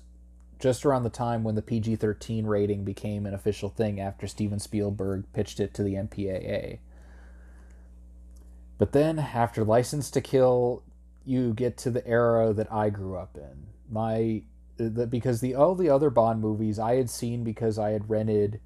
just 0.59 0.85
around 0.85 1.03
the 1.03 1.09
time 1.09 1.43
when 1.43 1.55
the 1.55 1.61
PG-13 1.61 2.47
rating 2.47 2.85
became 2.85 3.25
an 3.25 3.33
official 3.33 3.67
thing 3.67 3.99
after 3.99 4.27
Steven 4.27 4.59
Spielberg 4.59 5.25
pitched 5.33 5.59
it 5.59 5.73
to 5.73 5.83
the 5.83 5.95
MPAA. 5.95 6.79
But 8.77 8.93
then 8.93 9.19
after 9.19 9.65
License 9.65 10.09
to 10.11 10.21
Kill, 10.21 10.81
you 11.25 11.53
get 11.53 11.75
to 11.79 11.91
the 11.91 12.07
era 12.07 12.53
that 12.53 12.71
I 12.71 12.89
grew 12.91 13.17
up 13.17 13.35
in. 13.35 13.67
My 13.89 14.43
the, 14.77 15.07
because 15.07 15.41
the 15.41 15.55
all 15.55 15.75
the 15.75 15.89
other 15.89 16.09
Bond 16.09 16.41
movies 16.41 16.79
I 16.79 16.95
had 16.95 17.09
seen 17.09 17.43
because 17.43 17.77
I 17.77 17.91
had 17.91 18.09
rented 18.09 18.59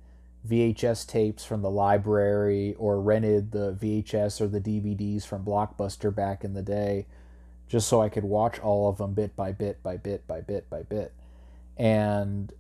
VHS 0.47 1.07
tapes 1.07 1.43
from 1.43 1.61
the 1.61 1.69
library 1.69 2.75
or 2.75 3.01
rented 3.01 3.51
the 3.51 3.73
VHS 3.73 4.39
or 4.39 4.47
the 4.47 4.61
DVDs 4.61 5.25
from 5.25 5.43
Blockbuster 5.43 6.13
back 6.13 6.43
in 6.43 6.53
the 6.53 6.61
day 6.61 7.05
just 7.67 7.87
so 7.87 8.01
I 8.01 8.09
could 8.09 8.23
watch 8.23 8.59
all 8.59 8.89
of 8.89 8.97
them 8.97 9.13
bit 9.13 9.35
by 9.35 9.51
bit 9.51 9.83
by 9.83 9.97
bit 9.97 10.25
by 10.27 10.41
bit 10.41 10.69
by 10.69 10.83
bit. 10.83 11.13
And 11.75 12.53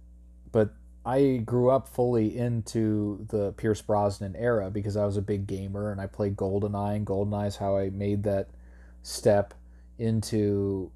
but 0.51 0.73
I 1.05 1.41
grew 1.45 1.69
up 1.69 1.87
fully 1.87 2.37
into 2.37 3.25
the 3.29 3.53
Pierce 3.53 3.81
Brosnan 3.81 4.35
era 4.35 4.69
because 4.69 4.97
I 4.97 5.05
was 5.05 5.15
a 5.15 5.21
big 5.21 5.47
gamer 5.47 5.91
and 5.91 6.01
I 6.01 6.07
played 6.07 6.35
GoldenEye 6.35 6.97
and 6.97 7.07
GoldenEye 7.07 7.47
is 7.47 7.55
how 7.55 7.77
I 7.77 7.89
made 7.89 8.23
that 8.23 8.49
step 9.03 9.53
into 9.97 10.91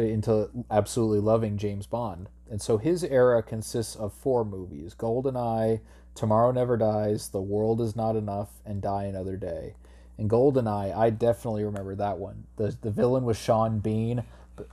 into 0.00 0.50
absolutely 0.70 1.20
loving 1.20 1.58
James 1.58 1.86
Bond. 1.86 2.28
And 2.50 2.60
so 2.60 2.78
his 2.78 3.04
era 3.04 3.42
consists 3.42 3.94
of 3.96 4.12
four 4.12 4.44
movies 4.44 4.94
GoldenEye, 4.94 5.80
Tomorrow 6.14 6.52
Never 6.52 6.76
Dies, 6.76 7.28
The 7.28 7.40
World 7.40 7.80
Is 7.80 7.94
Not 7.94 8.16
Enough, 8.16 8.50
and 8.64 8.82
Die 8.82 9.04
Another 9.04 9.36
Day. 9.36 9.74
And 10.18 10.28
GoldenEye, 10.28 10.96
I 10.96 11.10
definitely 11.10 11.64
remember 11.64 11.94
that 11.94 12.18
one. 12.18 12.44
The, 12.56 12.76
the 12.80 12.90
villain 12.90 13.24
was 13.24 13.38
Sean 13.38 13.78
Bean, 13.78 14.24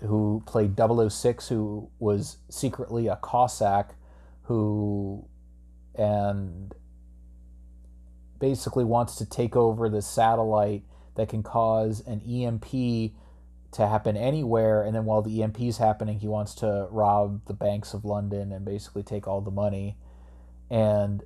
who 0.01 0.43
played 0.45 0.77
006, 0.77 1.47
who 1.47 1.89
was 1.99 2.37
secretly 2.49 3.07
a 3.07 3.15
Cossack 3.15 3.95
who 4.43 5.25
and 5.95 6.73
basically 8.39 8.83
wants 8.83 9.15
to 9.15 9.25
take 9.25 9.55
over 9.55 9.89
the 9.89 10.01
satellite 10.01 10.83
that 11.15 11.27
can 11.27 11.43
cause 11.43 12.01
an 12.05 12.21
EMP 12.21 13.11
to 13.77 13.87
happen 13.87 14.17
anywhere, 14.17 14.81
and 14.81 14.95
then 14.95 15.05
while 15.05 15.21
the 15.21 15.43
EMP 15.43 15.61
is 15.61 15.77
happening, 15.77 16.17
he 16.17 16.27
wants 16.27 16.55
to 16.55 16.87
rob 16.89 17.45
the 17.45 17.53
banks 17.53 17.93
of 17.93 18.03
London 18.03 18.51
and 18.51 18.65
basically 18.65 19.03
take 19.03 19.27
all 19.27 19.39
the 19.39 19.51
money. 19.51 19.97
And 20.69 21.23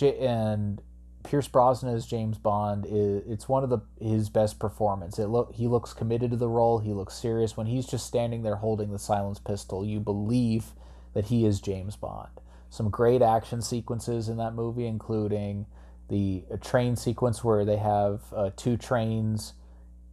and 0.00 0.80
Pierce 1.22 1.46
Brosnan 1.46 1.94
as 1.94 2.06
James 2.06 2.38
Bond 2.38 2.86
is 2.88 3.22
it's 3.26 3.48
one 3.50 3.62
of 3.62 3.68
the 3.68 3.80
his 4.00 4.30
best 4.30 4.58
performance. 4.58 5.18
It 5.18 5.26
look 5.26 5.52
he 5.52 5.68
looks 5.68 5.92
committed 5.92 6.30
to 6.30 6.38
the 6.38 6.48
role. 6.48 6.78
He 6.78 6.94
looks 6.94 7.14
serious 7.14 7.54
when 7.54 7.66
he's 7.66 7.86
just 7.86 8.06
standing 8.06 8.42
there 8.42 8.56
holding 8.56 8.90
the 8.90 8.98
silenced 8.98 9.44
pistol. 9.44 9.84
You 9.84 10.00
believe 10.00 10.72
that 11.12 11.26
he 11.26 11.44
is 11.44 11.60
James 11.60 11.96
Bond. 11.96 12.30
Some 12.70 12.88
great 12.88 13.20
action 13.20 13.60
sequences 13.60 14.30
in 14.30 14.38
that 14.38 14.54
movie, 14.54 14.86
including 14.86 15.66
the 16.08 16.44
train 16.62 16.96
sequence 16.96 17.44
where 17.44 17.66
they 17.66 17.76
have 17.76 18.22
uh, 18.34 18.50
two 18.56 18.78
trains 18.78 19.52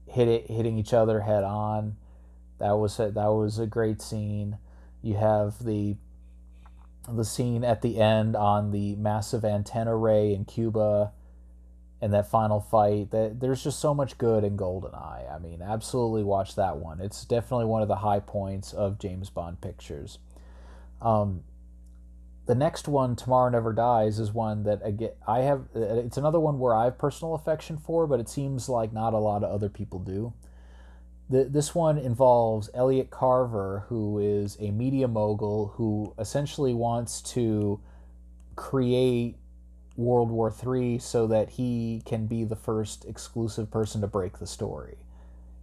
hit 0.08 0.28
it, 0.28 0.50
hitting 0.50 0.78
each 0.78 0.94
other 0.94 1.22
head 1.22 1.44
on. 1.44 1.98
That 2.60 2.74
was 2.74 3.00
a, 3.00 3.12
that 3.12 3.28
was 3.28 3.60
a 3.60 3.68
great 3.68 4.02
scene. 4.02 4.58
You 5.02 5.16
have 5.16 5.64
the 5.64 5.98
the 7.10 7.24
scene 7.24 7.64
at 7.64 7.82
the 7.82 8.02
end 8.02 8.36
on 8.36 8.72
the 8.72 8.96
massive 8.98 9.46
antenna 9.46 9.96
array 9.96 10.34
in 10.34 10.44
Cuba 10.44 11.14
and 12.02 12.14
that 12.14 12.30
final 12.30 12.60
fight 12.60 13.12
that 13.12 13.40
there's 13.40 13.64
just 13.64 13.80
so 13.80 13.94
much 13.94 14.18
good 14.18 14.44
in 14.44 14.58
goldeneye 14.58 15.34
i 15.34 15.40
mean 15.40 15.62
absolutely 15.62 16.24
watch 16.24 16.56
that 16.56 16.78
one 16.78 17.00
it's 17.00 17.26
definitely 17.26 17.66
one 17.66 17.82
of 17.82 17.88
the 17.88 17.98
high 17.98 18.20
points 18.20 18.74
of 18.74 19.00
james 19.00 19.30
bond 19.30 19.60
pictures 19.62 20.20
um, 21.02 21.44
the 22.48 22.56
next 22.56 22.88
one 22.88 23.16
tomorrow 23.16 23.50
never 23.50 23.74
dies 23.74 24.20
is 24.20 24.32
one 24.32 24.64
that 24.64 24.80
again 24.84 25.12
i 25.28 25.40
have 25.40 25.62
uh, 25.76 25.80
it's 25.80 26.18
another 26.18 26.40
one 26.40 26.60
where 26.60 26.74
i 26.74 26.86
have 26.86 26.98
personal 26.98 27.36
affection 27.36 27.78
for 27.78 28.08
but 28.08 28.20
it 28.20 28.30
seems 28.30 28.68
like 28.68 28.92
not 28.92 29.14
a 29.14 29.18
lot 29.18 29.44
of 29.44 29.52
other 29.52 29.70
people 29.70 30.00
do 30.00 30.34
the, 31.30 31.44
this 31.44 31.76
one 31.76 31.98
involves 31.98 32.70
Elliot 32.74 33.10
Carver, 33.10 33.86
who 33.90 34.20
is 34.20 34.58
a 34.60 34.72
media 34.72 35.08
mogul 35.08 35.74
who 35.76 36.14
essentially 36.18 36.74
wants 36.74 37.22
to 37.34 37.82
create 38.56 39.36
World 39.98 40.30
War 40.30 40.54
III 40.54 41.00
so 41.00 41.28
that 41.28 41.52
he 41.52 42.02
can 42.06 42.28
be 42.28 42.44
the 42.44 42.56
first 42.56 43.04
exclusive 43.06 43.70
person 43.70 44.02
to 44.02 44.08
break 44.08 44.40
the 44.40 44.48
story. 44.48 45.00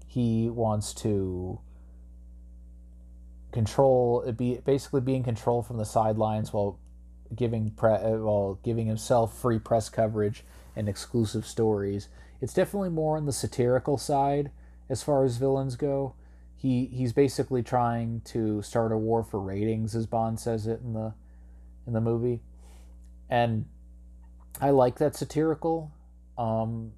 He 0.06 0.50
wants 0.50 0.92
to 0.94 1.60
control 3.54 4.30
be 4.32 4.58
basically 4.64 5.00
being 5.00 5.18
in 5.18 5.24
control 5.24 5.62
from 5.62 5.78
the 5.78 5.84
sidelines 5.84 6.52
while 6.52 6.78
giving 7.34 7.70
pre, 7.70 7.92
while 7.92 8.58
giving 8.64 8.86
himself 8.86 9.38
free 9.38 9.60
press 9.60 9.88
coverage 9.88 10.44
and 10.76 10.88
exclusive 10.88 11.46
stories. 11.46 12.08
It's 12.40 12.52
definitely 12.52 12.90
more 12.90 13.16
on 13.16 13.26
the 13.26 13.32
satirical 13.32 13.96
side 13.96 14.50
as 14.90 15.02
far 15.02 15.24
as 15.24 15.36
villains 15.36 15.76
go. 15.76 16.14
He 16.56 16.86
he's 16.86 17.12
basically 17.12 17.62
trying 17.62 18.22
to 18.26 18.60
start 18.60 18.90
a 18.90 18.98
war 18.98 19.22
for 19.22 19.38
ratings, 19.38 19.94
as 19.94 20.06
Bond 20.06 20.40
says 20.40 20.66
it 20.66 20.80
in 20.82 20.92
the 20.92 21.14
in 21.86 21.92
the 21.92 22.00
movie, 22.00 22.42
and 23.30 23.66
I 24.60 24.70
like 24.70 24.98
that 24.98 25.14
satirical 25.14 25.92
um, 26.36 26.92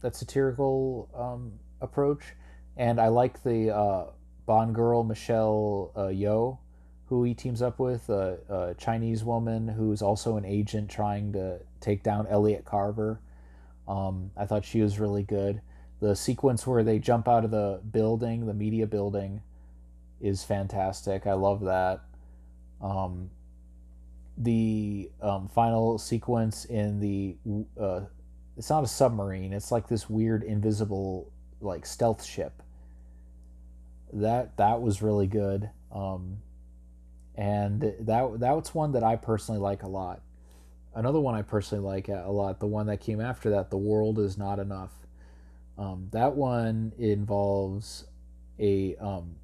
that 0.00 0.16
satirical 0.16 1.08
um, 1.14 1.52
approach, 1.80 2.34
and 2.76 3.00
I 3.00 3.08
like 3.08 3.42
the 3.44 3.74
uh, 3.74 4.04
Bond 4.46 4.74
girl 4.74 5.04
Michelle 5.04 5.92
uh, 5.94 6.08
Yeoh, 6.08 6.58
who 7.06 7.24
he 7.24 7.34
teams 7.34 7.62
up 7.62 7.78
with, 7.78 8.08
a, 8.08 8.38
a 8.48 8.74
Chinese 8.74 9.24
woman 9.24 9.68
who's 9.68 10.02
also 10.02 10.36
an 10.36 10.44
agent 10.44 10.90
trying 10.90 11.32
to 11.32 11.60
take 11.80 12.02
down 12.02 12.26
Elliot 12.28 12.64
Carver. 12.64 13.20
Um, 13.88 14.30
I 14.36 14.46
thought 14.46 14.64
she 14.64 14.80
was 14.80 14.98
really 14.98 15.22
good 15.22 15.60
the 16.00 16.16
sequence 16.16 16.66
where 16.66 16.82
they 16.82 16.98
jump 16.98 17.28
out 17.28 17.44
of 17.44 17.50
the 17.50 17.80
building, 17.90 18.46
the 18.46 18.54
media 18.54 18.86
building, 18.86 19.42
is 20.20 20.42
fantastic. 20.42 21.26
I 21.26 21.34
love 21.34 21.60
that. 21.64 22.00
Um, 22.80 23.30
the 24.36 25.10
um, 25.20 25.48
final 25.48 25.98
sequence 25.98 26.64
in 26.64 27.00
the 27.00 27.36
uh, 27.78 28.00
it's 28.56 28.70
not 28.70 28.82
a 28.82 28.88
submarine. 28.88 29.52
It's 29.52 29.70
like 29.70 29.88
this 29.88 30.08
weird 30.08 30.42
invisible 30.42 31.30
like 31.60 31.84
stealth 31.84 32.24
ship. 32.24 32.62
That 34.12 34.56
that 34.56 34.80
was 34.80 35.02
really 35.02 35.26
good. 35.26 35.70
Um, 35.92 36.38
and 37.34 37.94
that 38.00 38.38
that's 38.38 38.74
one 38.74 38.92
that 38.92 39.02
I 39.02 39.16
personally 39.16 39.60
like 39.60 39.82
a 39.82 39.88
lot. 39.88 40.22
Another 40.94 41.20
one 41.20 41.34
I 41.34 41.42
personally 41.42 41.84
like 41.84 42.08
a 42.08 42.30
lot, 42.30 42.58
the 42.58 42.66
one 42.66 42.86
that 42.86 43.00
came 43.00 43.20
after 43.20 43.50
that, 43.50 43.70
The 43.70 43.78
World 43.78 44.18
Is 44.18 44.36
Not 44.36 44.58
Enough. 44.58 44.90
Um, 45.78 46.08
that 46.10 46.34
one 46.34 46.92
involves 46.98 48.04
a 48.58 48.96
um, 48.96 49.36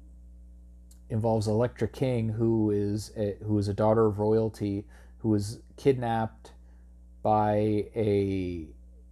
involves 1.09 1.47
Elektra 1.47 1.87
King, 1.87 2.29
who 2.29 2.71
is 2.71 3.11
a, 3.17 3.37
who 3.43 3.57
is 3.57 3.67
a 3.67 3.73
daughter 3.73 4.05
of 4.05 4.19
royalty, 4.19 4.85
who 5.19 5.29
was 5.29 5.59
kidnapped 5.77 6.51
by 7.23 7.85
a 7.95 8.67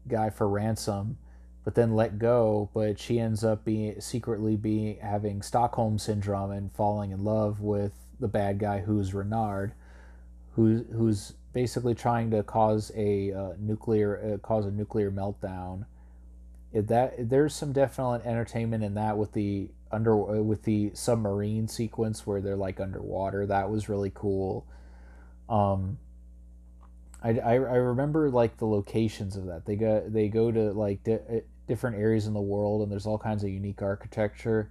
guy 0.08 0.30
for 0.30 0.48
ransom, 0.48 1.18
but 1.66 1.76
then 1.76 1.96
let 1.96 2.18
go. 2.18 2.70
But 2.74 2.98
she 2.98 3.20
ends 3.20 3.44
up 3.44 3.66
being 3.66 4.00
secretly 4.00 4.56
being 4.56 5.00
having 5.02 5.42
Stockholm 5.42 6.00
syndrome 6.00 6.52
and 6.52 6.72
falling 6.72 7.12
in 7.12 7.26
love 7.26 7.60
with 7.60 7.92
the 8.20 8.30
bad 8.30 8.60
guy, 8.60 8.80
who's 8.80 9.14
Renard, 9.14 9.74
who's 10.54 10.84
who's 10.94 11.34
basically 11.52 11.96
trying 11.96 12.32
to 12.32 12.44
cause 12.44 12.92
a 12.96 13.34
uh, 13.34 13.54
nuclear 13.60 14.36
uh, 14.36 14.38
cause 14.38 14.66
a 14.66 14.72
nuclear 14.72 15.12
meltdown 15.12 15.86
If 16.72 16.88
that 16.88 17.30
there's 17.30 17.56
some 17.56 17.74
definite 17.74 18.26
entertainment 18.26 18.84
in 18.84 18.94
that 18.94 19.18
with 19.18 19.34
the 19.34 19.70
under 19.92 20.16
with 20.16 20.64
the 20.64 20.92
submarine 20.94 21.68
sequence 21.68 22.28
where 22.28 22.42
they're 22.42 22.56
like 22.56 22.80
underwater. 22.80 23.46
That 23.46 23.70
was 23.70 23.90
really 23.90 24.12
cool. 24.14 24.68
Um, 25.50 25.98
I, 27.24 27.40
I, 27.40 27.54
remember 27.56 28.30
like 28.30 28.58
the 28.58 28.66
locations 28.66 29.36
of 29.36 29.46
that. 29.46 29.66
They 29.66 29.76
go 29.76 30.04
they 30.08 30.28
go 30.28 30.52
to 30.52 30.74
like 30.74 31.08
eh, 31.08 31.42
different 31.68 31.98
areas 31.98 32.28
in 32.28 32.34
the 32.34 32.42
world, 32.42 32.82
and 32.82 32.92
there's 32.92 33.06
all 33.06 33.18
kinds 33.18 33.44
of 33.44 33.50
unique 33.50 33.82
architecture. 33.82 34.70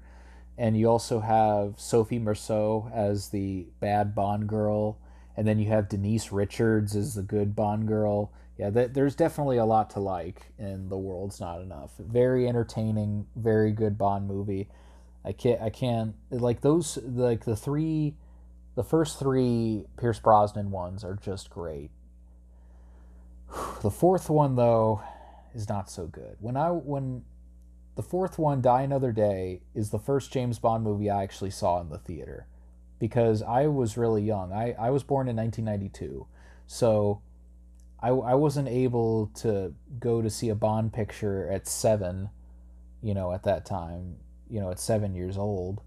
And 0.57 0.77
you 0.77 0.89
also 0.89 1.21
have 1.21 1.81
Sophie 1.81 2.19
Marceau 2.19 2.91
as 2.95 3.31
the 3.31 3.67
bad 3.81 4.15
Bond 4.15 4.49
girl, 4.49 4.99
and 5.37 5.47
then 5.47 5.59
you 5.59 5.69
have 5.69 5.89
Denise 5.89 6.31
Richards 6.31 6.95
as 6.95 7.15
the 7.15 7.23
good 7.23 7.57
Bond 7.57 7.89
girl 7.89 8.33
yeah, 8.57 8.71
th- 8.71 8.93
there's 8.93 9.17
definitely 9.17 9.57
a 9.57 9.65
lot 9.65 9.91
to 9.91 10.01
like 10.01 10.53
in 10.59 10.89
The 10.89 10.97
World's 10.97 11.41
Not 11.41 11.61
Enough. 11.61 11.93
Very 11.99 12.49
entertaining, 12.49 13.27
very 13.35 13.73
good 13.73 13.99
Bond 13.99 14.29
movie. 14.29 14.69
I 15.25 15.33
can't, 15.33 15.61
I 15.61 15.71
can't, 15.71 16.15
like 16.31 16.61
those, 16.61 16.99
like 17.03 17.45
the 17.45 17.57
three, 17.57 18.15
the 18.77 18.85
first 18.85 19.19
three 19.19 19.87
Pierce 19.97 20.21
Brosnan 20.21 20.71
ones 20.71 21.03
are 21.03 21.17
just 21.17 21.51
great. 21.51 21.91
The 23.83 23.91
fourth 23.91 24.31
one, 24.31 24.57
though, 24.57 25.03
is 25.55 25.69
not 25.69 25.91
so 25.91 26.07
good. 26.07 26.37
When 26.41 26.57
I, 26.57 26.69
when 26.69 27.25
the 27.95 28.03
fourth 28.03 28.39
one, 28.39 28.61
Die 28.61 28.83
Another 28.83 29.13
Day, 29.13 29.63
is 29.75 29.91
the 29.91 29.99
first 29.99 30.33
James 30.33 30.59
Bond 30.59 30.85
movie 30.85 31.11
I 31.11 31.23
actually 31.23 31.51
saw 31.51 31.81
in 31.81 31.89
the 31.89 31.99
theater 31.99 32.47
because 32.99 33.43
I 33.43 33.67
was 33.67 33.97
really 33.97 34.23
young. 34.23 34.53
I, 34.53 34.75
I 34.79 34.91
was 34.91 35.03
born 35.03 35.29
in 35.29 35.37
1992. 35.37 36.27
So, 36.67 37.21
I, 38.05 38.09
I 38.09 38.35
wasn't 38.35 38.69
able 38.69 39.31
to 39.37 39.75
go 39.99 40.21
to 40.21 40.29
see 40.29 40.51
a 40.51 40.55
Bond 40.55 40.93
picture 40.93 41.49
at 41.51 41.67
seven, 41.67 42.29
you 43.03 43.15
know, 43.15 43.33
at 43.33 43.45
that 43.45 43.65
time, 43.65 44.17
you 44.51 44.61
know, 44.61 44.71
at 44.71 44.79
seven 44.79 45.15
years 45.15 45.39
old. 45.39 45.81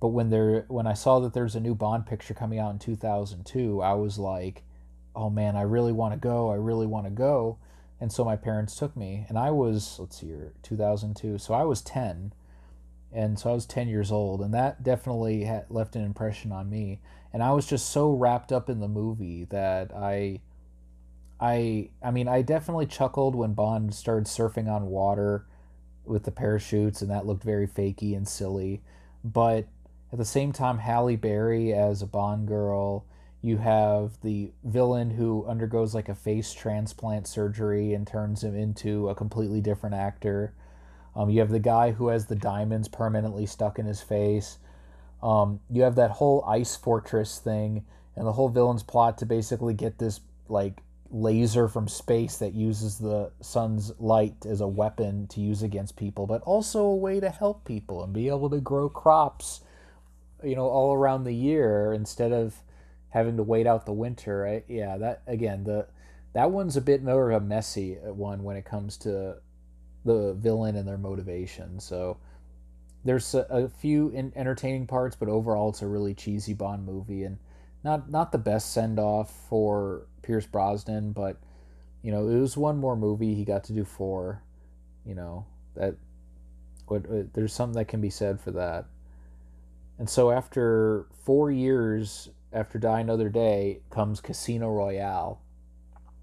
But 0.00 0.08
when 0.08 0.30
there, 0.30 0.64
when 0.68 0.86
I 0.86 0.94
saw 0.94 1.20
that 1.20 1.34
there's 1.34 1.54
a 1.54 1.60
new 1.60 1.74
Bond 1.74 2.06
picture 2.06 2.32
coming 2.32 2.58
out 2.58 2.70
in 2.70 2.78
2002, 2.78 3.82
I 3.82 3.92
was 3.92 4.18
like, 4.18 4.62
oh 5.14 5.28
man, 5.28 5.54
I 5.54 5.62
really 5.62 5.92
want 5.92 6.14
to 6.14 6.18
go. 6.18 6.50
I 6.50 6.54
really 6.54 6.86
want 6.86 7.04
to 7.04 7.10
go. 7.10 7.58
And 8.00 8.10
so 8.10 8.24
my 8.24 8.36
parents 8.36 8.76
took 8.76 8.96
me, 8.96 9.26
and 9.28 9.38
I 9.38 9.50
was, 9.50 9.98
let's 9.98 10.20
see 10.20 10.28
here, 10.28 10.54
2002. 10.62 11.38
So 11.38 11.52
I 11.52 11.64
was 11.64 11.82
10. 11.82 12.32
And 13.12 13.38
so 13.38 13.50
I 13.50 13.52
was 13.52 13.66
10 13.66 13.88
years 13.88 14.10
old, 14.10 14.40
and 14.40 14.54
that 14.54 14.82
definitely 14.82 15.44
had 15.44 15.66
left 15.68 15.96
an 15.96 16.04
impression 16.04 16.50
on 16.52 16.70
me. 16.70 17.00
And 17.32 17.42
I 17.42 17.52
was 17.52 17.66
just 17.66 17.90
so 17.90 18.10
wrapped 18.10 18.52
up 18.52 18.70
in 18.70 18.80
the 18.80 18.88
movie 18.88 19.44
that 19.44 19.94
I 19.94 20.40
I 21.40 21.88
I 22.02 22.10
mean 22.10 22.28
I 22.28 22.42
definitely 22.42 22.86
chuckled 22.86 23.34
when 23.34 23.54
Bond 23.54 23.94
started 23.94 24.26
surfing 24.26 24.68
on 24.68 24.86
water 24.86 25.46
with 26.04 26.24
the 26.24 26.30
parachutes 26.30 27.02
and 27.02 27.10
that 27.10 27.26
looked 27.26 27.44
very 27.44 27.66
fakey 27.66 28.16
and 28.16 28.28
silly. 28.28 28.82
But 29.24 29.66
at 30.12 30.18
the 30.18 30.24
same 30.24 30.52
time 30.52 30.78
Halle 30.78 31.16
Berry 31.16 31.72
as 31.72 32.02
a 32.02 32.06
Bond 32.06 32.46
girl, 32.46 33.06
you 33.42 33.58
have 33.58 34.20
the 34.22 34.52
villain 34.64 35.10
who 35.10 35.46
undergoes 35.48 35.94
like 35.94 36.08
a 36.08 36.14
face 36.14 36.52
transplant 36.52 37.26
surgery 37.26 37.94
and 37.94 38.06
turns 38.06 38.44
him 38.44 38.54
into 38.54 39.08
a 39.08 39.14
completely 39.14 39.60
different 39.60 39.94
actor. 39.94 40.52
Um, 41.16 41.30
you 41.30 41.40
have 41.40 41.50
the 41.50 41.58
guy 41.58 41.92
who 41.92 42.08
has 42.08 42.26
the 42.26 42.36
diamonds 42.36 42.88
permanently 42.88 43.46
stuck 43.46 43.78
in 43.78 43.86
his 43.86 44.02
face. 44.02 44.58
Um, 45.22 45.60
you 45.70 45.82
have 45.82 45.94
that 45.96 46.12
whole 46.12 46.44
ice 46.46 46.76
fortress 46.76 47.38
thing 47.38 47.84
and 48.14 48.26
the 48.26 48.32
whole 48.32 48.48
villain's 48.48 48.82
plot 48.82 49.18
to 49.18 49.26
basically 49.26 49.74
get 49.74 49.98
this 49.98 50.20
like 50.48 50.82
laser 51.10 51.66
from 51.66 51.88
space 51.88 52.36
that 52.36 52.54
uses 52.54 52.98
the 52.98 53.32
sun's 53.40 53.92
light 53.98 54.46
as 54.46 54.60
a 54.60 54.68
weapon 54.68 55.26
to 55.28 55.40
use 55.40 55.62
against 55.62 55.96
people, 55.96 56.26
but 56.26 56.42
also 56.42 56.82
a 56.84 56.96
way 56.96 57.20
to 57.20 57.30
help 57.30 57.64
people 57.64 58.04
and 58.04 58.12
be 58.12 58.28
able 58.28 58.50
to 58.50 58.60
grow 58.60 58.88
crops, 58.88 59.62
you 60.44 60.54
know, 60.54 60.66
all 60.66 60.94
around 60.94 61.24
the 61.24 61.34
year 61.34 61.92
instead 61.92 62.32
of 62.32 62.62
having 63.10 63.36
to 63.36 63.42
wait 63.42 63.66
out 63.66 63.86
the 63.86 63.92
winter. 63.92 64.40
Right? 64.40 64.64
Yeah, 64.68 64.96
that 64.98 65.22
again, 65.26 65.64
the 65.64 65.86
that 66.32 66.50
one's 66.50 66.76
a 66.76 66.80
bit 66.80 67.02
more 67.02 67.30
of 67.30 67.42
a 67.42 67.44
messy 67.44 67.94
one 67.94 68.44
when 68.44 68.56
it 68.56 68.64
comes 68.64 68.96
to 68.98 69.36
the 70.04 70.34
villain 70.34 70.76
and 70.76 70.88
their 70.88 70.98
motivation. 70.98 71.80
So 71.80 72.18
there's 73.04 73.34
a, 73.34 73.46
a 73.50 73.68
few 73.68 74.10
in, 74.10 74.32
entertaining 74.36 74.86
parts, 74.86 75.16
but 75.16 75.28
overall 75.28 75.70
it's 75.70 75.82
a 75.82 75.86
really 75.86 76.14
cheesy 76.14 76.54
Bond 76.54 76.84
movie 76.84 77.24
and 77.24 77.38
not 77.82 78.10
not 78.10 78.32
the 78.32 78.38
best 78.38 78.72
send 78.72 78.98
off 78.98 79.30
for 79.48 80.06
Pierce 80.22 80.46
Brosnan, 80.46 81.12
but 81.12 81.38
you 82.02 82.12
know 82.12 82.28
it 82.28 82.38
was 82.38 82.56
one 82.56 82.78
more 82.78 82.96
movie 82.96 83.34
he 83.34 83.44
got 83.44 83.64
to 83.64 83.72
do 83.72 83.84
four. 83.84 84.42
You 85.04 85.14
know 85.14 85.46
that 85.74 85.96
what 86.86 87.06
uh, 87.06 87.22
there's 87.32 87.52
something 87.52 87.78
that 87.78 87.88
can 87.88 88.00
be 88.00 88.10
said 88.10 88.40
for 88.40 88.50
that. 88.52 88.86
And 89.98 90.08
so 90.08 90.30
after 90.30 91.06
four 91.24 91.50
years 91.50 92.30
after 92.52 92.78
Die 92.78 93.00
Another 93.00 93.28
Day 93.28 93.80
comes 93.90 94.20
Casino 94.20 94.70
Royale, 94.70 95.40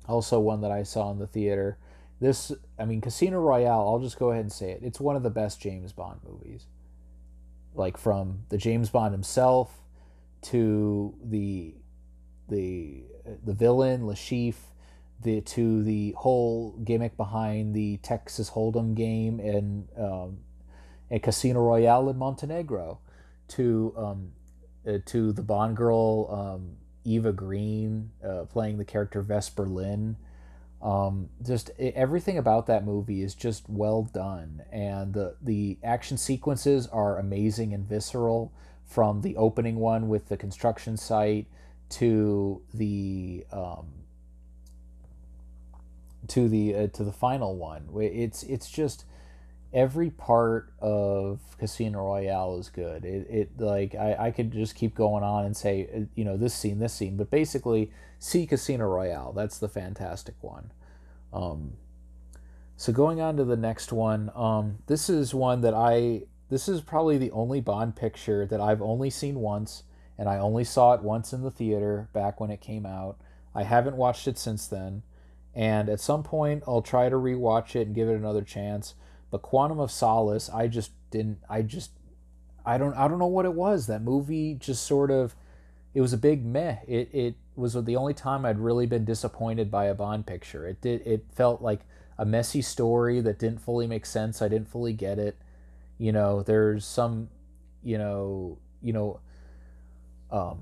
also 0.08 0.40
one 0.40 0.62
that 0.62 0.72
I 0.72 0.84
saw 0.84 1.12
in 1.12 1.20
the 1.20 1.28
theater. 1.28 1.78
This, 2.20 2.52
I 2.80 2.86
mean, 2.86 3.02
Casino 3.02 3.40
Royale. 3.40 3.88
I'll 3.88 4.00
just 4.00 4.18
go 4.18 4.32
ahead 4.32 4.44
and 4.44 4.52
say 4.52 4.72
it. 4.72 4.80
It's 4.82 5.00
one 5.00 5.16
of 5.16 5.24
the 5.24 5.30
best 5.30 5.62
James 5.62 5.94
Bond 5.94 6.20
movies. 6.28 6.66
Like 7.76 7.98
from 7.98 8.40
the 8.50 8.58
James 8.58 8.90
Bond 8.90 9.14
himself 9.14 9.72
to 10.44 11.14
the 11.24 11.76
the 12.50 13.04
the 13.44 13.54
villain 13.54 14.02
Chiffre, 14.02 14.56
the 15.22 15.42
to 15.42 15.84
the 15.84 16.16
whole 16.18 16.72
gimmick 16.84 17.18
behind 17.18 17.76
the 17.76 17.98
Texas 17.98 18.52
Hold'em 18.52 18.96
game 18.96 19.40
and 19.40 19.88
um, 19.98 20.40
and 21.10 21.22
Casino 21.22 21.62
Royale 21.62 22.10
in 22.10 22.18
Montenegro, 22.18 23.00
to 23.50 23.94
um, 23.96 24.32
to 25.06 25.32
the 25.34 25.42
Bond 25.42 25.76
girl 25.76 26.30
um, 26.32 26.78
Eva 27.04 27.32
Green 27.32 28.12
uh, 28.24 28.46
playing 28.46 28.78
the 28.78 28.86
character 28.86 29.22
Vesper 29.22 29.66
Lynd. 29.66 30.16
Um, 30.82 31.30
just 31.44 31.72
everything 31.80 32.38
about 32.38 32.68
that 32.68 32.86
movie 32.86 33.24
is 33.24 33.34
just 33.34 33.68
well 33.68 34.04
done, 34.04 34.62
and 34.72 35.14
the 35.14 35.36
the 35.42 35.78
action 35.84 36.18
sequences 36.18 36.86
are 36.88 37.18
amazing 37.18 37.74
and 37.74 37.88
visceral 37.88 38.52
from 38.86 39.22
the 39.22 39.36
opening 39.36 39.78
one 39.78 40.08
with 40.08 40.30
the 40.30 40.38
construction 40.38 40.96
site 40.96 41.48
to 41.90 42.62
the 42.74 43.46
um, 43.52 43.88
to 46.28 46.48
the 46.48 46.76
uh, 46.76 46.88
to 46.88 47.04
the 47.04 47.12
final 47.12 47.56
one. 47.56 47.90
It's 48.00 48.44
it's 48.44 48.70
just 48.70 49.06
every 49.74 50.10
part 50.10 50.72
of 50.80 51.40
Casino 51.60 52.00
Royale 52.00 52.58
is 52.60 52.70
good. 52.70 53.06
It, 53.06 53.28
it 53.30 53.60
like 53.60 53.96
I, 53.96 54.28
I 54.28 54.32
could 54.32 54.52
just 54.52 54.76
keep 54.76 54.96
going 54.96 55.24
on 55.24 55.46
and 55.46 55.56
say 55.56 55.90
uh, 55.96 56.00
you 56.16 56.24
know 56.24 56.38
this 56.38 56.54
scene 56.54 56.80
this 56.80 56.94
scene, 56.94 57.18
but 57.18 57.30
basically 57.30 57.92
see 58.20 58.46
Casino 58.46 58.86
Royale. 58.86 59.34
That's 59.34 59.58
the 59.58 59.70
fantastic 59.70 60.36
one. 60.42 60.72
Um, 61.34 61.74
so 62.76 62.94
going 62.94 63.20
on 63.20 63.38
to 63.38 63.44
the 63.44 63.58
next 63.58 63.92
one, 63.92 64.32
um, 64.36 64.80
this 64.88 65.10
is 65.10 65.34
one 65.34 65.62
that 65.62 65.74
I 65.74 66.24
this 66.50 66.70
is 66.70 66.82
probably 66.82 67.18
the 67.18 67.32
only 67.32 67.60
Bond 67.60 67.96
picture 67.96 68.46
that 68.46 68.62
I've 68.62 68.82
only 68.82 69.10
seen 69.10 69.40
once, 69.40 69.84
and 70.18 70.30
I 70.30 70.38
only 70.38 70.64
saw 70.64 70.94
it 70.94 71.02
once 71.02 71.34
in 71.34 71.44
the 71.44 71.52
theater 71.52 72.10
back 72.14 72.40
when 72.40 72.52
it 72.52 72.62
came 72.62 72.86
out. 72.86 73.18
I 73.54 73.64
haven't 73.64 73.98
watched 73.98 74.28
it 74.28 74.38
since 74.38 74.68
then, 74.68 75.04
and 75.54 75.90
at 75.90 76.00
some 76.00 76.24
point 76.24 76.64
I'll 76.68 76.82
try 76.82 77.10
to 77.10 77.16
rewatch 77.16 77.76
it 77.76 77.88
and 77.88 77.96
give 77.96 78.08
it 78.08 78.16
another 78.16 78.44
chance. 78.44 78.96
But 79.30 79.42
Quantum 79.42 79.80
of 79.80 79.92
Solace, 79.92 80.50
I 80.50 80.68
just 80.68 80.92
didn't. 81.12 81.40
I 81.50 81.62
just, 81.62 81.92
I 82.66 82.78
don't, 82.78 82.96
I 82.96 83.08
don't 83.08 83.20
know 83.20 83.28
what 83.28 83.46
it 83.46 83.54
was. 83.54 83.88
That 83.88 84.02
movie 84.02 84.56
just 84.56 84.86
sort 84.86 85.12
of, 85.12 85.36
it 85.94 86.02
was 86.02 86.14
a 86.14 86.18
big 86.18 86.46
meh. 86.46 86.78
It 86.88 87.10
it 87.14 87.36
was 87.56 87.74
the 87.74 87.96
only 87.96 88.14
time 88.14 88.46
I'd 88.46 88.60
really 88.60 88.86
been 88.86 89.06
disappointed 89.06 89.72
by 89.72 89.86
a 89.86 89.94
Bond 89.94 90.26
picture. 90.26 90.68
It 90.68 90.82
did. 90.82 91.06
It 91.06 91.26
felt 91.34 91.62
like 91.62 91.82
a 92.18 92.26
messy 92.26 92.62
story 92.62 93.20
that 93.22 93.40
didn't 93.40 93.62
fully 93.62 93.88
make 93.88 94.06
sense. 94.06 94.42
I 94.42 94.48
didn't 94.48 94.70
fully 94.70 94.94
get 94.94 95.20
it 95.20 95.38
you 95.98 96.12
know 96.12 96.44
there's 96.44 96.86
some 96.86 97.30
you 97.84 97.98
know 97.98 98.58
you 98.82 98.94
know 98.94 99.20
um 100.32 100.60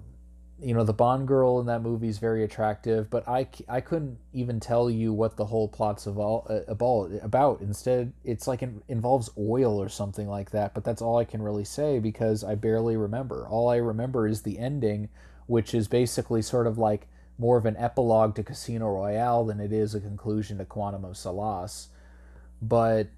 you 0.65 0.73
know 0.73 0.83
the 0.83 0.93
bond 0.93 1.27
girl 1.27 1.59
in 1.59 1.67
that 1.67 1.83
movie 1.83 2.07
is 2.07 2.17
very 2.17 2.43
attractive 2.43 3.07
but 3.11 3.27
i 3.27 3.47
i 3.69 3.79
couldn't 3.79 4.17
even 4.33 4.59
tell 4.59 4.89
you 4.89 5.13
what 5.13 5.37
the 5.37 5.45
whole 5.45 5.67
plot's 5.67 6.07
about 6.07 6.47
uh, 6.49 6.61
about. 6.67 7.61
Instead 7.61 8.11
it's 8.23 8.47
like 8.47 8.63
it 8.63 8.71
involves 8.87 9.29
oil 9.37 9.79
or 9.79 9.89
something 9.89 10.27
like 10.27 10.49
that 10.49 10.73
but 10.73 10.83
that's 10.83 11.03
all 11.03 11.17
i 11.17 11.23
can 11.23 11.41
really 11.41 11.63
say 11.63 11.99
because 11.99 12.43
i 12.43 12.55
barely 12.55 12.97
remember. 12.97 13.47
All 13.47 13.69
i 13.69 13.75
remember 13.75 14.27
is 14.27 14.41
the 14.41 14.57
ending 14.57 15.09
which 15.45 15.75
is 15.75 15.87
basically 15.87 16.41
sort 16.41 16.65
of 16.65 16.79
like 16.79 17.07
more 17.37 17.57
of 17.57 17.67
an 17.67 17.77
epilogue 17.77 18.33
to 18.35 18.43
casino 18.43 18.87
royale 18.87 19.45
than 19.45 19.59
it 19.59 19.71
is 19.71 19.93
a 19.93 19.99
conclusion 19.99 20.57
to 20.57 20.65
quantum 20.65 21.05
of 21.05 21.15
solace. 21.15 21.89
But 22.59 23.09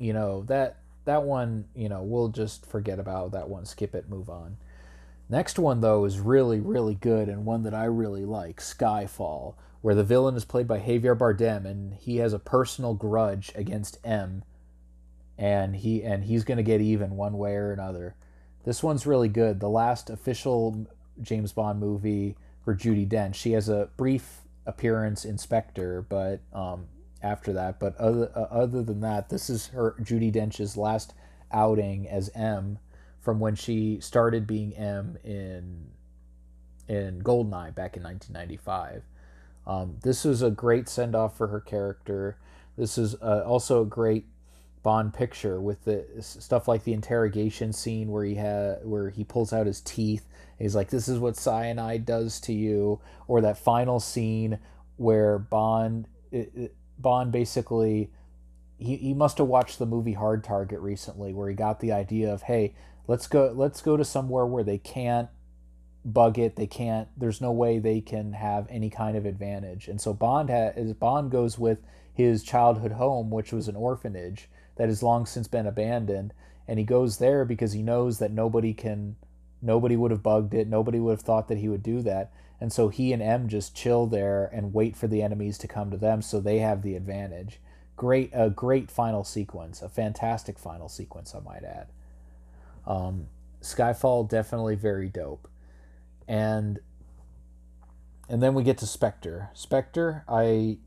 you 0.00 0.12
know 0.12 0.42
that 0.48 0.78
that 1.04 1.22
one, 1.22 1.66
you 1.74 1.88
know, 1.88 2.02
we'll 2.02 2.28
just 2.28 2.66
forget 2.66 2.98
about 2.98 3.32
that 3.32 3.48
one, 3.48 3.66
skip 3.66 3.94
it, 3.94 4.08
move 4.08 4.28
on. 4.28 4.56
Next 5.32 5.58
one, 5.58 5.80
though, 5.80 6.04
is 6.04 6.20
really, 6.20 6.60
really 6.60 6.94
good 6.94 7.30
and 7.30 7.46
one 7.46 7.62
that 7.62 7.72
I 7.72 7.84
really 7.84 8.26
like 8.26 8.60
Skyfall, 8.60 9.54
where 9.80 9.94
the 9.94 10.04
villain 10.04 10.36
is 10.36 10.44
played 10.44 10.68
by 10.68 10.78
Javier 10.78 11.16
Bardem 11.16 11.64
and 11.64 11.94
he 11.94 12.18
has 12.18 12.34
a 12.34 12.38
personal 12.38 12.92
grudge 12.92 13.50
against 13.54 13.96
M 14.04 14.44
and 15.38 15.76
he 15.76 16.02
and 16.02 16.24
he's 16.24 16.44
going 16.44 16.58
to 16.58 16.62
get 16.62 16.82
even 16.82 17.16
one 17.16 17.38
way 17.38 17.54
or 17.54 17.72
another. 17.72 18.14
This 18.66 18.82
one's 18.82 19.06
really 19.06 19.30
good. 19.30 19.58
The 19.58 19.70
last 19.70 20.10
official 20.10 20.86
James 21.22 21.54
Bond 21.54 21.80
movie 21.80 22.36
for 22.62 22.76
Judi 22.76 23.08
Dench. 23.08 23.36
She 23.36 23.52
has 23.52 23.70
a 23.70 23.88
brief 23.96 24.42
appearance 24.66 25.24
in 25.24 25.38
Spectre, 25.38 26.02
but 26.02 26.40
um, 26.52 26.88
after 27.22 27.54
that. 27.54 27.80
But 27.80 27.96
other 27.96 28.30
uh, 28.36 28.48
other 28.50 28.82
than 28.82 29.00
that, 29.00 29.30
this 29.30 29.48
is 29.48 29.68
her 29.68 29.96
Judi 29.98 30.30
Dench's 30.30 30.76
last 30.76 31.14
outing 31.50 32.06
as 32.06 32.28
M 32.34 32.80
from 33.22 33.40
when 33.40 33.54
she 33.54 34.00
started 34.00 34.46
being 34.46 34.74
M 34.74 35.16
in 35.24 35.86
in 36.88 37.22
Goldeneye 37.22 37.74
back 37.74 37.96
in 37.96 38.02
1995. 38.02 39.04
Um, 39.66 39.96
this 40.02 40.24
was 40.24 40.42
a 40.42 40.50
great 40.50 40.88
send 40.88 41.14
off 41.14 41.36
for 41.36 41.46
her 41.46 41.60
character. 41.60 42.36
This 42.76 42.98
is 42.98 43.14
uh, 43.22 43.44
also 43.46 43.82
a 43.82 43.86
great 43.86 44.26
Bond 44.82 45.14
picture 45.14 45.60
with 45.60 45.84
the 45.84 46.04
stuff 46.20 46.66
like 46.66 46.82
the 46.82 46.92
interrogation 46.92 47.72
scene 47.72 48.10
where 48.10 48.24
he 48.24 48.34
had 48.34 48.84
where 48.84 49.10
he 49.10 49.22
pulls 49.22 49.52
out 49.52 49.66
his 49.66 49.80
teeth. 49.80 50.26
he's 50.58 50.74
like, 50.74 50.90
"This 50.90 51.06
is 51.06 51.20
what 51.20 51.36
cyanide 51.36 52.04
does 52.04 52.40
to 52.40 52.52
you," 52.52 53.00
or 53.28 53.40
that 53.42 53.56
final 53.56 54.00
scene 54.00 54.58
where 54.96 55.38
Bond 55.38 56.08
it, 56.32 56.50
it, 56.56 56.76
Bond 56.98 57.30
basically 57.30 58.10
he, 58.78 58.96
he 58.96 59.14
must 59.14 59.38
have 59.38 59.46
watched 59.46 59.78
the 59.78 59.86
movie 59.86 60.14
Hard 60.14 60.42
Target 60.42 60.80
recently 60.80 61.32
where 61.32 61.48
he 61.48 61.54
got 61.54 61.78
the 61.78 61.92
idea 61.92 62.32
of 62.32 62.42
hey 62.42 62.74
let's 63.06 63.26
go 63.26 63.52
let's 63.54 63.80
go 63.80 63.96
to 63.96 64.04
somewhere 64.04 64.46
where 64.46 64.64
they 64.64 64.78
can't 64.78 65.28
bug 66.04 66.38
it. 66.38 66.56
They 66.56 66.66
can't 66.66 67.08
there's 67.16 67.40
no 67.40 67.52
way 67.52 67.78
they 67.78 68.00
can 68.00 68.32
have 68.32 68.66
any 68.70 68.90
kind 68.90 69.16
of 69.16 69.26
advantage. 69.26 69.88
And 69.88 70.00
so 70.00 70.12
Bond 70.12 70.50
has 70.50 70.92
Bond 70.94 71.30
goes 71.30 71.58
with 71.58 71.78
his 72.14 72.42
childhood 72.42 72.92
home 72.92 73.30
which 73.30 73.52
was 73.52 73.68
an 73.68 73.76
orphanage 73.76 74.48
that 74.76 74.88
has 74.88 75.02
long 75.02 75.26
since 75.26 75.48
been 75.48 75.66
abandoned. 75.66 76.32
And 76.68 76.78
he 76.78 76.84
goes 76.84 77.18
there 77.18 77.44
because 77.44 77.72
he 77.72 77.82
knows 77.82 78.18
that 78.18 78.30
nobody 78.30 78.72
can 78.72 79.16
nobody 79.60 79.96
would 79.96 80.10
have 80.10 80.22
bugged 80.22 80.54
it. 80.54 80.68
Nobody 80.68 80.98
would 80.98 81.12
have 81.12 81.20
thought 81.20 81.48
that 81.48 81.58
he 81.58 81.68
would 81.68 81.82
do 81.82 82.02
that. 82.02 82.32
And 82.60 82.72
so 82.72 82.88
he 82.88 83.12
and 83.12 83.20
M 83.20 83.48
just 83.48 83.74
chill 83.74 84.06
there 84.06 84.48
and 84.52 84.72
wait 84.72 84.96
for 84.96 85.08
the 85.08 85.22
enemies 85.22 85.58
to 85.58 85.68
come 85.68 85.90
to 85.90 85.96
them. 85.96 86.22
So 86.22 86.40
they 86.40 86.58
have 86.58 86.82
the 86.82 86.94
advantage. 86.94 87.60
Great, 87.96 88.30
a 88.32 88.50
great 88.50 88.90
final 88.90 89.24
sequence, 89.24 89.82
a 89.82 89.88
fantastic 89.88 90.58
final 90.58 90.88
sequence, 90.88 91.34
I 91.34 91.40
might 91.40 91.64
add. 91.64 91.88
Um, 92.86 93.28
Skyfall 93.60 94.28
definitely 94.28 94.74
very 94.74 95.08
dope, 95.08 95.48
and 96.26 96.80
and 98.28 98.42
then 98.42 98.54
we 98.54 98.62
get 98.62 98.78
to 98.78 98.86
Spectre. 98.86 99.50
Spectre, 99.52 100.24
I, 100.26 100.78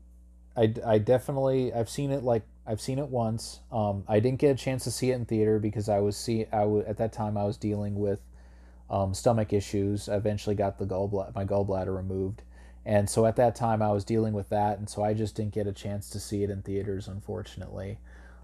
I, 0.56 0.74
I 0.84 0.98
definitely 0.98 1.72
I've 1.72 1.88
seen 1.88 2.10
it 2.10 2.22
like 2.22 2.42
I've 2.66 2.80
seen 2.80 2.98
it 2.98 3.08
once. 3.08 3.60
Um, 3.70 4.04
I 4.08 4.20
didn't 4.20 4.40
get 4.40 4.50
a 4.50 4.54
chance 4.56 4.84
to 4.84 4.90
see 4.90 5.10
it 5.10 5.14
in 5.14 5.24
theater 5.24 5.58
because 5.58 5.88
I 5.88 6.00
was 6.00 6.16
see 6.16 6.46
I 6.52 6.64
was 6.64 6.84
at 6.86 6.98
that 6.98 7.12
time 7.12 7.36
I 7.36 7.44
was 7.44 7.56
dealing 7.56 7.94
with 7.96 8.20
um, 8.90 9.14
stomach 9.14 9.52
issues. 9.52 10.08
I 10.08 10.16
eventually 10.16 10.56
got 10.56 10.78
the 10.78 10.86
gallbladder, 10.86 11.34
my 11.34 11.44
gallbladder 11.44 11.94
removed, 11.96 12.42
and 12.84 13.08
so 13.08 13.26
at 13.26 13.36
that 13.36 13.54
time 13.54 13.80
I 13.80 13.92
was 13.92 14.04
dealing 14.04 14.32
with 14.32 14.48
that, 14.50 14.78
and 14.78 14.88
so 14.88 15.02
I 15.02 15.14
just 15.14 15.36
didn't 15.36 15.54
get 15.54 15.66
a 15.66 15.72
chance 15.72 16.10
to 16.10 16.20
see 16.20 16.42
it 16.42 16.50
in 16.50 16.62
theaters, 16.62 17.08
unfortunately. 17.08 17.98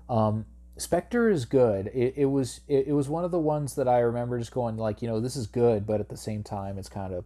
Um, 0.09 0.47
Spectre 0.77 1.29
is 1.31 1.45
good. 1.45 1.89
It, 1.95 2.15
it 2.17 2.27
was 2.27 2.61
it, 2.69 2.89
it 2.89 2.93
was 2.93 3.09
one 3.09 3.25
of 3.25 3.31
the 3.31 3.39
ones 3.39 3.75
that 3.77 3.89
I 3.89 3.99
remember 4.01 4.39
just 4.39 4.53
going 4.53 4.77
like, 4.77 5.03
you 5.03 5.09
know, 5.09 5.21
this 5.21 5.37
is 5.37 5.47
good, 5.47 5.87
but 5.87 6.01
at 6.01 6.09
the 6.09 6.17
same 6.17 6.43
time, 6.43 6.79
it's 6.79 6.89
kind 6.89 7.13
of, 7.15 7.25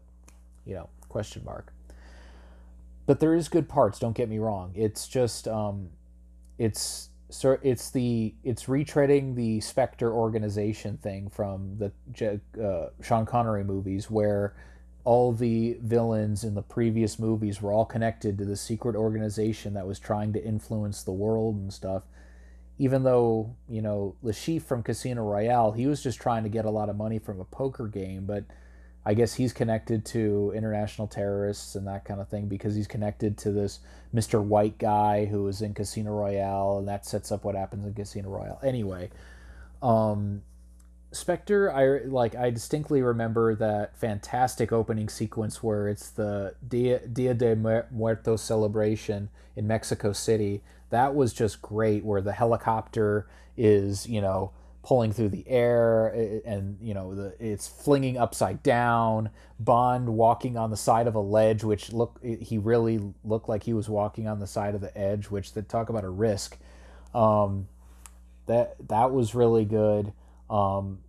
you 0.65 0.75
know, 0.75 0.89
question 1.09 1.43
mark. 1.45 1.73
but 3.07 3.21
there 3.21 3.35
is 3.35 3.49
good 3.49 3.69
parts. 3.69 3.99
Don't 3.99 4.17
get 4.17 4.29
me 4.29 4.39
wrong. 4.39 4.73
It's 4.75 5.07
just 5.09 5.47
um, 5.49 5.91
it's 6.59 7.09
so 7.31 7.59
it's 7.63 7.91
the 7.91 8.35
it's 8.45 8.65
retreading 8.65 9.35
the 9.35 9.61
Spectre 9.61 10.13
organization 10.13 10.97
thing 10.99 11.29
from 11.29 11.79
the 11.79 12.41
uh, 12.63 12.91
Sean 13.03 13.27
Connery 13.27 13.65
movies 13.65 14.11
where 14.11 14.55
all 15.05 15.33
the 15.33 15.79
villains 15.81 16.43
in 16.43 16.55
the 16.55 16.63
previous 16.63 17.19
movies 17.19 17.63
were 17.63 17.73
all 17.73 17.85
connected 17.85 18.37
to 18.39 18.45
the 18.45 18.57
secret 18.57 18.97
organization 18.97 19.75
that 19.75 19.87
was 19.87 20.01
trying 20.01 20.33
to 20.33 20.45
influence 20.45 21.03
the 21.03 21.13
world 21.13 21.55
and 21.57 21.73
stuff. 21.73 22.03
Even 22.79 23.05
though, 23.05 23.57
you 23.68 23.81
know, 23.81 24.14
Chiffre 24.24 24.62
from 24.62 24.83
Casino 24.83 25.22
Royale, 25.22 25.72
he 25.72 25.87
was 25.87 26.03
just 26.03 26.20
trying 26.20 26.43
to 26.43 26.49
get 26.49 26.64
a 26.64 26.70
lot 26.70 26.89
of 26.89 26.97
money 26.97 27.18
from 27.18 27.41
a 27.41 27.45
poker 27.45 27.87
game, 27.87 28.27
but 28.27 28.45
I 29.07 29.14
guess 29.14 29.35
he's 29.35 29.53
connected 29.53 30.05
to 30.07 30.53
international 30.55 31.07
terrorists 31.07 31.77
and 31.77 31.87
that 31.87 32.05
kind 32.05 32.20
of 32.20 32.29
thing 32.29 32.49
because 32.49 32.74
he's 32.74 32.89
connected 32.89 33.39
to 33.39 33.53
this 33.53 33.79
Mr. 34.12 34.43
White 34.43 34.79
guy 34.79 35.27
who 35.27 35.45
was 35.45 35.62
in 35.62 35.74
Casino 35.74 36.11
Royale, 36.11 36.79
and 36.79 36.89
that 36.89 37.07
sets 37.07 37.31
up 37.31 37.45
what 37.45 37.55
happens 37.55 37.87
in 37.87 37.95
Casino 37.95 38.29
Royale. 38.29 38.59
Anyway, 38.64 39.11
um, 39.81 40.43
Spectre, 41.12 41.72
I 41.72 42.05
like. 42.07 42.35
I 42.35 42.51
distinctly 42.51 43.01
remember 43.01 43.55
that 43.55 43.97
fantastic 43.97 44.72
opening 44.72 45.09
sequence 45.09 45.62
where 45.62 45.89
it's 45.89 46.11
the 46.11 46.55
Dia, 46.66 47.07
Dia 47.07 47.33
de 47.33 47.55
Muertos 47.91 48.43
celebration 48.43 49.31
in 49.55 49.66
Mexico 49.66 50.12
City. 50.12 50.62
That 50.91 51.14
was 51.14 51.32
just 51.32 51.62
great. 51.62 52.05
Where 52.05 52.20
the 52.20 52.32
helicopter 52.32 53.26
is, 53.57 54.07
you 54.09 54.20
know, 54.20 54.53
pulling 54.82 55.12
through 55.12 55.30
the 55.30 55.49
air, 55.49 56.09
and 56.45 56.78
you 56.80 56.95
know, 56.95 57.14
the 57.14 57.34
it's 57.41 57.66
flinging 57.66 58.16
upside 58.16 58.62
down. 58.62 59.30
Bond 59.59 60.11
walking 60.11 60.57
on 60.57 60.70
the 60.70 60.76
side 60.76 61.07
of 61.07 61.14
a 61.14 61.20
ledge, 61.20 61.64
which 61.64 61.93
look 61.93 62.20
he 62.22 62.59
really 62.59 63.01
looked 63.24 63.49
like 63.49 63.64
he 63.64 63.72
was 63.72 63.89
walking 63.89 64.28
on 64.28 64.39
the 64.39 64.47
side 64.47 64.74
of 64.74 64.80
the 64.80 64.97
edge. 64.97 65.30
Which 65.30 65.55
they 65.55 65.62
talk 65.62 65.89
about 65.89 66.05
a 66.05 66.11
risk. 66.11 66.59
Um, 67.14 67.68
that 68.47 68.76
that 68.89 69.12
was 69.12 69.34
really 69.34 69.64
good. 69.64 70.12
Um, 70.49 71.01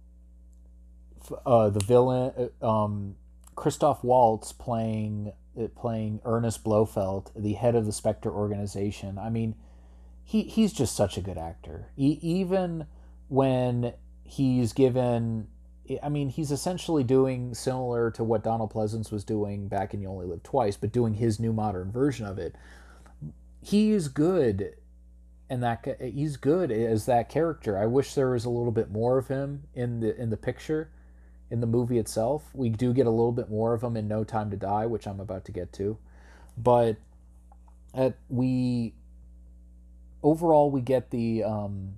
uh, 1.46 1.70
the 1.70 1.80
villain, 1.80 2.52
uh, 2.62 2.68
um, 2.68 3.16
Christoph 3.56 4.04
Waltz 4.04 4.52
playing 4.52 5.34
uh, 5.60 5.68
playing 5.70 6.22
Ernest 6.26 6.64
Blofeld, 6.64 7.32
the 7.36 7.54
head 7.54 7.76
of 7.76 7.86
the 7.86 7.92
Spectre 7.92 8.32
organization. 8.32 9.18
I 9.18 9.30
mean, 9.30 9.56
he 10.28 10.44
he's 10.44 10.74
just 10.74 10.94
such 10.94 11.18
a 11.18 11.22
good 11.22 11.38
actor. 11.38 11.88
Even 11.96 12.86
when 13.30 13.94
he's 14.26 14.74
given, 14.74 15.48
I 16.04 16.10
mean, 16.10 16.28
he's 16.28 16.52
essentially 16.52 17.06
doing 17.06 17.56
similar 17.56 18.12
to 18.12 18.26
what 18.26 18.44
Donald 18.44 18.74
Pleasence 18.74 19.10
was 19.10 19.24
doing 19.24 19.70
back 19.70 19.94
in 19.94 20.02
You 20.02 20.10
Only 20.10 20.26
Live 20.26 20.44
Twice, 20.44 20.76
but 20.76 20.92
doing 20.92 21.14
his 21.14 21.40
new 21.40 21.54
modern 21.54 21.94
version 21.94 22.26
of 22.26 22.38
it. 22.38 22.58
He 23.62 23.92
is 23.92 24.10
good 24.10 24.76
and 25.50 25.64
that 25.64 25.98
he's 26.02 26.36
good 26.36 26.74
as 26.74 27.06
that 27.06 27.30
character. 27.30 27.78
I 27.78 27.86
wish 27.86 28.14
there 28.14 28.32
was 28.32 28.44
a 28.44 28.50
little 28.50 28.74
bit 28.74 28.92
more 28.92 29.18
of 29.18 29.30
him 29.30 29.64
in 29.74 30.02
the 30.02 30.14
in 30.22 30.30
the 30.30 30.36
picture, 30.36 30.92
in 31.50 31.62
the 31.62 31.68
movie 31.68 32.00
itself. 32.00 32.54
We 32.54 32.68
do 32.68 32.92
get 32.92 33.08
a 33.08 33.12
little 33.12 33.32
bit 33.32 33.50
more 33.50 33.74
of 33.74 33.82
him 33.82 33.96
in 33.96 34.10
No 34.10 34.26
Time 34.26 34.52
to 34.52 34.58
Die, 34.58 34.88
which 34.88 35.08
I'm 35.08 35.22
about 35.22 35.46
to 35.46 35.54
get 35.54 35.72
to, 35.74 35.98
but 36.58 36.98
at 37.94 38.18
we 38.28 38.94
overall 40.24 40.72
we 40.72 40.82
get 40.82 41.12
the 41.12 41.44
um, 41.44 41.96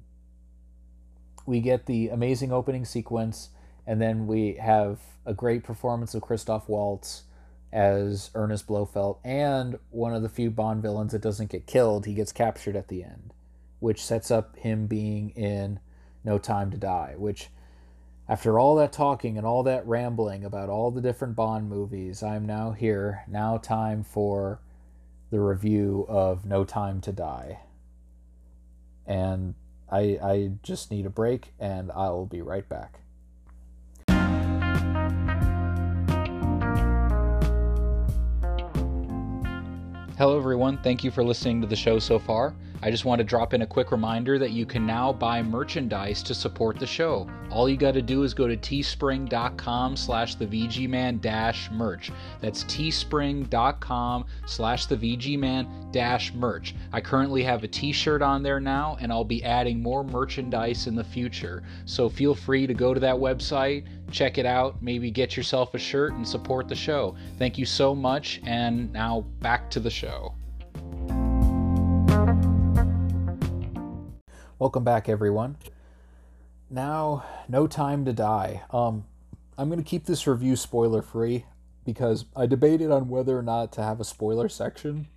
we 1.45 1.61
get 1.61 1.86
the 1.86 2.09
amazing 2.09 2.51
opening 2.51 2.86
sequence, 2.86 3.49
and 3.86 4.01
then 4.01 4.28
we 4.28 4.55
have 4.55 4.99
a 5.26 5.34
great 5.34 5.63
performance 5.63 6.13
of 6.13 6.22
Christoph 6.22 6.70
Waltz 6.70 7.24
as 7.72 8.32
Ernest 8.36 8.67
Blofeld, 8.67 9.20
and 9.24 9.78
one 9.89 10.13
of 10.13 10.22
the 10.22 10.30
few 10.30 10.49
Bond 10.49 10.82
villains 10.82 11.11
that 11.11 11.22
doesn't 11.22 11.51
get 11.51 11.67
killed. 11.67 12.05
He 12.05 12.13
gets 12.13 12.32
captured 12.32 12.76
at 12.76 12.88
the 12.88 13.03
end 13.03 13.34
which 13.80 14.03
sets 14.03 14.30
up 14.30 14.55
him 14.57 14.88
being 14.88 15.30
in 15.32 15.80
No 16.24 16.38
Time 16.38 16.72
to 16.72 16.78
Die, 16.78 17.15
which 17.17 17.49
after 18.28 18.59
all 18.59 18.76
that 18.76 18.93
talking 18.93 19.38
and 19.38 19.45
all 19.45 19.63
that 19.63 19.88
rambling 19.88 20.43
about 20.43 20.70
all 20.70 20.91
the 20.91 21.01
different 21.01 21.36
Bond 21.36 21.70
movies, 21.70 22.22
I'm 22.22 22.45
now 22.45 22.72
here. 22.72 23.24
Now, 23.28 23.57
time 23.57 24.03
for 24.03 24.61
the 25.32 25.39
review 25.39 26.05
of 26.07 26.45
No 26.45 26.63
Time 26.63 27.01
to 27.01 27.11
Die. 27.11 27.59
And 29.10 29.55
I, 29.91 30.20
I 30.24 30.51
just 30.62 30.91
need 30.91 31.05
a 31.07 31.10
break, 31.10 31.51
and 31.60 31.91
I 31.91 32.10
will 32.12 32.28
be 32.28 32.41
right 32.41 32.70
back. 32.70 32.99
Hello, 40.18 40.38
everyone. 40.38 40.78
Thank 40.84 41.03
you 41.03 41.12
for 41.12 41.24
listening 41.24 41.60
to 41.62 41.68
the 41.68 41.76
show 41.76 41.97
so 41.97 42.20
far. 42.20 42.53
I 42.82 42.89
just 42.89 43.03
want 43.03 43.19
to 43.19 43.25
drop 43.25 43.53
in 43.53 43.61
a 43.61 43.67
quick 43.67 43.91
reminder 43.91 44.39
that 44.39 44.51
you 44.51 44.65
can 44.65 44.86
now 44.86 45.11
buy 45.11 45.41
merchandise 45.41 46.23
to 46.23 46.34
support 46.34 46.80
the 46.80 46.88
show. 46.88 47.27
All 47.49 47.67
you 47.67 47.75
got 47.75 47.93
to 47.95 48.01
do 48.01 48.23
is 48.23 48.34
go 48.34 48.47
to 48.47 48.55
teespring.com 48.55 49.97
slash 49.97 50.36
the 50.36 50.45
VGman 50.45 51.19
dash 51.19 51.69
merch. 51.71 52.11
That's 52.39 52.63
teespring.com 52.63 54.25
slash 54.45 54.86
the 54.86 54.95
VGman 54.95 55.91
dash 55.91 56.34
merch. 56.34 56.73
I 56.93 57.01
currently 57.01 57.43
have 57.43 57.65
a 57.65 57.67
t-shirt 57.67 58.21
on 58.21 58.43
there 58.43 58.61
now, 58.61 58.97
and 59.01 59.11
I'll 59.11 59.25
be 59.25 59.43
adding 59.43 59.84
more 59.84 60.05
merchandise 60.05 60.88
in 60.88 60.95
the 60.95 61.03
future. 61.03 61.63
So 61.84 62.07
feel 62.07 62.34
free 62.34 62.65
to 62.65 62.73
go 62.73 62.93
to 62.93 62.99
that 63.01 63.15
website, 63.15 63.88
check 64.09 64.38
it 64.38 64.45
out, 64.45 64.82
maybe 64.82 65.11
get 65.11 65.36
yourself 65.36 65.73
a 65.73 65.80
shirt 65.80 66.13
and 66.13 66.25
support 66.25 66.69
the 66.69 66.75
show. 66.75 67.15
Thank 67.38 67.57
you 67.57 67.65
so 67.65 67.93
much, 67.93 68.39
and 68.45 68.91
now 68.93 69.25
back 69.41 69.69
to 69.71 69.82
the 69.82 69.89
show. 69.89 70.34
Welcome 74.60 74.84
back, 74.84 75.07
everyone. 75.07 75.55
Now, 76.70 77.24
no 77.47 77.66
time 77.66 78.03
to 78.03 78.12
die. 78.12 78.64
Um, 78.72 79.05
I'm 79.57 79.70
going 79.70 79.82
to 79.82 79.89
keep 79.89 80.05
this 80.05 80.28
review 80.28 80.57
spoiler 80.57 81.01
free 81.01 81.45
because 81.86 82.26
I 82.36 82.45
debated 82.45 82.91
on 82.91 83.07
whether 83.07 83.39
or 83.39 83.41
not 83.41 83.72
to 83.74 83.82
have 83.82 84.01
a 84.01 84.03
spoiler 84.03 84.49
section 84.49 85.07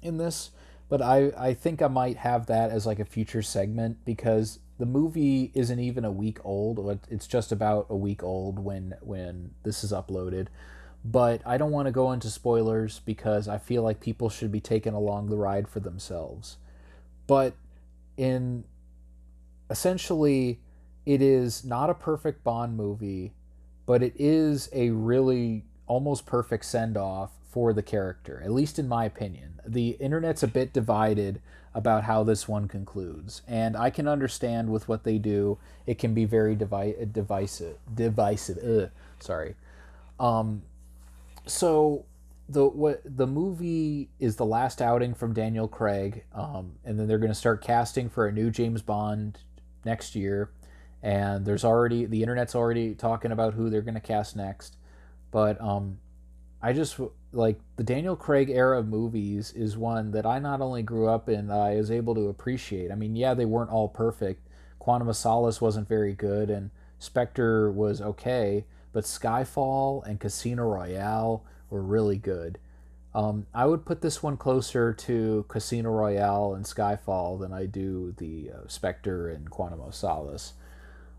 in 0.00 0.16
this, 0.16 0.50
but 0.88 1.02
I, 1.02 1.30
I 1.36 1.52
think 1.52 1.82
I 1.82 1.88
might 1.88 2.16
have 2.16 2.46
that 2.46 2.70
as 2.70 2.86
like 2.86 2.98
a 2.98 3.04
future 3.04 3.42
segment 3.42 4.02
because 4.06 4.60
the 4.78 4.86
movie 4.86 5.52
isn't 5.52 5.78
even 5.78 6.06
a 6.06 6.10
week 6.10 6.38
old. 6.42 6.98
It's 7.10 7.26
just 7.26 7.52
about 7.52 7.88
a 7.90 7.96
week 7.96 8.22
old 8.22 8.58
when 8.58 8.94
when 9.02 9.50
this 9.62 9.84
is 9.84 9.92
uploaded. 9.92 10.46
But 11.04 11.42
I 11.44 11.58
don't 11.58 11.70
want 11.70 11.84
to 11.84 11.92
go 11.92 12.12
into 12.12 12.30
spoilers 12.30 13.00
because 13.00 13.46
I 13.46 13.58
feel 13.58 13.82
like 13.82 14.00
people 14.00 14.30
should 14.30 14.50
be 14.50 14.62
taken 14.62 14.94
along 14.94 15.28
the 15.28 15.36
ride 15.36 15.68
for 15.68 15.80
themselves. 15.80 16.56
But 17.26 17.54
in 18.16 18.64
essentially 19.70 20.60
it 21.06 21.20
is 21.20 21.64
not 21.64 21.90
a 21.90 21.94
perfect 21.94 22.44
Bond 22.44 22.76
movie, 22.76 23.32
but 23.86 24.02
it 24.02 24.14
is 24.16 24.68
a 24.72 24.90
really 24.90 25.64
almost 25.86 26.26
perfect 26.26 26.64
send 26.64 26.96
off 26.96 27.32
for 27.50 27.72
the 27.72 27.82
character, 27.82 28.42
at 28.44 28.50
least 28.50 28.78
in 28.78 28.88
my 28.88 29.04
opinion. 29.04 29.60
The 29.66 29.90
internet's 30.00 30.42
a 30.42 30.48
bit 30.48 30.72
divided 30.72 31.40
about 31.74 32.04
how 32.04 32.22
this 32.22 32.48
one 32.48 32.68
concludes, 32.68 33.42
and 33.46 33.76
I 33.76 33.90
can 33.90 34.08
understand 34.08 34.70
with 34.70 34.88
what 34.88 35.04
they 35.04 35.18
do, 35.18 35.58
it 35.86 35.98
can 35.98 36.14
be 36.14 36.24
very 36.24 36.54
devi- 36.54 36.96
divisive. 37.12 37.76
Divisive. 37.92 38.58
Ugh, 38.58 38.90
sorry. 39.20 39.56
Um, 40.18 40.62
so 41.46 42.04
the 42.48 42.66
what 42.66 43.00
the 43.04 43.26
movie 43.26 44.10
is 44.18 44.36
the 44.36 44.44
last 44.44 44.82
outing 44.82 45.14
from 45.14 45.32
Daniel 45.32 45.66
Craig, 45.66 46.24
um, 46.34 46.72
and 46.84 46.98
then 46.98 47.08
they're 47.08 47.18
going 47.18 47.30
to 47.30 47.34
start 47.34 47.62
casting 47.62 48.08
for 48.08 48.26
a 48.26 48.32
new 48.32 48.50
James 48.50 48.82
Bond 48.82 49.38
next 49.84 50.14
year. 50.14 50.50
And 51.02 51.44
there's 51.44 51.64
already 51.64 52.06
the 52.06 52.22
internet's 52.22 52.54
already 52.54 52.94
talking 52.94 53.32
about 53.32 53.54
who 53.54 53.70
they're 53.70 53.82
going 53.82 53.94
to 53.94 54.00
cast 54.00 54.36
next. 54.36 54.76
But 55.30 55.60
um, 55.60 55.98
I 56.62 56.72
just 56.72 56.98
like 57.32 57.58
the 57.76 57.82
Daniel 57.82 58.16
Craig 58.16 58.50
era 58.50 58.78
of 58.78 58.88
movies 58.88 59.52
is 59.52 59.76
one 59.76 60.12
that 60.12 60.26
I 60.26 60.38
not 60.38 60.60
only 60.60 60.82
grew 60.82 61.08
up 61.08 61.28
in, 61.28 61.48
that 61.48 61.58
I 61.58 61.76
was 61.76 61.90
able 61.90 62.14
to 62.14 62.28
appreciate. 62.28 62.90
I 62.90 62.94
mean, 62.94 63.16
yeah, 63.16 63.34
they 63.34 63.44
weren't 63.44 63.70
all 63.70 63.88
perfect. 63.88 64.48
Quantum 64.78 65.08
of 65.08 65.16
Solace 65.16 65.60
wasn't 65.60 65.88
very 65.88 66.14
good, 66.14 66.50
and 66.50 66.70
Spectre 66.98 67.70
was 67.70 68.00
okay, 68.00 68.64
but 68.92 69.04
Skyfall 69.04 70.06
and 70.06 70.20
Casino 70.20 70.62
Royale 70.64 71.44
were 71.74 71.82
really 71.82 72.16
good. 72.16 72.58
Um, 73.14 73.46
I 73.52 73.66
would 73.66 73.84
put 73.84 74.00
this 74.00 74.22
one 74.22 74.36
closer 74.36 74.92
to 74.92 75.44
Casino 75.48 75.90
Royale 75.90 76.54
and 76.54 76.64
Skyfall 76.64 77.40
than 77.40 77.52
I 77.52 77.66
do 77.66 78.14
the 78.16 78.50
uh, 78.52 78.68
Spectre 78.68 79.28
and 79.28 79.50
Quantum 79.50 79.80
of 79.80 79.94
Solace. 79.94 80.54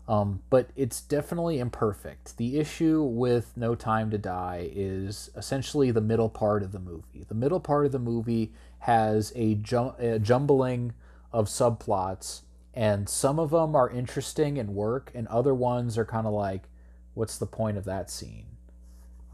Um, 0.08 0.42
but 0.50 0.70
it's 0.76 1.00
definitely 1.00 1.58
imperfect. 1.58 2.36
The 2.38 2.58
issue 2.58 3.02
with 3.02 3.52
No 3.56 3.74
Time 3.74 4.10
to 4.10 4.18
Die 4.18 4.70
is 4.72 5.30
essentially 5.36 5.90
the 5.90 6.00
middle 6.00 6.28
part 6.28 6.62
of 6.62 6.72
the 6.72 6.78
movie. 6.78 7.24
The 7.28 7.34
middle 7.34 7.60
part 7.60 7.86
of 7.86 7.92
the 7.92 7.98
movie 7.98 8.52
has 8.80 9.32
a, 9.36 9.58
a 9.98 10.18
jumbling 10.18 10.94
of 11.32 11.48
subplots, 11.48 12.42
and 12.72 13.08
some 13.08 13.38
of 13.38 13.50
them 13.50 13.74
are 13.74 13.90
interesting 13.90 14.58
and 14.58 14.74
work, 14.74 15.10
and 15.14 15.26
other 15.28 15.54
ones 15.54 15.98
are 15.98 16.04
kind 16.04 16.26
of 16.26 16.32
like, 16.32 16.68
what's 17.14 17.36
the 17.36 17.46
point 17.46 17.76
of 17.76 17.84
that 17.84 18.10
scene? 18.10 18.55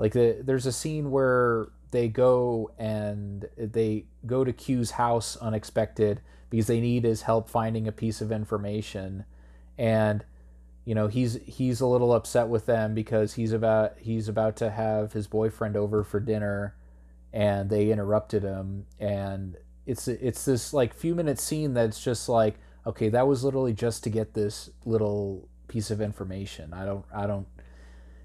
Like 0.02 0.14
the, 0.14 0.38
there's 0.42 0.66
a 0.66 0.72
scene 0.72 1.12
where 1.12 1.68
they 1.92 2.08
go 2.08 2.72
and 2.76 3.48
they 3.56 4.06
go 4.26 4.42
to 4.42 4.52
Q's 4.52 4.90
house 4.90 5.36
unexpected 5.36 6.20
because 6.50 6.66
they 6.66 6.80
need 6.80 7.04
his 7.04 7.22
help 7.22 7.48
finding 7.48 7.86
a 7.86 7.92
piece 7.92 8.20
of 8.20 8.32
information, 8.32 9.24
and 9.78 10.24
you 10.84 10.96
know 10.96 11.06
he's 11.06 11.38
he's 11.46 11.80
a 11.80 11.86
little 11.86 12.12
upset 12.12 12.48
with 12.48 12.66
them 12.66 12.94
because 12.94 13.34
he's 13.34 13.52
about 13.52 13.94
he's 14.00 14.26
about 14.26 14.56
to 14.56 14.70
have 14.70 15.12
his 15.12 15.28
boyfriend 15.28 15.76
over 15.76 16.02
for 16.02 16.18
dinner, 16.18 16.74
and 17.32 17.70
they 17.70 17.92
interrupted 17.92 18.42
him, 18.42 18.86
and 18.98 19.56
it's 19.86 20.08
it's 20.08 20.44
this 20.44 20.74
like 20.74 20.94
few 20.94 21.14
minute 21.14 21.38
scene 21.38 21.74
that's 21.74 22.02
just 22.02 22.28
like 22.28 22.56
okay 22.84 23.08
that 23.08 23.28
was 23.28 23.44
literally 23.44 23.72
just 23.72 24.02
to 24.02 24.10
get 24.10 24.34
this 24.34 24.68
little 24.84 25.48
piece 25.68 25.92
of 25.92 26.00
information. 26.00 26.74
I 26.74 26.84
don't 26.84 27.04
I 27.14 27.28
don't 27.28 27.46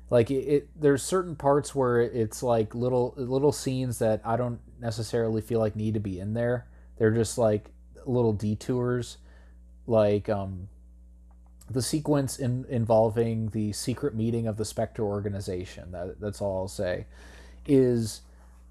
like 0.09 0.31
it, 0.31 0.33
it, 0.35 0.69
there's 0.79 1.03
certain 1.03 1.35
parts 1.35 1.75
where 1.75 2.01
it's 2.01 2.41
like 2.41 2.73
little 2.73 3.13
little 3.17 3.51
scenes 3.51 3.99
that 3.99 4.21
i 4.23 4.37
don't 4.37 4.59
necessarily 4.79 5.41
feel 5.41 5.59
like 5.59 5.75
need 5.75 5.93
to 5.93 5.99
be 5.99 6.19
in 6.19 6.33
there. 6.33 6.67
They're 6.97 7.11
just 7.11 7.37
like 7.37 7.71
little 8.05 8.33
detours. 8.33 9.17
Like 9.85 10.29
um 10.29 10.69
the 11.69 11.81
sequence 11.81 12.39
in, 12.39 12.65
involving 12.69 13.49
the 13.49 13.73
secret 13.73 14.15
meeting 14.15 14.47
of 14.47 14.55
the 14.55 14.63
spectre 14.63 15.03
organization 15.03 15.91
that, 15.91 16.17
that's 16.17 16.39
all 16.39 16.59
i'll 16.59 16.67
say 16.69 17.05
is 17.65 18.21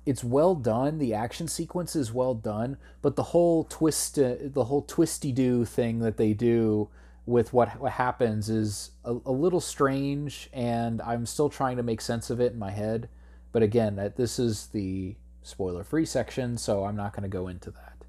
it's 0.07 0.25
well 0.25 0.55
done. 0.55 0.99
The 0.99 1.13
action 1.13 1.47
sequence 1.47 1.95
is 1.95 2.13
well 2.13 2.35
done 2.35 2.79
but 3.03 3.17
the 3.17 3.23
whole 3.23 3.65
twist 3.65 4.19
uh, 4.19 4.37
the 4.41 4.65
whole 4.65 4.83
twisty 4.83 5.33
do 5.33 5.67
thing 5.67 5.99
that 6.01 6.17
they 6.17 6.33
do 6.33 6.89
with 7.27 7.53
what, 7.53 7.81
what 7.81 7.93
happens 7.93 8.49
is 8.49 8.93
a, 9.05 9.17
a, 9.27 9.33
little 9.33 9.61
strange, 9.61 10.49
and 10.53 11.03
I'm 11.03 11.27
still 11.27 11.51
trying 11.51 11.77
to 11.77 11.83
make 11.83 12.01
sense 12.01 12.31
of 12.31 12.41
it 12.41 12.53
in 12.53 12.59
my 12.59 12.71
head. 12.71 13.09
But 13.53 13.63
again, 13.63 13.97
that 13.97 14.17
this 14.17 14.39
is 14.39 14.69
the 14.69 15.17
spoiler-free 15.43 16.07
section, 16.07 16.57
so 16.57 16.85
I'm 16.85 16.97
not 16.97 17.13
going 17.13 17.25
to 17.25 17.29
go 17.29 17.49
into 17.49 17.71
that. 17.73 18.05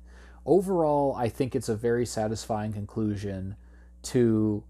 Overall, 0.45 1.15
I 1.17 1.29
think 1.29 1.55
it's 1.55 1.67
a 1.67 1.75
very 1.75 2.05
satisfying 2.05 2.73
conclusion 2.73 3.55
to 4.03 4.63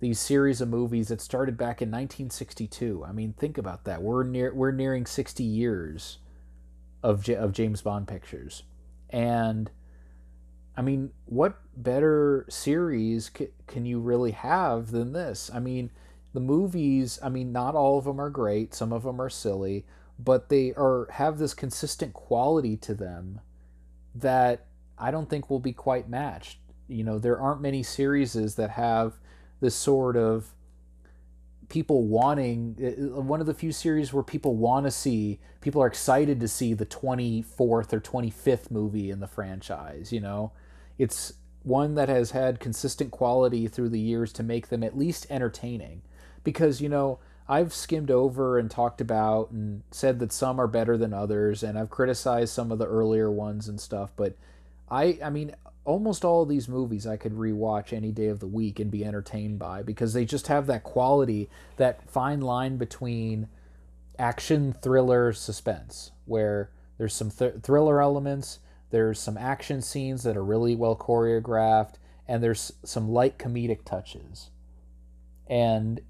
these 0.00 0.18
series 0.18 0.62
of 0.62 0.68
movies 0.68 1.08
that 1.08 1.20
started 1.20 1.56
back 1.58 1.82
in 1.82 1.90
1962. 1.90 3.04
I 3.06 3.12
mean, 3.12 3.34
think 3.34 3.58
about 3.58 3.84
that. 3.84 4.02
We're 4.02 4.24
near 4.24 4.52
we're 4.54 4.72
nearing 4.72 5.04
60 5.04 5.44
years 5.44 6.18
of 7.02 7.22
J- 7.22 7.36
of 7.36 7.52
James 7.52 7.82
Bond 7.82 8.08
pictures, 8.08 8.62
and 9.10 9.70
I 10.80 10.82
mean, 10.82 11.10
what 11.26 11.58
better 11.76 12.46
series 12.48 13.30
c- 13.36 13.48
can 13.66 13.84
you 13.84 14.00
really 14.00 14.30
have 14.30 14.92
than 14.92 15.12
this? 15.12 15.50
I 15.52 15.58
mean, 15.60 15.90
the 16.32 16.40
movies, 16.40 17.18
I 17.22 17.28
mean, 17.28 17.52
not 17.52 17.74
all 17.74 17.98
of 17.98 18.06
them 18.06 18.18
are 18.18 18.30
great, 18.30 18.72
some 18.72 18.90
of 18.90 19.02
them 19.02 19.20
are 19.20 19.28
silly, 19.28 19.84
but 20.18 20.48
they 20.48 20.72
are 20.72 21.06
have 21.10 21.36
this 21.36 21.52
consistent 21.52 22.14
quality 22.14 22.78
to 22.78 22.94
them 22.94 23.42
that 24.14 24.68
I 24.96 25.10
don't 25.10 25.28
think 25.28 25.50
will 25.50 25.60
be 25.60 25.74
quite 25.74 26.08
matched. 26.08 26.56
You 26.88 27.04
know, 27.04 27.18
there 27.18 27.38
aren't 27.38 27.60
many 27.60 27.82
series 27.82 28.32
that 28.32 28.70
have 28.70 29.18
this 29.60 29.74
sort 29.74 30.16
of 30.16 30.54
people 31.68 32.06
wanting 32.06 32.74
uh, 32.82 33.20
one 33.20 33.42
of 33.42 33.46
the 33.46 33.52
few 33.52 33.70
series 33.70 34.14
where 34.14 34.22
people 34.22 34.56
want 34.56 34.86
to 34.86 34.90
see 34.90 35.40
people 35.60 35.82
are 35.82 35.86
excited 35.86 36.40
to 36.40 36.48
see 36.48 36.72
the 36.72 36.86
24th 36.86 37.92
or 37.92 38.00
25th 38.00 38.70
movie 38.70 39.08
in 39.08 39.20
the 39.20 39.28
franchise 39.28 40.12
you 40.12 40.18
know 40.18 40.50
it's 41.00 41.32
one 41.62 41.94
that 41.94 42.10
has 42.10 42.32
had 42.32 42.60
consistent 42.60 43.10
quality 43.10 43.66
through 43.68 43.88
the 43.88 43.98
years 43.98 44.34
to 44.34 44.42
make 44.42 44.68
them 44.68 44.82
at 44.82 44.98
least 44.98 45.26
entertaining. 45.30 46.02
Because, 46.44 46.82
you 46.82 46.90
know, 46.90 47.18
I've 47.48 47.72
skimmed 47.72 48.10
over 48.10 48.58
and 48.58 48.70
talked 48.70 49.00
about 49.00 49.50
and 49.50 49.82
said 49.90 50.18
that 50.18 50.30
some 50.30 50.60
are 50.60 50.66
better 50.66 50.98
than 50.98 51.14
others, 51.14 51.62
and 51.62 51.78
I've 51.78 51.88
criticized 51.88 52.52
some 52.52 52.70
of 52.70 52.78
the 52.78 52.86
earlier 52.86 53.30
ones 53.30 53.66
and 53.66 53.80
stuff, 53.80 54.10
but 54.14 54.36
I 54.90 55.18
I 55.24 55.30
mean 55.30 55.54
almost 55.84 56.24
all 56.24 56.42
of 56.42 56.48
these 56.48 56.68
movies 56.68 57.06
I 57.06 57.16
could 57.16 57.32
rewatch 57.32 57.92
any 57.92 58.12
day 58.12 58.28
of 58.28 58.40
the 58.40 58.46
week 58.46 58.78
and 58.78 58.90
be 58.90 59.04
entertained 59.04 59.58
by 59.58 59.82
because 59.82 60.12
they 60.12 60.24
just 60.24 60.48
have 60.48 60.66
that 60.66 60.84
quality, 60.84 61.48
that 61.76 62.08
fine 62.08 62.40
line 62.40 62.76
between 62.76 63.48
action, 64.18 64.74
thriller, 64.82 65.32
suspense, 65.32 66.12
where 66.26 66.70
there's 66.98 67.14
some 67.14 67.30
th- 67.30 67.54
thriller 67.62 68.02
elements, 68.02 68.58
there's 68.90 69.18
some 69.18 69.36
action 69.36 69.82
scenes 69.82 70.22
that 70.24 70.36
are 70.36 70.44
really 70.44 70.76
well 70.76 70.96
choreographed, 70.96 71.94
and 72.28 72.42
there's 72.42 72.72
some 72.84 73.08
light 73.08 73.38
comedic 73.38 73.84
touches. 73.84 74.50
And 75.48 76.00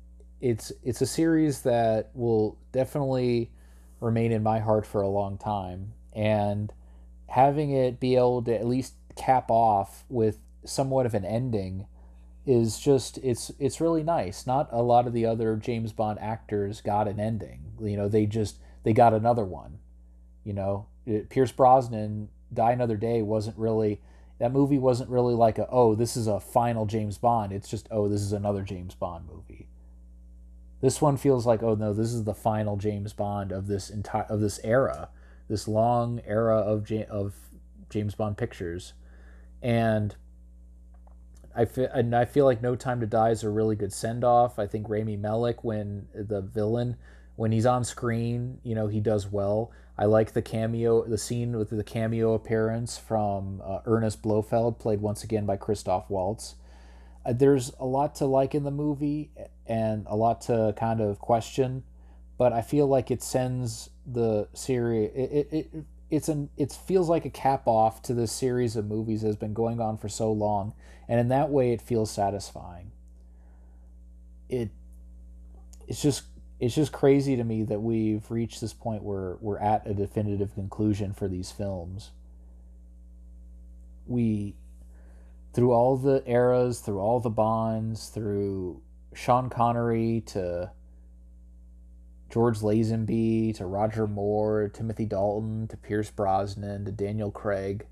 it's 0.41 0.73
it's 0.83 1.01
a 1.01 1.07
series 1.07 1.63
that 1.63 2.11
will 2.15 2.59
definitely 2.73 3.51
remain 4.01 4.33
in 4.33 4.43
my 4.43 4.59
heart 4.59 4.87
for 4.87 5.03
a 5.03 5.09
long 5.09 5.39
time. 5.39 5.93
And 6.13 6.73
having 7.29 7.71
it 7.71 8.01
be 8.01 8.17
able 8.17 8.43
to 8.43 8.55
at 8.55 8.67
least 8.67 8.95
cap 9.17 9.51
off 9.51 10.05
with 10.09 10.39
somewhat 10.65 11.07
of 11.07 11.15
an 11.15 11.25
ending 11.25 11.87
is 12.47 12.79
just 12.79 13.19
it's 13.19 13.53
it's 13.59 13.81
really 13.81 14.03
nice. 14.03 14.47
Not 14.47 14.69
a 14.73 14.83
lot 14.83 15.07
of 15.07 15.13
the 15.13 15.27
other 15.27 15.57
James 15.57 15.93
Bond 15.93 16.19
actors 16.19 16.81
got 16.81 17.07
an 17.09 17.21
ending. 17.21 17.73
You 17.81 17.97
know, 17.97 18.09
they 18.09 18.27
just 18.27 18.59
they 18.83 18.93
got 18.93 19.13
another 19.13 19.45
one. 19.45 19.79
You 20.45 20.55
know, 20.55 20.87
Pierce 21.29 21.53
Brosnan 21.53 22.31
Die 22.53 22.73
Another 22.73 22.97
Day 22.97 23.23
wasn't 23.23 23.57
really 23.57 24.01
that 24.39 24.53
movie 24.53 24.79
wasn't 24.79 25.11
really 25.11 25.35
like 25.35 25.59
a 25.59 25.69
oh 25.71 25.95
this 25.95 26.17
is 26.17 26.27
a 26.27 26.41
final 26.41 26.87
James 26.87 27.19
Bond. 27.19 27.53
It's 27.53 27.69
just 27.69 27.89
oh 27.91 28.09
this 28.09 28.23
is 28.23 28.33
another 28.33 28.63
James 28.63 28.95
Bond 28.95 29.27
movie. 29.31 29.69
This 30.81 31.01
one 31.01 31.17
feels 31.17 31.47
like 31.47 31.63
oh 31.63 31.75
no 31.75 31.93
this 31.93 32.13
is 32.13 32.25
the 32.25 32.35
final 32.35 32.77
James 32.77 33.13
Bond 33.13 33.53
of 33.53 33.67
this 33.67 33.91
entire 33.91 34.25
of 34.25 34.41
this 34.41 34.59
era, 34.65 35.11
this 35.49 35.69
long 35.69 36.21
era 36.27 36.57
of 36.57 36.91
of 37.11 37.35
James 37.89 38.15
Bond 38.15 38.37
pictures, 38.37 38.95
and. 39.63 40.17
I 41.53 41.65
feel, 41.65 41.89
and 41.93 42.15
I 42.15 42.27
feel 42.27 42.45
like 42.45 42.63
No 42.63 42.77
Time 42.77 43.01
to 43.01 43.09
Die 43.09 43.31
is 43.31 43.43
a 43.43 43.51
really 43.51 43.75
good 43.75 43.93
send 43.93 44.23
off. 44.23 44.61
I 44.61 44.69
think 44.69 44.89
Rami 44.89 45.17
Malek, 45.17 45.65
when 45.65 46.07
the 46.15 46.43
villain, 46.43 46.97
when 47.35 47.51
he's 47.51 47.67
on 47.67 47.83
screen, 47.83 48.61
you 48.63 48.77
know, 48.77 48.87
he 48.87 49.01
does 49.01 49.27
well. 49.27 49.73
I 50.01 50.07
like 50.07 50.33
the 50.33 50.41
cameo, 50.41 51.05
the 51.05 51.19
scene 51.19 51.59
with 51.59 51.69
the 51.69 51.85
cameo 51.85 52.33
appearance 52.33 52.97
from 52.97 53.61
uh, 53.63 53.81
Ernest 53.85 54.23
Blofeld, 54.23 54.79
played 54.79 55.03
once 55.03 55.23
again 55.23 55.45
by 55.45 55.59
Christoph 55.59 56.09
Waltz. 56.09 56.55
Uh, 57.27 57.35
there's 57.35 57.71
a 57.79 57.85
lot 57.85 58.15
to 58.15 58.25
like 58.25 58.55
in 58.55 58.65
the 58.65 58.71
movie 58.71 59.31
and 59.67 60.07
a 60.09 60.17
lot 60.17 60.41
to 60.41 60.73
kind 60.79 61.03
of 61.03 61.19
question, 61.19 61.85
but 62.39 62.51
I 62.51 62.63
feel 62.63 62.87
like 62.87 63.11
it 63.11 63.23
sends 63.23 63.91
the 64.11 64.49
series. 64.55 65.11
It, 65.15 65.33
it, 65.33 65.49
it 65.53 65.85
it's 66.09 66.31
an 66.31 66.49
it 66.57 66.73
feels 66.73 67.11
like 67.11 67.27
a 67.27 67.31
cap 67.31 67.65
off 67.67 68.01
to 68.05 68.15
this 68.15 68.33
series 68.33 68.77
of 68.77 68.87
movies 68.87 69.21
that 69.21 69.27
has 69.27 69.37
been 69.37 69.53
going 69.53 69.83
on 69.83 69.99
for 69.99 70.09
so 70.09 70.33
long, 70.33 70.73
and 71.09 71.21
in 71.21 71.29
that 71.29 71.51
way, 71.51 71.75
it 71.75 71.83
feels 71.83 72.11
satisfying. 72.11 72.91
It 74.49 74.71
it's 75.87 76.01
just 76.01 76.23
it's 76.61 76.75
just 76.75 76.93
crazy 76.93 77.37
to 77.37 77.45
me 77.45 77.63
that 77.65 77.81
we've 77.81 78.31
reached 78.31 78.61
this 78.61 78.75
point 78.75 79.03
where 79.03 79.37
we're 79.41 79.59
at 79.59 79.87
a 79.87 79.95
definitive 79.95 80.55
conclusion 80.55 81.15
for 81.15 81.27
these 81.27 81.51
films. 81.51 82.11
We, 84.07 84.57
through 85.55 85.73
all 85.73 85.97
the 85.97 86.23
eras, 86.27 86.81
through 86.81 87.01
all 87.01 87.19
the 87.19 87.31
bonds, 87.31 88.11
through 88.11 88.83
Sean 89.15 89.49
Connery 89.49 90.23
to 90.27 90.71
George 92.29 92.59
Lazenby 92.59 93.57
to 93.57 93.65
Roger 93.65 94.07
Moore, 94.07 94.69
Timothy 94.69 95.07
Dalton 95.07 95.67
to 95.69 95.79
Pierce 95.79 96.11
Brosnan 96.11 96.85
to 96.85 96.93
Daniel 96.93 97.31
Craig. 97.31 97.87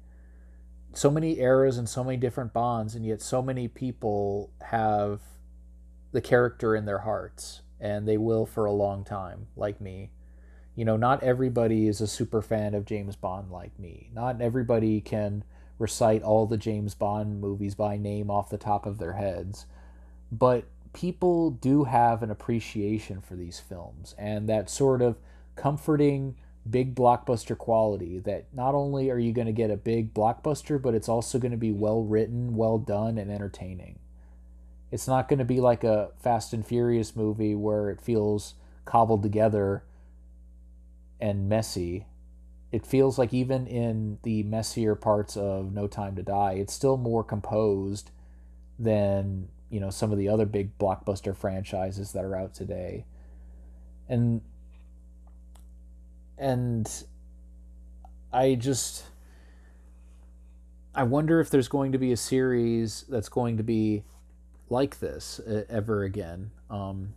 So 0.92 1.10
many 1.10 1.38
eras 1.38 1.78
and 1.78 1.88
so 1.88 2.04
many 2.04 2.18
different 2.18 2.52
bonds, 2.52 2.94
and 2.94 3.06
yet 3.06 3.22
so 3.22 3.40
many 3.40 3.66
people 3.66 4.50
have 4.60 5.22
the 6.12 6.20
character 6.20 6.76
in 6.76 6.84
their 6.84 6.98
hearts 6.98 7.62
and 7.80 8.06
they 8.06 8.16
will 8.16 8.46
for 8.46 8.64
a 8.64 8.72
long 8.72 9.04
time, 9.04 9.46
like 9.56 9.80
me. 9.80 10.10
You 10.74 10.84
know, 10.84 10.96
not 10.96 11.22
everybody 11.22 11.88
is 11.88 12.00
a 12.00 12.06
super 12.06 12.40
fan 12.40 12.74
of 12.74 12.84
James 12.84 13.16
Bond 13.16 13.50
like 13.50 13.78
me. 13.78 14.10
Not 14.14 14.40
everybody 14.40 15.00
can 15.00 15.44
recite 15.78 16.22
all 16.22 16.46
the 16.46 16.56
James 16.56 16.94
Bond 16.94 17.40
movies 17.40 17.74
by 17.74 17.96
name 17.96 18.30
off 18.30 18.50
the 18.50 18.58
top 18.58 18.86
of 18.86 18.98
their 18.98 19.14
heads. 19.14 19.66
But 20.30 20.64
people 20.92 21.50
do 21.50 21.84
have 21.84 22.22
an 22.22 22.30
appreciation 22.30 23.20
for 23.20 23.34
these 23.36 23.60
films 23.60 24.14
and 24.18 24.48
that 24.48 24.70
sort 24.70 25.02
of 25.02 25.16
comforting 25.56 26.36
big 26.68 26.94
blockbuster 26.94 27.56
quality 27.56 28.18
that 28.20 28.46
not 28.52 28.74
only 28.74 29.10
are 29.10 29.18
you 29.18 29.32
going 29.32 29.46
to 29.46 29.52
get 29.52 29.70
a 29.70 29.76
big 29.76 30.12
blockbuster, 30.12 30.80
but 30.80 30.94
it's 30.94 31.08
also 31.08 31.38
going 31.38 31.52
to 31.52 31.58
be 31.58 31.72
well 31.72 32.02
written, 32.02 32.54
well 32.56 32.78
done, 32.78 33.18
and 33.18 33.30
entertaining. 33.30 33.98
It's 34.90 35.06
not 35.06 35.28
going 35.28 35.38
to 35.38 35.44
be 35.44 35.60
like 35.60 35.84
a 35.84 36.10
Fast 36.18 36.52
and 36.52 36.66
Furious 36.66 37.14
movie 37.14 37.54
where 37.54 37.90
it 37.90 38.00
feels 38.00 38.54
cobbled 38.84 39.22
together 39.22 39.84
and 41.20 41.48
messy. 41.48 42.06
It 42.72 42.86
feels 42.86 43.18
like 43.18 43.34
even 43.34 43.66
in 43.66 44.18
the 44.22 44.42
messier 44.44 44.94
parts 44.94 45.36
of 45.36 45.72
No 45.72 45.86
Time 45.86 46.16
to 46.16 46.22
Die, 46.22 46.52
it's 46.52 46.72
still 46.72 46.96
more 46.96 47.22
composed 47.24 48.10
than, 48.78 49.48
you 49.70 49.80
know, 49.80 49.90
some 49.90 50.12
of 50.12 50.18
the 50.18 50.28
other 50.28 50.46
big 50.46 50.78
blockbuster 50.78 51.36
franchises 51.36 52.12
that 52.12 52.24
are 52.24 52.36
out 52.36 52.54
today. 52.54 53.04
And 54.08 54.40
and 56.38 57.04
I 58.32 58.54
just 58.54 59.04
I 60.94 61.02
wonder 61.02 61.40
if 61.40 61.50
there's 61.50 61.68
going 61.68 61.92
to 61.92 61.98
be 61.98 62.12
a 62.12 62.16
series 62.16 63.04
that's 63.08 63.28
going 63.28 63.56
to 63.58 63.62
be 63.62 64.04
like 64.70 65.00
this 65.00 65.40
uh, 65.40 65.64
ever 65.68 66.02
again. 66.02 66.50
Um, 66.70 67.14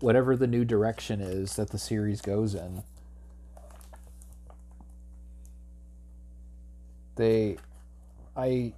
whatever 0.00 0.36
the 0.36 0.46
new 0.46 0.64
direction 0.64 1.20
is 1.20 1.56
that 1.56 1.70
the 1.70 1.78
series 1.78 2.20
goes 2.20 2.54
in. 2.54 2.82
They, 7.16 7.56
I, 8.36 8.74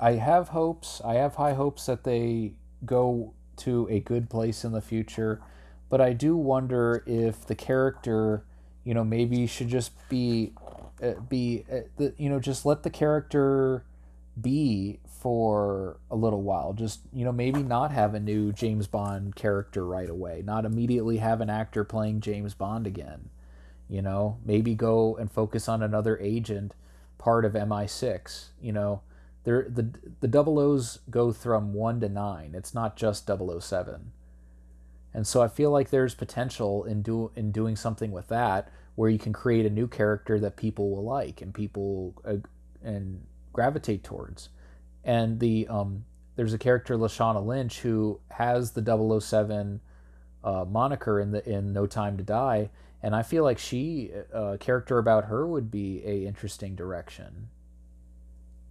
I 0.00 0.12
have 0.12 0.48
hopes. 0.48 1.00
I 1.04 1.14
have 1.14 1.36
high 1.36 1.54
hopes 1.54 1.86
that 1.86 2.02
they 2.02 2.54
go 2.84 3.34
to 3.58 3.86
a 3.90 4.00
good 4.00 4.28
place 4.28 4.64
in 4.64 4.72
the 4.72 4.80
future, 4.80 5.40
but 5.88 6.00
I 6.00 6.12
do 6.12 6.36
wonder 6.36 7.04
if 7.06 7.46
the 7.46 7.54
character, 7.54 8.42
you 8.84 8.94
know, 8.94 9.04
maybe 9.04 9.46
should 9.46 9.68
just 9.68 9.92
be, 10.08 10.54
uh, 11.02 11.20
be, 11.28 11.64
uh, 11.70 11.80
the, 11.98 12.14
you 12.16 12.28
know, 12.28 12.40
just 12.40 12.66
let 12.66 12.82
the 12.82 12.90
character 12.90 13.84
be 14.40 14.98
for 15.20 15.98
a 16.10 16.16
little 16.16 16.42
while. 16.42 16.72
Just, 16.72 17.00
you 17.12 17.24
know, 17.26 17.32
maybe 17.32 17.62
not 17.62 17.92
have 17.92 18.14
a 18.14 18.20
new 18.20 18.52
James 18.52 18.86
Bond 18.86 19.36
character 19.36 19.84
right 19.84 20.08
away, 20.08 20.42
not 20.44 20.64
immediately 20.64 21.18
have 21.18 21.42
an 21.42 21.50
actor 21.50 21.84
playing 21.84 22.20
James 22.20 22.54
Bond 22.54 22.86
again. 22.86 23.28
You 23.88 24.00
know, 24.00 24.38
maybe 24.44 24.74
go 24.74 25.16
and 25.16 25.30
focus 25.30 25.68
on 25.68 25.82
another 25.82 26.18
agent 26.20 26.74
part 27.18 27.44
of 27.44 27.52
MI6. 27.52 28.46
You 28.62 28.72
know, 28.72 29.02
there 29.44 29.66
the 29.68 29.90
the 30.20 30.28
double 30.28 30.58
O's 30.58 31.00
go 31.10 31.32
from 31.32 31.74
1 31.74 32.00
to 32.00 32.08
9. 32.08 32.54
It's 32.54 32.72
not 32.72 32.96
just 32.96 33.28
007. 33.28 34.12
And 35.12 35.26
so 35.26 35.42
I 35.42 35.48
feel 35.48 35.70
like 35.70 35.90
there's 35.90 36.14
potential 36.14 36.84
in 36.84 37.02
do 37.02 37.30
in 37.36 37.52
doing 37.52 37.76
something 37.76 38.10
with 38.10 38.28
that 38.28 38.70
where 38.94 39.10
you 39.10 39.18
can 39.18 39.32
create 39.32 39.66
a 39.66 39.70
new 39.70 39.86
character 39.86 40.38
that 40.38 40.56
people 40.56 40.90
will 40.90 41.04
like 41.04 41.42
and 41.42 41.52
people 41.52 42.14
uh, 42.24 42.36
and 42.82 43.26
gravitate 43.52 44.04
towards 44.04 44.48
and 45.04 45.40
the 45.40 45.66
um, 45.68 46.04
there's 46.36 46.52
a 46.54 46.58
character 46.58 46.96
Lashana 46.96 47.44
Lynch 47.44 47.80
who 47.80 48.20
has 48.30 48.72
the 48.72 49.20
007 49.20 49.80
uh, 50.42 50.64
moniker 50.66 51.20
in 51.20 51.32
the 51.32 51.48
in 51.48 51.72
No 51.72 51.86
Time 51.86 52.16
to 52.16 52.24
Die, 52.24 52.70
and 53.02 53.14
I 53.14 53.22
feel 53.22 53.44
like 53.44 53.58
she 53.58 54.10
a 54.32 54.36
uh, 54.36 54.56
character 54.56 54.98
about 54.98 55.26
her 55.26 55.46
would 55.46 55.70
be 55.70 56.02
a 56.04 56.26
interesting 56.26 56.74
direction. 56.74 57.48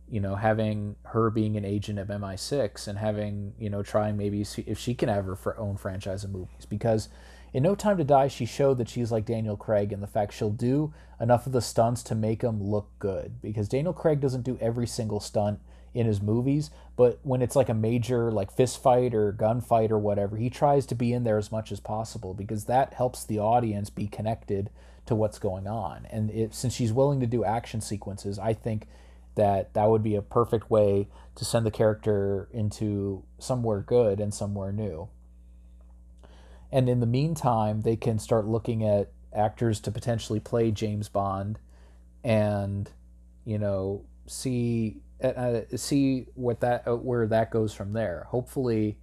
You 0.09 0.19
know, 0.19 0.35
having 0.35 0.95
her 1.03 1.29
being 1.29 1.55
an 1.57 1.65
agent 1.65 1.99
of 1.99 2.07
MI6 2.07 2.87
and 2.87 2.97
having 2.97 3.53
you 3.59 3.69
know 3.69 3.83
trying 3.83 4.17
maybe 4.17 4.41
if 4.41 4.79
she 4.79 4.95
can 4.95 5.09
have 5.09 5.25
her 5.25 5.59
own 5.59 5.77
franchise 5.77 6.23
of 6.23 6.31
movies. 6.31 6.65
Because 6.67 7.09
in 7.53 7.63
No 7.63 7.75
Time 7.75 7.97
to 7.97 8.03
Die 8.03 8.27
she 8.29 8.45
showed 8.45 8.77
that 8.79 8.89
she's 8.89 9.11
like 9.11 9.25
Daniel 9.25 9.57
Craig 9.57 9.91
in 9.91 10.01
the 10.01 10.07
fact 10.07 10.33
she'll 10.33 10.49
do 10.49 10.93
enough 11.19 11.45
of 11.45 11.51
the 11.51 11.61
stunts 11.61 12.01
to 12.03 12.15
make 12.15 12.41
them 12.41 12.63
look 12.63 12.89
good. 12.97 13.41
Because 13.41 13.69
Daniel 13.69 13.93
Craig 13.93 14.19
doesn't 14.19 14.43
do 14.43 14.57
every 14.59 14.87
single 14.87 15.19
stunt 15.19 15.59
in 15.93 16.05
his 16.05 16.21
movies, 16.21 16.69
but 16.95 17.19
when 17.23 17.41
it's 17.41 17.55
like 17.55 17.69
a 17.69 17.73
major 17.73 18.31
like 18.31 18.51
fist 18.51 18.81
fight 18.81 19.13
or 19.13 19.33
gunfight 19.33 19.91
or 19.91 19.99
whatever, 19.99 20.37
he 20.37 20.49
tries 20.49 20.85
to 20.87 20.95
be 20.95 21.13
in 21.13 21.23
there 21.23 21.37
as 21.37 21.51
much 21.51 21.71
as 21.71 21.79
possible 21.79 22.33
because 22.33 22.65
that 22.65 22.93
helps 22.93 23.23
the 23.23 23.39
audience 23.39 23.89
be 23.89 24.07
connected 24.07 24.69
to 25.05 25.15
what's 25.15 25.39
going 25.39 25.67
on. 25.67 26.05
And 26.11 26.29
it, 26.29 26.53
since 26.53 26.73
she's 26.73 26.93
willing 26.93 27.19
to 27.19 27.27
do 27.27 27.43
action 27.43 27.81
sequences, 27.81 28.37
I 28.37 28.53
think 28.53 28.87
that 29.35 29.73
that 29.73 29.89
would 29.89 30.03
be 30.03 30.15
a 30.15 30.21
perfect 30.21 30.69
way 30.69 31.07
to 31.35 31.45
send 31.45 31.65
the 31.65 31.71
character 31.71 32.49
into 32.51 33.23
somewhere 33.39 33.81
good 33.81 34.19
and 34.19 34.33
somewhere 34.33 34.71
new. 34.71 35.09
And 36.71 36.87
in 36.87 36.99
the 36.99 37.07
meantime, 37.07 37.81
they 37.81 37.95
can 37.95 38.19
start 38.19 38.45
looking 38.45 38.83
at 38.83 39.11
actors 39.33 39.79
to 39.81 39.91
potentially 39.91 40.39
play 40.39 40.71
James 40.71 41.09
Bond 41.09 41.59
and 42.23 42.89
you 43.45 43.57
know 43.57 44.03
see 44.27 44.97
uh, 45.23 45.61
see 45.75 46.27
what 46.35 46.61
that 46.61 46.87
uh, 46.87 46.95
where 46.95 47.27
that 47.27 47.51
goes 47.51 47.73
from 47.73 47.93
there. 47.93 48.27
Hopefully, 48.29 48.97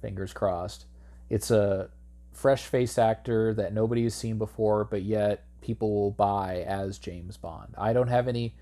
fingers 0.00 0.32
crossed, 0.32 0.86
it's 1.30 1.50
a 1.50 1.90
fresh 2.32 2.64
faced 2.64 2.98
actor 2.98 3.54
that 3.54 3.72
nobody 3.72 4.04
has 4.04 4.14
seen 4.14 4.38
before, 4.38 4.84
but 4.84 5.02
yet 5.02 5.44
people 5.60 5.92
will 5.92 6.10
buy 6.10 6.64
as 6.66 6.98
James 6.98 7.36
Bond. 7.36 7.74
I 7.78 7.92
don't 7.92 8.08
have 8.08 8.28
any 8.28 8.54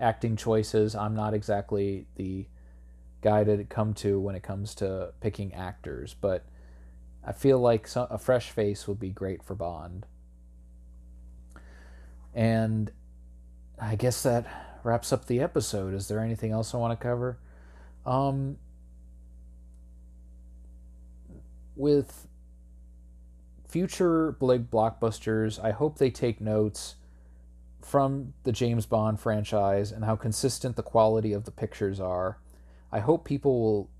acting 0.00 0.36
choices. 0.36 0.94
I'm 0.94 1.14
not 1.14 1.34
exactly 1.34 2.06
the 2.16 2.46
guy 3.22 3.44
to 3.44 3.64
come 3.64 3.94
to 3.94 4.18
when 4.20 4.34
it 4.34 4.42
comes 4.42 4.74
to 4.76 5.12
picking 5.20 5.54
actors, 5.54 6.14
but 6.20 6.44
I 7.24 7.32
feel 7.32 7.58
like 7.58 7.88
a 7.94 8.18
fresh 8.18 8.50
face 8.50 8.86
would 8.86 9.00
be 9.00 9.10
great 9.10 9.42
for 9.42 9.54
Bond. 9.54 10.06
And 12.34 12.92
I 13.80 13.96
guess 13.96 14.22
that 14.22 14.65
wraps 14.86 15.12
up 15.12 15.26
the 15.26 15.40
episode. 15.40 15.92
Is 15.92 16.08
there 16.08 16.20
anything 16.20 16.52
else 16.52 16.72
I 16.72 16.78
want 16.78 16.98
to 16.98 17.02
cover? 17.02 17.38
Um, 18.06 18.56
with 21.74 22.28
future 23.68 24.32
big 24.32 24.70
blockbusters, 24.70 25.62
I 25.62 25.72
hope 25.72 25.98
they 25.98 26.10
take 26.10 26.40
notes 26.40 26.94
from 27.82 28.32
the 28.44 28.52
James 28.52 28.86
Bond 28.86 29.18
franchise 29.20 29.90
and 29.90 30.04
how 30.04 30.16
consistent 30.16 30.76
the 30.76 30.82
quality 30.82 31.32
of 31.32 31.44
the 31.44 31.50
pictures 31.50 32.00
are. 32.00 32.38
I 32.92 33.00
hope 33.00 33.24
people 33.24 33.60
will 33.60 33.90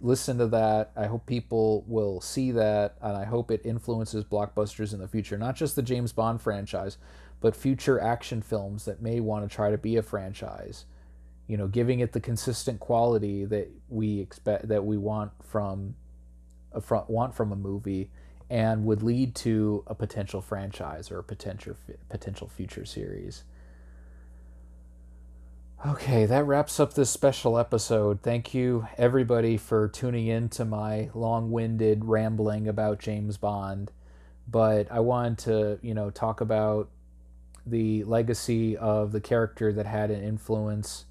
listen 0.00 0.38
to 0.38 0.46
that. 0.48 0.90
I 0.96 1.06
hope 1.06 1.26
people 1.26 1.84
will 1.86 2.20
see 2.20 2.50
that, 2.52 2.96
and 3.02 3.16
I 3.16 3.24
hope 3.24 3.50
it 3.50 3.60
influences 3.64 4.24
blockbusters 4.24 4.94
in 4.94 5.00
the 5.00 5.08
future. 5.08 5.36
Not 5.36 5.54
just 5.54 5.76
the 5.76 5.82
James 5.82 6.12
Bond 6.12 6.40
franchise, 6.40 6.96
but 7.44 7.54
future 7.54 8.00
action 8.00 8.40
films 8.40 8.86
that 8.86 9.02
may 9.02 9.20
want 9.20 9.46
to 9.46 9.54
try 9.54 9.70
to 9.70 9.76
be 9.76 9.98
a 9.98 10.02
franchise 10.02 10.86
you 11.46 11.58
know 11.58 11.68
giving 11.68 12.00
it 12.00 12.12
the 12.12 12.20
consistent 12.20 12.80
quality 12.80 13.44
that 13.44 13.68
we 13.90 14.18
expect 14.18 14.66
that 14.66 14.82
we 14.82 14.96
want 14.96 15.30
from 15.42 15.94
uh, 16.72 16.78
a 16.78 16.80
front 16.80 17.10
want 17.10 17.34
from 17.34 17.52
a 17.52 17.56
movie 17.56 18.08
and 18.48 18.86
would 18.86 19.02
lead 19.02 19.34
to 19.34 19.84
a 19.86 19.94
potential 19.94 20.40
franchise 20.40 21.10
or 21.10 21.18
a 21.18 21.22
potential 21.22 21.76
potential 22.08 22.48
future 22.48 22.86
series 22.86 23.44
Okay, 25.86 26.24
that 26.24 26.46
wraps 26.46 26.80
up 26.80 26.94
this 26.94 27.10
special 27.10 27.58
episode. 27.58 28.22
Thank 28.22 28.54
you, 28.54 28.88
everybody, 28.96 29.58
for 29.58 29.86
tuning 29.88 30.28
in 30.28 30.48
to 30.50 30.64
my 30.64 31.10
long 31.12 31.50
winded 31.50 32.06
rambling 32.06 32.66
about 32.66 33.00
James 33.00 33.36
Bond. 33.36 33.92
But 34.48 34.90
I 34.90 35.00
wanted 35.00 35.38
to, 35.40 35.78
you 35.82 35.92
know, 35.92 36.08
talk 36.08 36.40
about 36.40 36.88
the 37.66 38.04
legacy 38.04 38.76
of 38.76 39.12
the 39.12 39.20
character 39.20 39.72
that 39.72 39.86
had 39.86 40.10
an 40.10 40.22
influence 40.22 41.06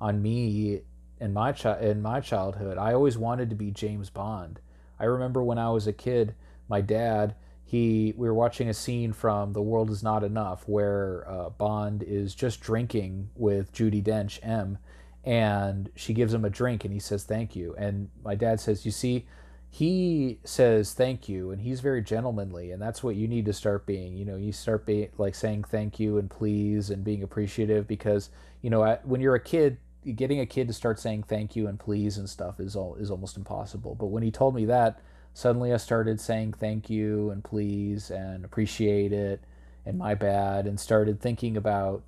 on 0.00 0.22
me 0.22 0.82
in 1.20 1.32
my 1.32 1.52
chi- 1.52 1.80
in 1.80 2.00
my 2.02 2.20
childhood. 2.20 2.78
I 2.78 2.92
always 2.94 3.18
wanted 3.18 3.50
to 3.50 3.56
be 3.56 3.70
James 3.70 4.10
Bond. 4.10 4.60
I 4.98 5.04
remember 5.04 5.42
when 5.42 5.58
I 5.58 5.70
was 5.70 5.86
a 5.86 5.92
kid, 5.92 6.34
my 6.68 6.80
dad 6.80 7.34
he 7.64 8.14
we 8.16 8.26
were 8.26 8.34
watching 8.34 8.70
a 8.70 8.74
scene 8.74 9.12
from 9.12 9.52
The 9.52 9.60
World 9.60 9.90
Is 9.90 10.02
Not 10.02 10.24
Enough 10.24 10.66
where 10.66 11.26
uh, 11.28 11.50
Bond 11.50 12.02
is 12.02 12.34
just 12.34 12.60
drinking 12.60 13.28
with 13.34 13.74
Judi 13.74 14.02
Dench 14.02 14.38
M, 14.42 14.78
and 15.22 15.90
she 15.94 16.14
gives 16.14 16.32
him 16.32 16.46
a 16.46 16.50
drink 16.50 16.84
and 16.84 16.94
he 16.94 17.00
says 17.00 17.24
thank 17.24 17.54
you, 17.54 17.74
and 17.76 18.08
my 18.24 18.34
dad 18.34 18.60
says, 18.60 18.86
"You 18.86 18.92
see." 18.92 19.26
He 19.70 20.38
says 20.44 20.94
thank 20.94 21.28
you 21.28 21.50
and 21.50 21.60
he's 21.60 21.80
very 21.80 22.02
gentlemanly 22.02 22.70
and 22.72 22.80
that's 22.80 23.02
what 23.02 23.16
you 23.16 23.28
need 23.28 23.44
to 23.46 23.52
start 23.52 23.86
being. 23.86 24.16
You 24.16 24.24
know 24.24 24.36
you 24.36 24.52
start 24.52 24.86
being 24.86 25.10
like 25.18 25.34
saying 25.34 25.64
thank 25.64 26.00
you 26.00 26.18
and 26.18 26.30
please 26.30 26.90
and 26.90 27.04
being 27.04 27.22
appreciative 27.22 27.86
because 27.86 28.30
you 28.62 28.70
know 28.70 28.98
when 29.04 29.20
you're 29.20 29.34
a 29.34 29.40
kid 29.40 29.78
getting 30.16 30.40
a 30.40 30.46
kid 30.46 30.68
to 30.68 30.74
start 30.74 30.98
saying 30.98 31.24
thank 31.24 31.54
you 31.54 31.66
and 31.66 31.78
please 31.78 32.16
and 32.16 32.28
stuff 32.28 32.60
is 32.60 32.74
all 32.74 32.94
is 32.96 33.10
almost 33.10 33.36
impossible. 33.36 33.94
But 33.94 34.06
when 34.06 34.22
he 34.22 34.30
told 34.30 34.54
me 34.54 34.64
that 34.66 35.00
suddenly 35.38 35.72
i 35.72 35.76
started 35.76 36.20
saying 36.20 36.52
thank 36.52 36.90
you 36.90 37.30
and 37.30 37.44
please 37.44 38.10
and 38.10 38.44
appreciate 38.44 39.12
it 39.12 39.40
and 39.86 39.96
my 39.96 40.14
bad 40.14 40.66
and 40.66 40.80
started 40.80 41.20
thinking 41.20 41.56
about 41.56 42.02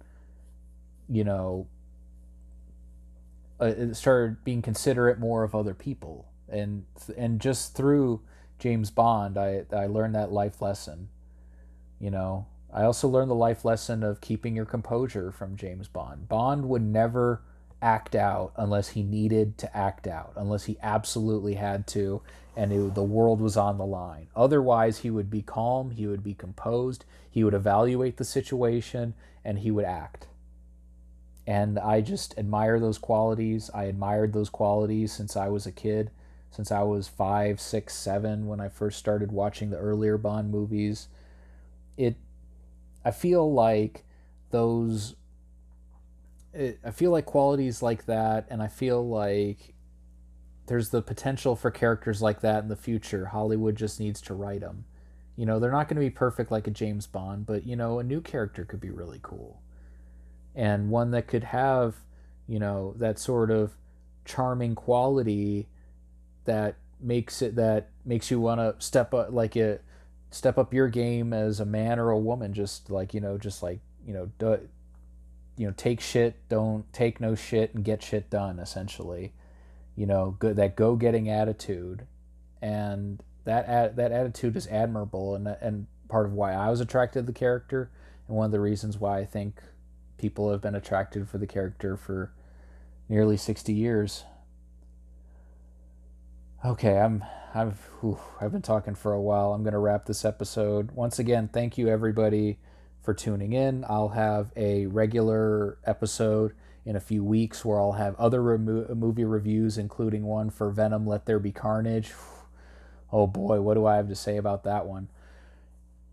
you 1.09 1.23
know 1.23 1.67
uh, 3.61 3.93
started 3.93 4.43
being 4.43 4.63
considerate 4.63 5.19
more 5.19 5.45
of 5.45 5.55
other 5.55 5.75
people 5.75 6.27
and 6.51 6.85
and 7.17 7.41
just 7.41 7.75
through 7.75 8.21
James 8.59 8.91
Bond, 8.91 9.39
I 9.39 9.65
I 9.73 9.87
learned 9.87 10.15
that 10.15 10.33
life 10.33 10.61
lesson. 10.61 11.09
You 11.99 12.11
know, 12.11 12.47
I 12.73 12.85
also 12.85 13.09
learned 13.09 13.31
the 13.31 13.35
life 13.35 13.65
lesson 13.65 14.03
of 14.03 14.21
keeping 14.21 14.55
your 14.55 14.65
composure 14.65 15.33
from 15.33 15.57
James 15.57 15.89
Bond. 15.89 16.29
Bond 16.29 16.69
would 16.69 16.83
never 16.83 17.43
act 17.83 18.15
out 18.15 18.53
unless 18.57 18.91
he 18.91 19.03
needed 19.03 19.59
to 19.59 19.77
act 19.77 20.07
out, 20.07 20.33
unless 20.37 20.65
he 20.65 20.77
absolutely 20.83 21.55
had 21.55 21.87
to, 21.89 22.23
and 22.57 22.73
it, 22.73 22.95
the 22.95 23.03
world 23.03 23.41
was 23.41 23.57
on 23.57 23.79
the 23.79 23.87
line. 23.87 24.29
Otherwise, 24.37 24.99
he 24.99 25.11
would 25.11 25.31
be 25.31 25.43
calm, 25.43 25.91
he 25.91 26.07
would 26.07 26.23
be 26.23 26.35
composed, 26.35 27.05
he 27.31 27.43
would 27.43 27.55
evaluate 27.55 28.19
the 28.19 28.25
situation, 28.25 29.15
and 29.45 29.61
he 29.61 29.71
would 29.71 29.85
act. 29.85 30.27
And 31.47 31.79
I 31.79 32.01
just 32.01 32.39
admire 32.39 32.79
those 32.79 32.99
qualities. 32.99 33.71
I 33.75 33.85
admired 33.85 34.33
those 34.33 34.51
qualities 34.51 35.11
since 35.11 35.37
I 35.37 35.49
was 35.49 35.67
a 35.67 35.73
kid 35.73 36.11
since 36.51 36.73
I 36.73 36.83
was 36.83 37.09
five, 37.09 37.61
six, 37.61 37.95
seven 37.95 38.47
when 38.47 38.61
I 38.61 38.69
first 38.69 38.99
started 38.99 39.33
watching 39.33 39.71
the 39.71 39.79
earlier 39.79 40.19
Bond 40.19 40.51
movies. 40.51 41.09
It, 41.97 42.17
I 43.05 43.13
feel 43.13 43.53
like 43.53 44.05
those 44.51 45.15
it, 46.53 46.81
I 46.85 46.91
feel 46.91 47.11
like 47.11 47.27
qualities 47.27 47.83
like 47.83 48.07
that 48.07 48.47
and 48.51 48.63
I 48.63 48.69
feel 48.69 49.07
like 49.07 49.75
there's 50.67 50.91
the 50.91 51.03
potential 51.03 51.57
for 51.57 51.71
characters 51.71 52.23
like 52.23 52.41
that 52.41 52.63
in 52.63 52.69
the 52.69 52.77
future. 52.77 53.27
Hollywood 53.27 53.77
just 53.77 54.01
needs 54.01 54.21
to 54.23 54.35
write 54.35 54.61
them. 54.61 54.85
You 55.37 55.47
know, 55.47 55.59
they're 55.59 55.71
not 55.71 55.89
going 55.89 55.97
to 55.97 56.01
be 56.01 56.11
perfect 56.11 56.51
like 56.51 56.67
a 56.67 56.71
James 56.71 57.07
Bond, 57.07 57.47
but 57.47 57.65
you 57.65 57.77
know, 57.77 57.99
a 57.99 58.05
new 58.05 58.21
character 58.21 58.65
could 58.65 58.81
be 58.81 58.91
really 58.91 59.21
cool. 59.23 59.63
And 60.55 60.91
one 60.91 61.13
that 61.13 61.29
could 61.29 61.45
have, 61.45 61.97
you 62.47 62.59
know, 62.59 62.95
that 62.99 63.19
sort 63.19 63.51
of 63.51 63.73
charming 64.25 64.75
quality 64.75 65.69
that 66.45 66.77
makes 67.01 67.43
it 67.43 67.57
that 67.57 67.89
makes 68.05 68.31
you 68.31 68.41
want 68.41 68.61
to 68.61 68.75
step 68.85 69.15
up 69.15 69.29
like 69.31 69.57
it 69.57 69.83
step 70.31 70.59
up 70.59 70.73
your 70.73 70.89
game 70.89 71.33
as 71.33 71.61
a 71.61 71.65
man 71.65 71.99
or 71.99 72.11
a 72.11 72.19
woman 72.19 72.53
just 72.53 72.91
like 72.91 73.15
you 73.15 73.21
know 73.21 73.39
just 73.39 73.63
like 73.63 73.81
you 74.07 74.13
know 74.13 74.31
do, 74.39 74.69
you 75.57 75.67
know 75.67 75.75
take 75.77 76.01
shit 76.01 76.37
don't 76.49 76.91
take 76.93 77.21
no 77.21 77.35
shit 77.35 77.75
and 77.75 77.85
get 77.85 78.03
shit 78.03 78.31
done 78.31 78.59
essentially. 78.59 79.33
You 79.97 80.07
know 80.07 80.37
good 80.39 80.57
that 80.57 80.77
go 80.77 80.97
getting 80.97 81.29
attitude 81.29 82.07
and 82.63 83.23
that 83.45 83.97
that 83.97 84.13
attitude 84.13 84.57
is 84.57 84.67
admirable 84.69 85.35
and 85.35 85.49
and 85.49 85.87
part 86.09 86.27
of 86.27 86.33
why 86.33 86.53
I 86.53 86.71
was 86.71 86.81
attracted 86.81 87.21
to 87.21 87.27
the 87.27 87.39
character 87.39 87.91
and 88.27 88.37
one 88.37 88.47
of 88.47 88.53
the 88.53 88.61
reasons 88.61 88.99
why 88.99 89.19
I 89.19 89.25
think 89.25 89.61
people 90.17 90.51
have 90.51 90.61
been 90.61 90.75
attracted 90.75 91.29
for 91.29 91.39
the 91.39 91.47
character 91.47 91.97
for 91.97 92.33
nearly 93.09 93.37
60 93.37 93.73
years 93.73 94.25
okay 96.65 96.99
i'm 96.99 97.25
i've 97.55 97.79
whew, 98.01 98.19
i've 98.41 98.53
been 98.53 98.63
talking 98.63 98.95
for 98.95 99.13
a 99.13 99.21
while 99.21 99.53
i'm 99.53 99.63
going 99.63 99.73
to 99.73 99.79
wrap 99.79 100.07
this 100.07 100.25
episode 100.25 100.91
once 100.93 101.19
again 101.19 101.49
thank 101.53 101.79
you 101.79 101.89
everybody 101.89 102.59
for 103.03 103.15
tuning 103.15 103.53
in. 103.53 103.85
I'll 103.89 104.11
have 104.11 104.53
a 104.57 104.87
regular 104.87 105.79
episode 105.85 106.55
in 106.85 106.97
a 106.97 107.01
few 107.01 107.25
weeks 107.25 107.65
where 107.65 107.81
I'll 107.81 107.93
have 107.93 108.15
other 108.17 108.43
remo- 108.43 108.95
movie 108.95 109.25
reviews, 109.25 109.79
including 109.79 110.25
one 110.25 110.51
for 110.51 110.71
Venom 110.71 111.07
Let 111.07 111.27
There 111.27 111.39
Be 111.39 111.53
Carnage. 111.53 112.13
Oh 113.13 113.27
boy, 113.27 113.61
what 113.61 113.75
do 113.75 113.87
I 113.87 113.97
have 113.97 114.09
to 114.09 114.15
say 114.15 114.37
about 114.37 114.63
that 114.63 114.87
one? 114.87 115.09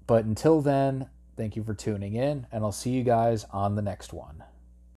But 0.08 0.26
until 0.26 0.62
then, 0.62 1.10
thank 1.36 1.56
you 1.56 1.64
for 1.64 1.76
tuning 1.76 2.16
in, 2.16 2.48
and 2.52 2.64
I'll 2.64 2.72
see 2.72 2.90
you 2.90 3.04
guys 3.04 3.46
on 3.52 3.76
the 3.76 3.84
next 3.84 4.14
one. 4.14 4.44